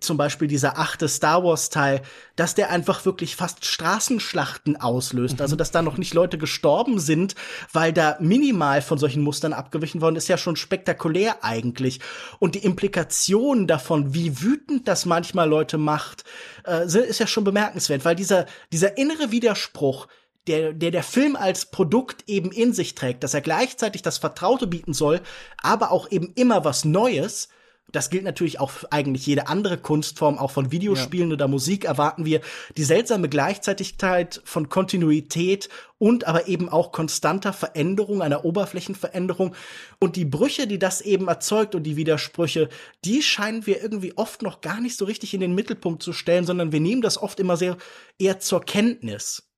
[0.00, 2.02] zum Beispiel dieser achte Star Wars Teil,
[2.34, 5.36] dass der einfach wirklich fast Straßenschlachten auslöst.
[5.36, 5.42] Mhm.
[5.42, 7.34] Also, dass da noch nicht Leute gestorben sind,
[7.72, 12.00] weil da minimal von solchen Mustern abgewichen worden ist, ja schon spektakulär eigentlich.
[12.38, 16.24] Und die Implikation davon, wie wütend das manchmal Leute macht,
[16.66, 20.08] äh, ist ja schon bemerkenswert, weil dieser, dieser innere Widerspruch,
[20.46, 24.66] der, der der Film als Produkt eben in sich trägt, dass er gleichzeitig das Vertraute
[24.66, 25.20] bieten soll,
[25.60, 27.48] aber auch eben immer was Neues,
[27.96, 31.34] das gilt natürlich auch für eigentlich jede andere Kunstform, auch von Videospielen ja.
[31.34, 32.42] oder Musik erwarten wir
[32.76, 39.54] die seltsame Gleichzeitigkeit von Kontinuität und aber eben auch konstanter Veränderung, einer Oberflächenveränderung.
[39.98, 42.68] Und die Brüche, die das eben erzeugt und die Widersprüche,
[43.02, 46.44] die scheinen wir irgendwie oft noch gar nicht so richtig in den Mittelpunkt zu stellen,
[46.44, 47.78] sondern wir nehmen das oft immer sehr
[48.18, 49.48] eher zur Kenntnis.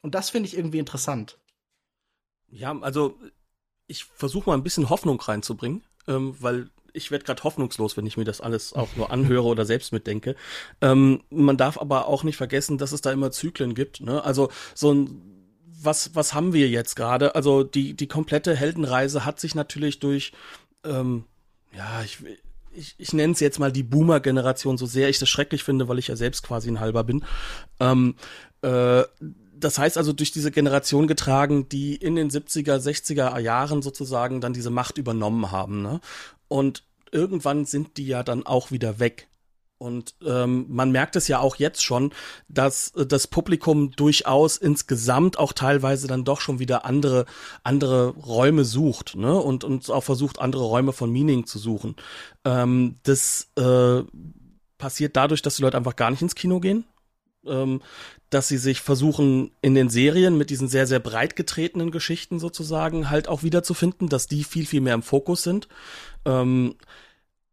[0.00, 1.40] Und das finde ich irgendwie interessant.
[2.48, 3.18] Ja, also
[3.88, 8.16] ich versuche mal ein bisschen Hoffnung reinzubringen, ähm, weil ich werde gerade hoffnungslos, wenn ich
[8.16, 10.36] mir das alles auch nur anhöre oder selbst mitdenke.
[10.80, 14.00] Ähm, man darf aber auch nicht vergessen, dass es da immer Zyklen gibt.
[14.00, 14.22] Ne?
[14.24, 15.30] Also so ein
[15.82, 17.34] was, was haben wir jetzt gerade?
[17.34, 20.32] Also die, die komplette Heldenreise hat sich natürlich durch,
[20.84, 21.24] ähm,
[21.72, 22.18] ja, ich,
[22.72, 25.98] ich, ich nenne es jetzt mal die Boomer-Generation, so sehr ich das schrecklich finde, weil
[25.98, 27.24] ich ja selbst quasi ein halber bin.
[27.80, 28.14] Ähm,
[28.62, 29.04] äh,
[29.60, 34.52] das heißt also durch diese Generation getragen, die in den 70er, 60er Jahren sozusagen dann
[34.52, 35.82] diese Macht übernommen haben.
[35.82, 36.00] Ne?
[36.48, 39.28] Und irgendwann sind die ja dann auch wieder weg.
[39.78, 42.12] Und ähm, man merkt es ja auch jetzt schon,
[42.48, 47.24] dass äh, das Publikum durchaus insgesamt auch teilweise dann doch schon wieder andere
[47.62, 49.34] andere Räume sucht, ne?
[49.34, 51.96] Und und auch versucht andere Räume von Meaning zu suchen.
[52.44, 54.02] Ähm, das äh,
[54.76, 56.84] passiert dadurch, dass die Leute einfach gar nicht ins Kino gehen,
[57.46, 57.80] ähm,
[58.30, 63.10] dass sie sich versuchen in den Serien mit diesen sehr sehr breit getretenen Geschichten sozusagen
[63.10, 65.68] halt auch wiederzufinden, dass die viel viel mehr im Fokus sind.
[66.24, 66.76] Ähm,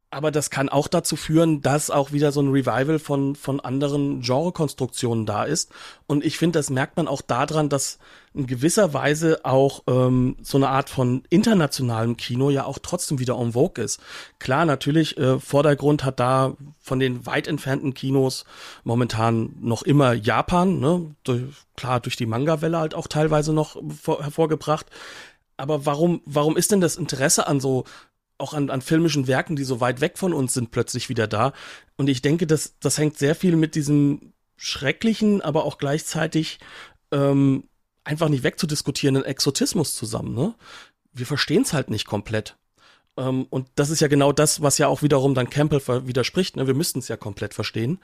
[0.10, 4.22] aber das kann auch dazu führen, dass auch wieder so ein Revival von, von anderen
[4.22, 5.72] Genrekonstruktionen da ist.
[6.06, 8.00] Und ich finde, das merkt man auch daran, dass
[8.34, 13.38] in gewisser Weise auch ähm, so eine Art von internationalem Kino ja auch trotzdem wieder
[13.38, 14.00] en vogue ist.
[14.40, 18.46] Klar, natürlich, äh, Vordergrund hat da von den weit entfernten Kinos
[18.86, 21.16] momentan noch immer Japan, ne?
[21.24, 21.42] Durch,
[21.76, 24.86] klar, durch die Manga-Welle halt auch teilweise noch vor, hervorgebracht.
[25.58, 27.84] Aber warum, warum ist denn das Interesse an so
[28.38, 31.54] auch an, an filmischen Werken, die so weit weg von uns sind, plötzlich wieder da.
[31.96, 36.60] Und ich denke, das, das hängt sehr viel mit diesem schrecklichen, aber auch gleichzeitig
[37.12, 37.64] ähm,
[38.04, 40.34] einfach nicht wegzudiskutierenden Exotismus zusammen.
[40.34, 40.56] Ne?
[41.14, 42.58] Wir verstehen es halt nicht komplett.
[43.18, 46.56] Ähm, und das ist ja genau das, was ja auch wiederum dann Campbell widerspricht.
[46.56, 46.68] Ne?
[46.68, 48.00] Wir müssten es ja komplett verstehen.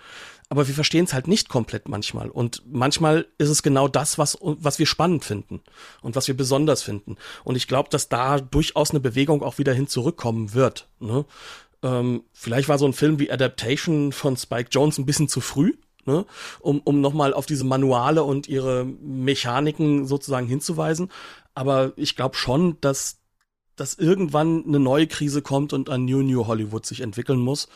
[0.49, 2.29] Aber wir verstehen es halt nicht komplett manchmal.
[2.29, 5.61] Und manchmal ist es genau das, was, was wir spannend finden
[6.01, 7.17] und was wir besonders finden.
[7.43, 10.89] Und ich glaube, dass da durchaus eine Bewegung auch wieder hin zurückkommen wird.
[10.99, 11.25] Ne?
[11.83, 15.73] Ähm, vielleicht war so ein Film wie Adaptation von Spike Jones ein bisschen zu früh.
[16.05, 16.25] Ne,
[16.59, 21.09] um, um nochmal auf diese Manuale und ihre Mechaniken sozusagen hinzuweisen.
[21.53, 23.22] Aber ich glaube schon, dass
[23.75, 27.67] dass irgendwann eine neue Krise kommt und ein New New Hollywood sich entwickeln muss.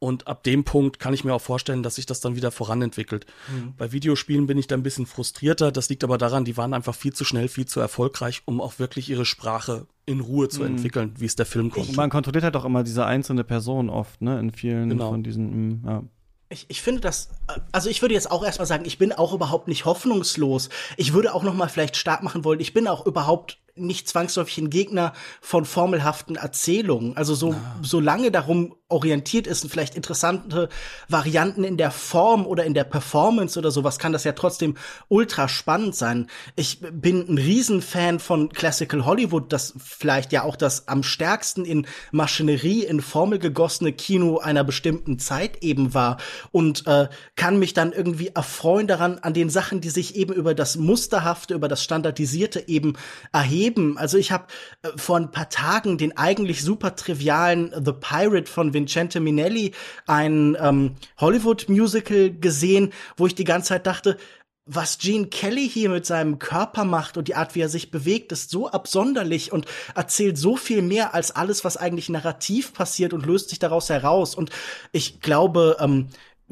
[0.00, 3.24] Und ab dem Punkt kann ich mir auch vorstellen, dass sich das dann wieder voranentwickelt.
[3.48, 3.74] Mhm.
[3.78, 5.72] Bei Videospielen bin ich da ein bisschen frustrierter.
[5.72, 8.78] Das liegt aber daran, die waren einfach viel zu schnell, viel zu erfolgreich, um auch
[8.78, 10.66] wirklich ihre Sprache in Ruhe zu mhm.
[10.66, 11.94] entwickeln, wie es der Film konnte.
[11.94, 15.10] Man kontrolliert halt auch immer diese einzelne Person oft, ne, in vielen genau.
[15.10, 16.02] von diesen, mm, ja.
[16.50, 17.30] Ich, ich finde das,
[17.72, 20.68] also ich würde jetzt auch erstmal sagen, ich bin auch überhaupt nicht hoffnungslos.
[20.98, 24.58] Ich würde auch noch mal vielleicht stark machen wollen, ich bin auch überhaupt nicht zwangsläufig
[24.58, 27.16] ein Gegner von formelhaften Erzählungen.
[27.16, 27.76] Also so, ah.
[27.82, 30.68] solange darum orientiert ist und vielleicht interessante
[31.08, 34.76] Varianten in der Form oder in der Performance oder sowas, kann das ja trotzdem
[35.08, 36.28] ultra spannend sein.
[36.54, 41.86] Ich bin ein Riesenfan von Classical Hollywood, das vielleicht ja auch das am stärksten in
[42.12, 46.18] Maschinerie, in Formel gegossene Kino einer bestimmten Zeit eben war
[46.52, 50.54] und äh, kann mich dann irgendwie erfreuen daran, an den Sachen, die sich eben über
[50.54, 52.94] das Musterhafte, über das Standardisierte eben
[53.32, 53.98] erheben erleben.
[53.98, 54.46] Also ich habe
[54.82, 59.72] äh, vor ein paar Tagen den eigentlich super trivialen The Pirate von Vincente Minelli,
[60.06, 64.16] ein ähm, Hollywood-Musical gesehen, wo ich die ganze Zeit dachte,
[64.66, 68.32] was Gene Kelly hier mit seinem Körper macht und die Art, wie er sich bewegt,
[68.32, 73.26] ist so absonderlich und erzählt so viel mehr als alles, was eigentlich narrativ passiert und
[73.26, 74.34] löst sich daraus heraus.
[74.34, 74.48] Und
[74.90, 76.08] ich glaube, ähm,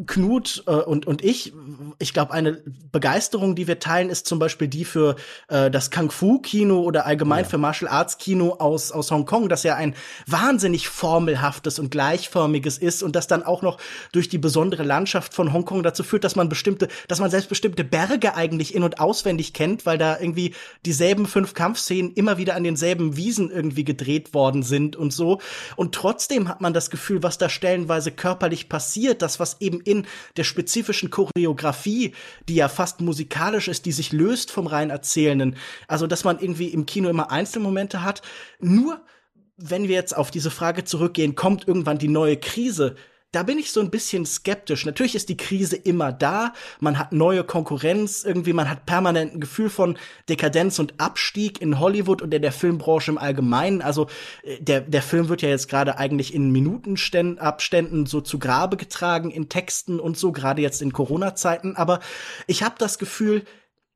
[0.06, 1.52] Knut äh, und, und ich,
[1.98, 2.62] ich glaube, eine
[2.92, 5.16] Begeisterung, die wir teilen, ist zum Beispiel die für
[5.48, 7.50] äh, das Kung-Fu-Kino oder allgemein ja.
[7.50, 9.94] für Martial Arts-Kino aus, aus Hongkong, das ja ein
[10.26, 13.78] wahnsinnig formelhaftes und gleichförmiges ist und das dann auch noch
[14.12, 17.84] durch die besondere Landschaft von Hongkong dazu führt, dass man bestimmte, dass man selbst bestimmte
[17.84, 20.54] Berge eigentlich in- und auswendig kennt, weil da irgendwie
[20.84, 25.40] dieselben fünf Kampfszenen immer wieder an denselben Wiesen irgendwie gedreht worden sind und so.
[25.76, 30.06] Und trotzdem hat man das Gefühl, was da stellenweise körperlich passiert, das, was eben in
[30.36, 32.14] der spezifischen Choreografie,
[32.48, 35.56] die ja fast musikalisch ist, die sich löst vom rein Erzählenden.
[35.86, 38.22] Also, dass man irgendwie im Kino immer Einzelmomente hat.
[38.58, 39.00] Nur
[39.56, 42.96] wenn wir jetzt auf diese Frage zurückgehen, kommt irgendwann die neue Krise,
[43.32, 44.84] da bin ich so ein bisschen skeptisch.
[44.84, 49.40] Natürlich ist die Krise immer da, man hat neue Konkurrenz, irgendwie man hat permanent ein
[49.40, 49.98] Gefühl von
[50.28, 53.80] Dekadenz und Abstieg in Hollywood und in der Filmbranche im Allgemeinen.
[53.80, 54.08] Also
[54.42, 59.30] äh, der, der Film wird ja jetzt gerade eigentlich in Minutenabständen so zu Grabe getragen,
[59.30, 61.76] in Texten und so, gerade jetzt in Corona-Zeiten.
[61.76, 62.00] Aber
[62.46, 63.44] ich habe das Gefühl,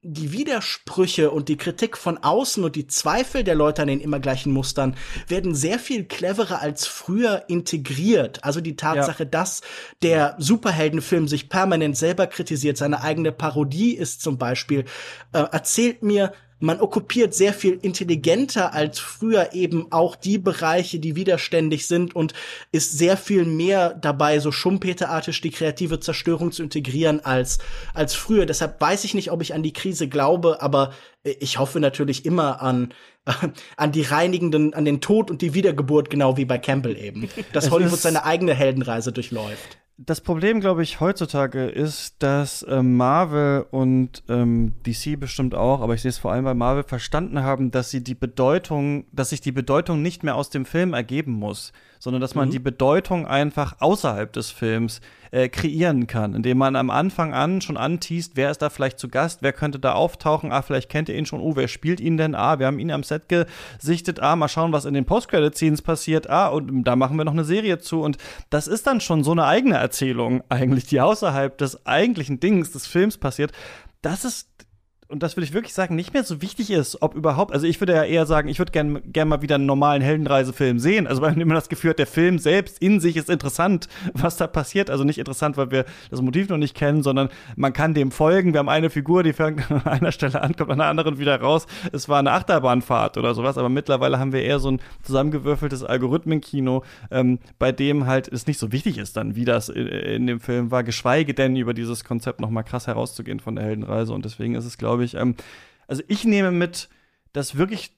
[0.09, 4.21] die Widersprüche und die Kritik von außen und die Zweifel der Leute an den immer
[4.21, 4.97] gleichen Mustern
[5.27, 8.45] werden sehr viel cleverer als früher integriert.
[8.45, 9.29] Also die Tatsache, ja.
[9.29, 9.63] dass
[10.03, 14.85] der Superheldenfilm sich permanent selber kritisiert, seine eigene Parodie ist zum Beispiel,
[15.33, 21.15] äh, erzählt mir, man okkupiert sehr viel intelligenter als früher eben auch die Bereiche, die
[21.15, 22.33] widerständig sind und
[22.73, 27.59] ist sehr viel mehr dabei, so schumpeterartig die kreative Zerstörung zu integrieren als,
[27.93, 28.47] als früher.
[28.47, 30.93] Deshalb weiß ich nicht, ob ich an die Krise glaube, aber
[31.27, 32.95] ich hoffe natürlich immer an,
[33.77, 37.29] an die reinigenden, an den Tod und die Wiedergeburt, genau wie bei Campbell eben.
[37.53, 43.67] Dass Hollywood seine eigene Heldenreise durchläuft das Problem, glaube ich, heutzutage ist, dass äh, Marvel
[43.71, 47.71] und ähm, DC bestimmt auch, aber ich sehe es vor allem bei Marvel, verstanden haben,
[47.71, 51.73] dass sie die Bedeutung, dass sich die Bedeutung nicht mehr aus dem Film ergeben muss,
[52.07, 52.53] sondern dass man mhm.
[52.53, 55.01] die Bedeutung einfach außerhalb des Films
[55.33, 59.09] äh, kreieren kann, indem man am Anfang an schon anteast, wer ist da vielleicht zu
[59.09, 62.17] Gast, wer könnte da auftauchen, ah, vielleicht kennt ihr ihn schon, oh, wer spielt ihn
[62.17, 65.83] denn, ah, wir haben ihn am Set gesichtet, ah, mal schauen, was in den Post-Credit-Scenes
[65.83, 68.19] passiert, ah, und da machen wir noch eine Serie zu und
[68.51, 72.87] das ist dann schon so eine eigene Erzählung eigentlich, die außerhalb des eigentlichen Dings des
[72.87, 73.51] Films passiert.
[74.01, 74.49] Das ist
[75.09, 77.81] und das will ich wirklich sagen, nicht mehr so wichtig ist, ob überhaupt, also ich
[77.81, 81.07] würde ja eher sagen, ich würde gerne gern mal wieder einen normalen Heldenreisefilm sehen.
[81.07, 84.37] Also weil man immer das Gefühl hat, der Film selbst in sich ist interessant, was
[84.37, 84.91] da passiert.
[84.91, 88.53] Also nicht interessant, weil wir das Motiv noch nicht kennen, sondern man kann dem folgen.
[88.53, 91.41] Wir haben eine Figur, die fängt an einer Stelle an, kommt an einer anderen wieder
[91.41, 91.67] raus.
[91.93, 96.83] Es war eine Achterbahnfahrt oder sowas, aber mittlerweile haben wir eher so ein zusammengewürfeltes Algorithmenkino,
[97.13, 100.41] ähm, bei dem halt es nicht so wichtig ist dann, wie das in, in dem
[100.41, 104.13] Film war, geschweige denn über dieses Konzept noch mal krass herauszugehen von der Heldenreise.
[104.13, 105.15] Und deswegen ist es, glaube glaube ich.
[105.15, 105.35] Ähm,
[105.87, 106.89] also ich nehme mit,
[107.33, 107.93] das wirklich,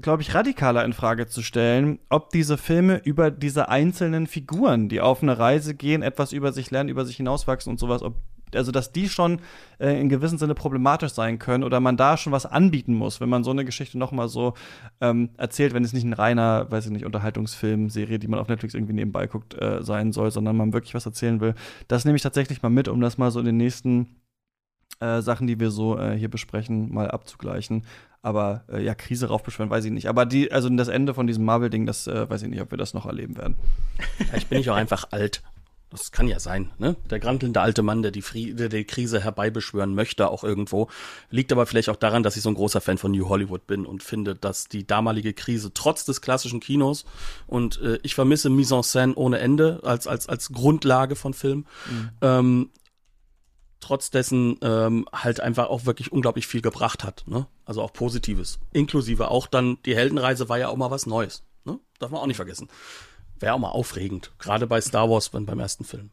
[0.00, 5.00] glaube ich, radikaler in Frage zu stellen, ob diese Filme über diese einzelnen Figuren, die
[5.00, 8.16] auf eine Reise gehen, etwas über sich lernen, über sich hinauswachsen und sowas, ob
[8.54, 9.40] also dass die schon
[9.78, 13.30] äh, in gewissem Sinne problematisch sein können oder man da schon was anbieten muss, wenn
[13.30, 14.52] man so eine Geschichte noch mal so
[15.00, 18.48] ähm, erzählt, wenn es nicht ein reiner, weiß ich nicht, Unterhaltungsfilm, Serie, die man auf
[18.48, 21.54] Netflix irgendwie nebenbei guckt, äh, sein soll, sondern man wirklich was erzählen will.
[21.88, 24.21] Das nehme ich tatsächlich mal mit, um das mal so in den nächsten
[25.00, 27.84] äh, Sachen, die wir so äh, hier besprechen, mal abzugleichen.
[28.22, 30.08] Aber äh, ja, Krise raufbeschwören, weiß ich nicht.
[30.08, 32.78] Aber die, also das Ende von diesem Marvel-Ding, das äh, weiß ich nicht, ob wir
[32.78, 33.56] das noch erleben werden.
[34.16, 35.42] Vielleicht bin ich auch einfach alt.
[35.92, 36.96] Das kann ja sein, ne?
[37.10, 40.88] Der grantelnde alte Mann, der die, Fri der die Krise herbeibeschwören möchte, auch irgendwo.
[41.28, 43.84] Liegt aber vielleicht auch daran, dass ich so ein großer Fan von New Hollywood bin
[43.84, 47.04] und finde, dass die damalige Krise trotz des klassischen Kinos
[47.46, 51.66] und äh, ich vermisse Mise en scène ohne Ende als, als, als Grundlage von Film,
[51.90, 52.10] mhm.
[52.22, 52.70] ähm,
[53.82, 57.24] trotz dessen ähm, halt einfach auch wirklich unglaublich viel gebracht hat.
[57.26, 57.46] Ne?
[57.64, 58.58] Also auch Positives.
[58.72, 61.44] Inklusive auch dann, die Heldenreise war ja auch mal was Neues.
[61.64, 61.78] Ne?
[61.98, 62.68] Darf man auch nicht vergessen.
[63.38, 64.32] Wäre auch mal aufregend.
[64.38, 66.10] Gerade bei Star Wars beim, beim ersten Film.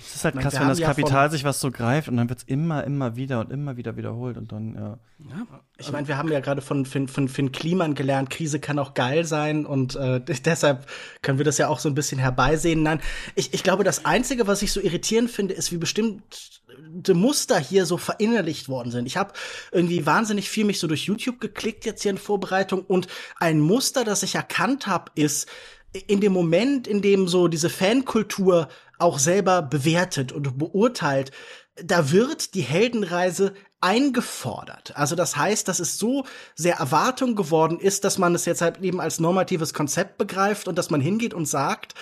[0.00, 2.40] Es ist halt krass, wenn das Kapital ja sich was so greift und dann wird
[2.40, 4.98] es immer, immer wieder und immer wieder wiederholt und dann, ja.
[5.30, 5.46] ja
[5.78, 8.94] ich meine, wir haben ja gerade von Finn, von Finn Kliman gelernt, Krise kann auch
[8.94, 10.86] geil sein und äh, deshalb
[11.22, 12.82] können wir das ja auch so ein bisschen herbeisehen.
[12.82, 13.00] Nein,
[13.34, 17.86] ich, ich glaube, das Einzige, was ich so irritierend finde, ist, wie bestimmte Muster hier
[17.86, 19.06] so verinnerlicht worden sind.
[19.06, 19.32] Ich habe
[19.70, 23.08] irgendwie wahnsinnig viel mich so durch YouTube geklickt jetzt hier in Vorbereitung und
[23.38, 25.48] ein Muster, das ich erkannt habe, ist,
[25.92, 31.32] in dem Moment, in dem so diese Fankultur auch selber bewertet und beurteilt,
[31.76, 34.96] da wird die Heldenreise eingefordert.
[34.96, 36.24] Also das heißt, dass es so
[36.54, 40.78] sehr Erwartung geworden ist, dass man es jetzt halt eben als normatives Konzept begreift und
[40.78, 41.94] dass man hingeht und sagt,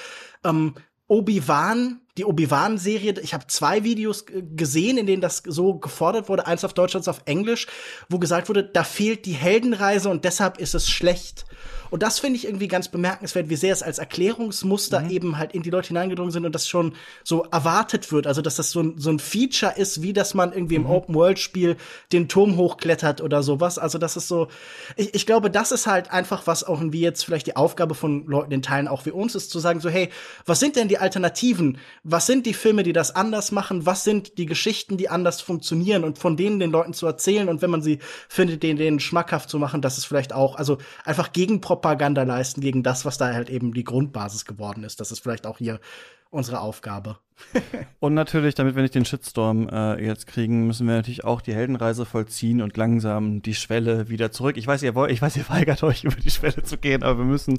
[0.45, 0.75] ähm,
[1.07, 6.65] Obi-Wan, die Obi-Wan-Serie, ich habe zwei Videos gesehen, in denen das so gefordert wurde, eins
[6.65, 7.67] auf Deutsch, eins auf Englisch,
[8.09, 11.47] wo gesagt wurde, da fehlt die Heldenreise und deshalb ist es schlecht.
[11.91, 15.11] Und das finde ich irgendwie ganz bemerkenswert, wie sehr es als Erklärungsmuster mhm.
[15.11, 16.95] eben halt in die Leute hineingedrungen sind und das schon
[17.25, 18.27] so erwartet wird.
[18.27, 20.91] Also, dass das so ein, so ein Feature ist, wie dass man irgendwie im mhm.
[20.91, 21.77] Open-World-Spiel
[22.13, 23.79] den Turm hochklettert oder sowas.
[23.79, 24.49] Also, das ist so,
[24.97, 28.27] ich, ich glaube, das ist halt einfach was auch wie jetzt vielleicht die Aufgabe von
[28.27, 30.09] Leuten in Teilen auch wie uns ist, zu sagen so, hey,
[30.47, 31.79] was sind denn die Alternativen?
[32.05, 33.85] Was sind die Filme, die das anders machen?
[33.85, 37.61] Was sind die Geschichten, die anders funktionieren und von denen den Leuten zu erzählen und
[37.61, 37.99] wenn man sie
[38.29, 42.61] findet, denen, denen schmackhaft zu machen, das ist vielleicht auch, also einfach Gegenpropaganda Propaganda leisten
[42.61, 45.01] gegen das, was da halt eben die Grundbasis geworden ist.
[45.01, 45.81] Das ist vielleicht auch hier
[46.29, 47.17] unsere Aufgabe.
[48.01, 51.55] und natürlich, damit wir nicht den Shitstorm äh, jetzt kriegen, müssen wir natürlich auch die
[51.55, 54.59] Heldenreise vollziehen und langsam die Schwelle wieder zurück.
[54.59, 57.19] Ich weiß, ihr wollt, ich weiß, ihr weigert euch über die Schwelle zu gehen, aber
[57.19, 57.59] wir müssen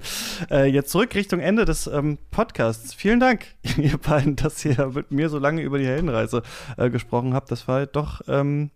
[0.52, 2.94] äh, jetzt zurück Richtung Ende des ähm, Podcasts.
[2.94, 6.44] Vielen Dank, ihr beiden, dass ihr mit mir so lange über die Heldenreise
[6.78, 7.50] äh, gesprochen habt.
[7.52, 8.70] Das war doch ähm,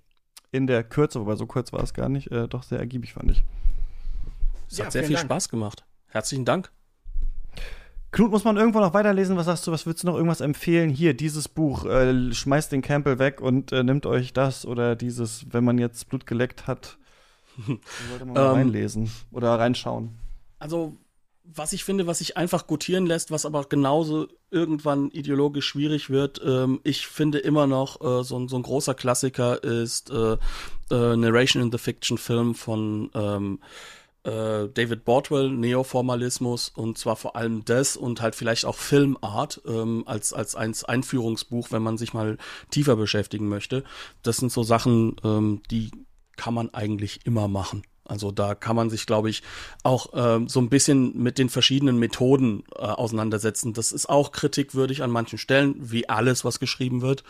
[0.52, 3.30] in der Kürze, wobei so kurz war es gar nicht, äh, doch sehr ergiebig, fand
[3.30, 3.44] ich.
[4.70, 5.28] Es ja, hat sehr viel Dank.
[5.28, 5.86] Spaß gemacht.
[6.08, 6.72] Herzlichen Dank.
[8.16, 9.36] Knut, muss man irgendwo noch weiterlesen?
[9.36, 9.74] Was sagst du?
[9.74, 10.90] Was würdest du noch irgendwas empfehlen?
[10.90, 15.46] Hier, dieses Buch, äh, schmeißt den Campbell weg und äh, nimmt euch das oder dieses,
[15.52, 16.98] wenn man jetzt Blut geleckt hat,
[18.08, 20.12] sollte man mal ähm, reinlesen oder reinschauen.
[20.60, 20.96] Also,
[21.44, 26.42] was ich finde, was sich einfach gutieren lässt, was aber genauso irgendwann ideologisch schwierig wird,
[26.46, 30.38] ähm, ich finde immer noch, äh, so, ein, so ein großer Klassiker ist äh,
[30.90, 33.60] äh, Narration in the Fiction Film von ähm,
[34.26, 40.04] äh, David Bordwell, Neoformalismus und zwar vor allem das und halt vielleicht auch Filmart ähm,
[40.06, 42.38] als, als ein Einführungsbuch, wenn man sich mal
[42.72, 43.84] tiefer beschäftigen möchte.
[44.24, 45.92] Das sind so Sachen, ähm, die
[46.36, 47.84] kann man eigentlich immer machen.
[48.06, 49.42] Also da kann man sich, glaube ich,
[49.84, 53.74] auch ähm, so ein bisschen mit den verschiedenen Methoden äh, auseinandersetzen.
[53.74, 57.24] Das ist auch kritikwürdig an manchen Stellen, wie alles, was geschrieben wird.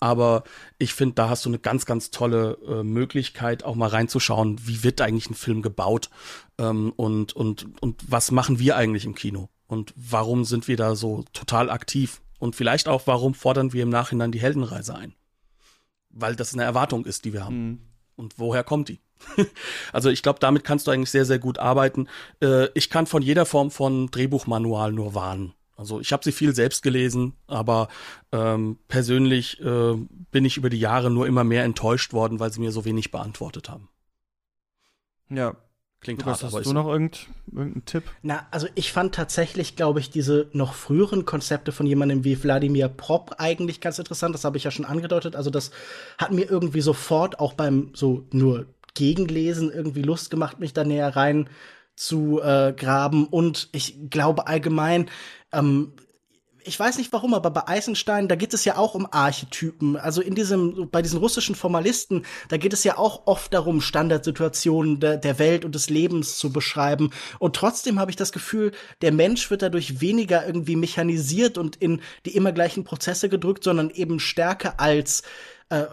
[0.00, 0.42] Aber
[0.78, 4.82] ich finde, da hast du eine ganz, ganz tolle äh, Möglichkeit, auch mal reinzuschauen, wie
[4.82, 6.10] wird eigentlich ein Film gebaut
[6.58, 10.94] ähm, und, und, und was machen wir eigentlich im Kino und warum sind wir da
[10.94, 15.14] so total aktiv und vielleicht auch, warum fordern wir im Nachhinein die Heldenreise ein?
[16.10, 17.68] Weil das eine Erwartung ist, die wir haben.
[17.68, 17.78] Mhm.
[18.16, 19.00] Und woher kommt die?
[19.92, 22.08] also ich glaube, damit kannst du eigentlich sehr, sehr gut arbeiten.
[22.40, 25.54] Äh, ich kann von jeder Form von Drehbuchmanual nur warnen.
[25.76, 27.88] Also ich habe sie viel selbst gelesen, aber
[28.30, 29.94] ähm, persönlich äh,
[30.30, 33.10] bin ich über die Jahre nur immer mehr enttäuscht worden, weil sie mir so wenig
[33.10, 33.88] beantwortet haben.
[35.28, 35.56] Ja,
[36.02, 38.02] Klingt hart, hast aber du noch irgend, irgendeinen Tipp?
[38.22, 42.88] Na, also ich fand tatsächlich, glaube ich, diese noch früheren Konzepte von jemandem wie Wladimir
[42.88, 44.34] Prop eigentlich ganz interessant.
[44.34, 45.36] Das habe ich ja schon angedeutet.
[45.36, 45.70] Also das
[46.18, 51.14] hat mir irgendwie sofort auch beim so nur Gegenlesen irgendwie Lust gemacht, mich da näher
[51.16, 51.48] rein
[51.94, 53.26] zu äh, graben.
[53.26, 55.10] Und ich glaube allgemein,
[55.52, 55.92] ähm,
[56.64, 59.96] ich weiß nicht warum, aber bei Eisenstein, da geht es ja auch um Archetypen.
[59.96, 65.00] Also in diesem, bei diesen russischen Formalisten, da geht es ja auch oft darum, Standardsituationen
[65.00, 67.10] der, der Welt und des Lebens zu beschreiben.
[67.38, 72.00] Und trotzdem habe ich das Gefühl, der Mensch wird dadurch weniger irgendwie mechanisiert und in
[72.26, 75.22] die immer gleichen Prozesse gedrückt, sondern eben stärker als
[75.68, 75.84] äh,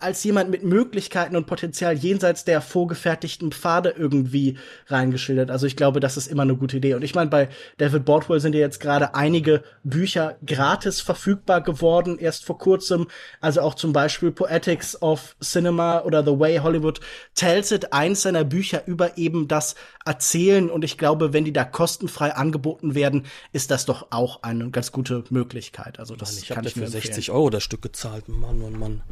[0.00, 4.58] als jemand mit Möglichkeiten und Potenzial jenseits der vorgefertigten Pfade irgendwie
[4.88, 5.50] reingeschildert.
[5.50, 6.94] Also ich glaube, das ist immer eine gute Idee.
[6.94, 7.48] Und ich meine, bei
[7.78, 13.08] David Bordwell sind ja jetzt gerade einige Bücher gratis verfügbar geworden, erst vor kurzem.
[13.40, 17.00] Also auch zum Beispiel Poetics of Cinema oder The Way Hollywood
[17.34, 20.68] Tells It, eins seiner Bücher über eben das Erzählen.
[20.68, 24.92] Und ich glaube, wenn die da kostenfrei angeboten werden, ist das doch auch eine ganz
[24.92, 25.98] gute Möglichkeit.
[25.98, 27.36] Also das ich kann ich für mir 60 empfehlen.
[27.36, 28.28] Euro das Stück gezahlt.
[28.28, 29.02] Mann, Mann, Mann.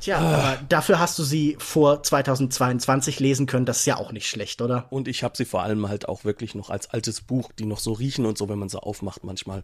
[0.00, 3.66] Tja, aber dafür hast du sie vor 2022 lesen können.
[3.66, 4.86] Das ist ja auch nicht schlecht, oder?
[4.90, 7.78] Und ich habe sie vor allem halt auch wirklich noch als altes Buch, die noch
[7.78, 9.62] so riechen und so, wenn man sie aufmacht manchmal.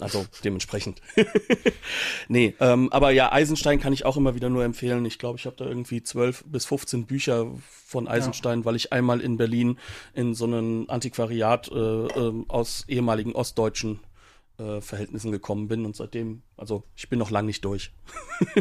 [0.00, 1.02] Also dementsprechend.
[2.28, 5.04] nee, ähm, aber ja, Eisenstein kann ich auch immer wieder nur empfehlen.
[5.04, 7.46] Ich glaube, ich habe da irgendwie 12 bis 15 Bücher
[7.86, 9.78] von Eisenstein, weil ich einmal in Berlin
[10.14, 14.00] in so einem Antiquariat äh, ähm, aus ehemaligen ostdeutschen
[14.60, 17.92] äh, Verhältnissen gekommen bin und seitdem, also ich bin noch lang nicht durch.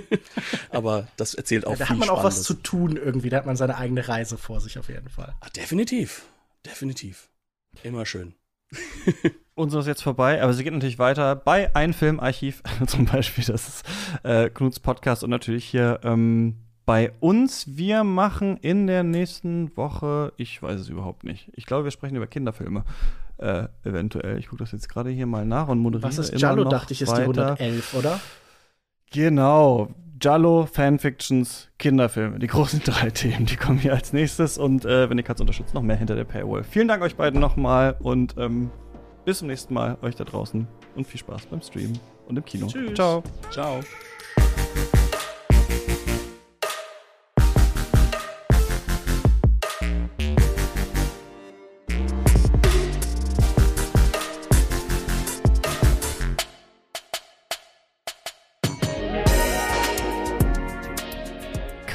[0.72, 2.46] aber das erzählt auch Da viel hat man auch was Spannendes.
[2.46, 3.30] zu tun irgendwie.
[3.30, 5.36] Da hat man seine eigene Reise vor sich auf jeden Fall.
[5.42, 6.26] Ah, definitiv,
[6.66, 7.30] definitiv.
[7.84, 8.34] Immer schön.
[9.56, 13.68] Unsere ist jetzt vorbei, aber sie geht natürlich weiter bei Ein Filmarchiv, zum Beispiel, das
[13.68, 13.86] ist
[14.24, 16.56] äh, Knuts Podcast und natürlich hier ähm,
[16.86, 17.76] bei uns.
[17.76, 21.50] Wir machen in der nächsten Woche, ich weiß es überhaupt nicht.
[21.56, 22.86] Ich glaube, wir sprechen über Kinderfilme.
[23.40, 24.38] Äh, eventuell.
[24.38, 27.02] Ich gucke das jetzt gerade hier mal nach und moderiere Was ist Jallo, dachte ich,
[27.02, 27.54] ist die weiter.
[27.54, 28.20] 111, oder?
[29.12, 29.90] Genau.
[30.22, 32.40] Jallo, Fanfictions, Kinderfilme.
[32.40, 34.58] Die großen drei Themen, die kommen hier als nächstes.
[34.58, 36.66] Und äh, wenn ihr Katz unterstützt, noch mehr hinter der Paywall.
[36.66, 38.72] Vielen Dank euch beiden nochmal und ähm,
[39.24, 41.94] bis zum nächsten Mal euch da draußen und viel Spaß beim Stream
[42.28, 42.68] und im Kino.
[42.68, 42.94] Tschüss.
[42.94, 43.24] Ciao.
[43.52, 43.80] Ciao.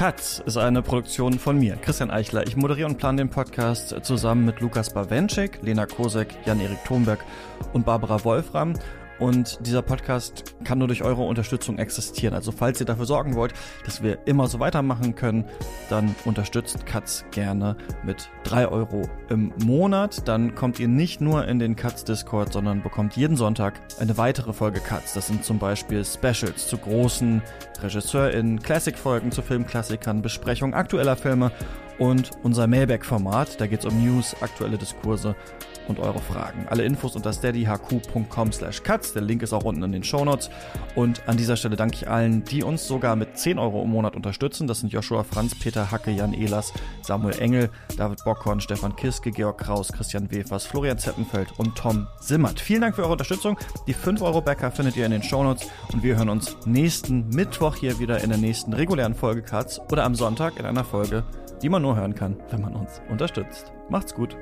[0.05, 2.45] Katz ist eine Produktion von mir, Christian Eichler.
[2.45, 7.25] Ich moderiere und plane den Podcast zusammen mit Lukas Bawenschik, Lena Kosek, Jan-Erik Thomberg
[7.73, 8.75] und Barbara Wolfram.
[9.19, 12.33] Und dieser Podcast kann nur durch eure Unterstützung existieren.
[12.33, 13.53] Also falls ihr dafür sorgen wollt,
[13.85, 15.45] dass wir immer so weitermachen können,
[15.89, 20.27] dann unterstützt Katz gerne mit drei Euro im Monat.
[20.27, 24.53] Dann kommt ihr nicht nur in den Katz Discord, sondern bekommt jeden Sonntag eine weitere
[24.53, 25.13] Folge Katz.
[25.13, 27.41] Das sind zum Beispiel Specials zu großen
[27.81, 31.51] RegisseurInnen, Classic-Folgen zu Filmklassikern, Besprechungen aktueller Filme
[31.99, 33.59] und unser Mailback-Format.
[33.59, 35.35] Da geht es um News, aktuelle Diskurse
[35.87, 36.67] und eure Fragen.
[36.69, 39.13] Alle Infos unter steadyhq.com slash cuts.
[39.13, 40.49] Der Link ist auch unten in den Shownotes.
[40.95, 44.15] Und an dieser Stelle danke ich allen, die uns sogar mit 10 Euro im Monat
[44.15, 44.67] unterstützen.
[44.67, 49.57] Das sind Joshua Franz, Peter Hacke, Jan Ehlers, Samuel Engel, David Bockhorn, Stefan Kiske, Georg
[49.57, 52.59] Kraus, Christian Wefers, Florian Zeppenfeld und Tom Simmert.
[52.59, 53.57] Vielen Dank für eure Unterstützung.
[53.87, 55.67] Die 5 Euro Bäcker findet ihr in den Shownotes.
[55.93, 60.03] Und wir hören uns nächsten Mittwoch hier wieder in der nächsten regulären Folge Cuts oder
[60.03, 61.23] am Sonntag in einer Folge,
[61.61, 63.71] die man nur hören kann, wenn man uns unterstützt.
[63.89, 64.35] Macht's gut.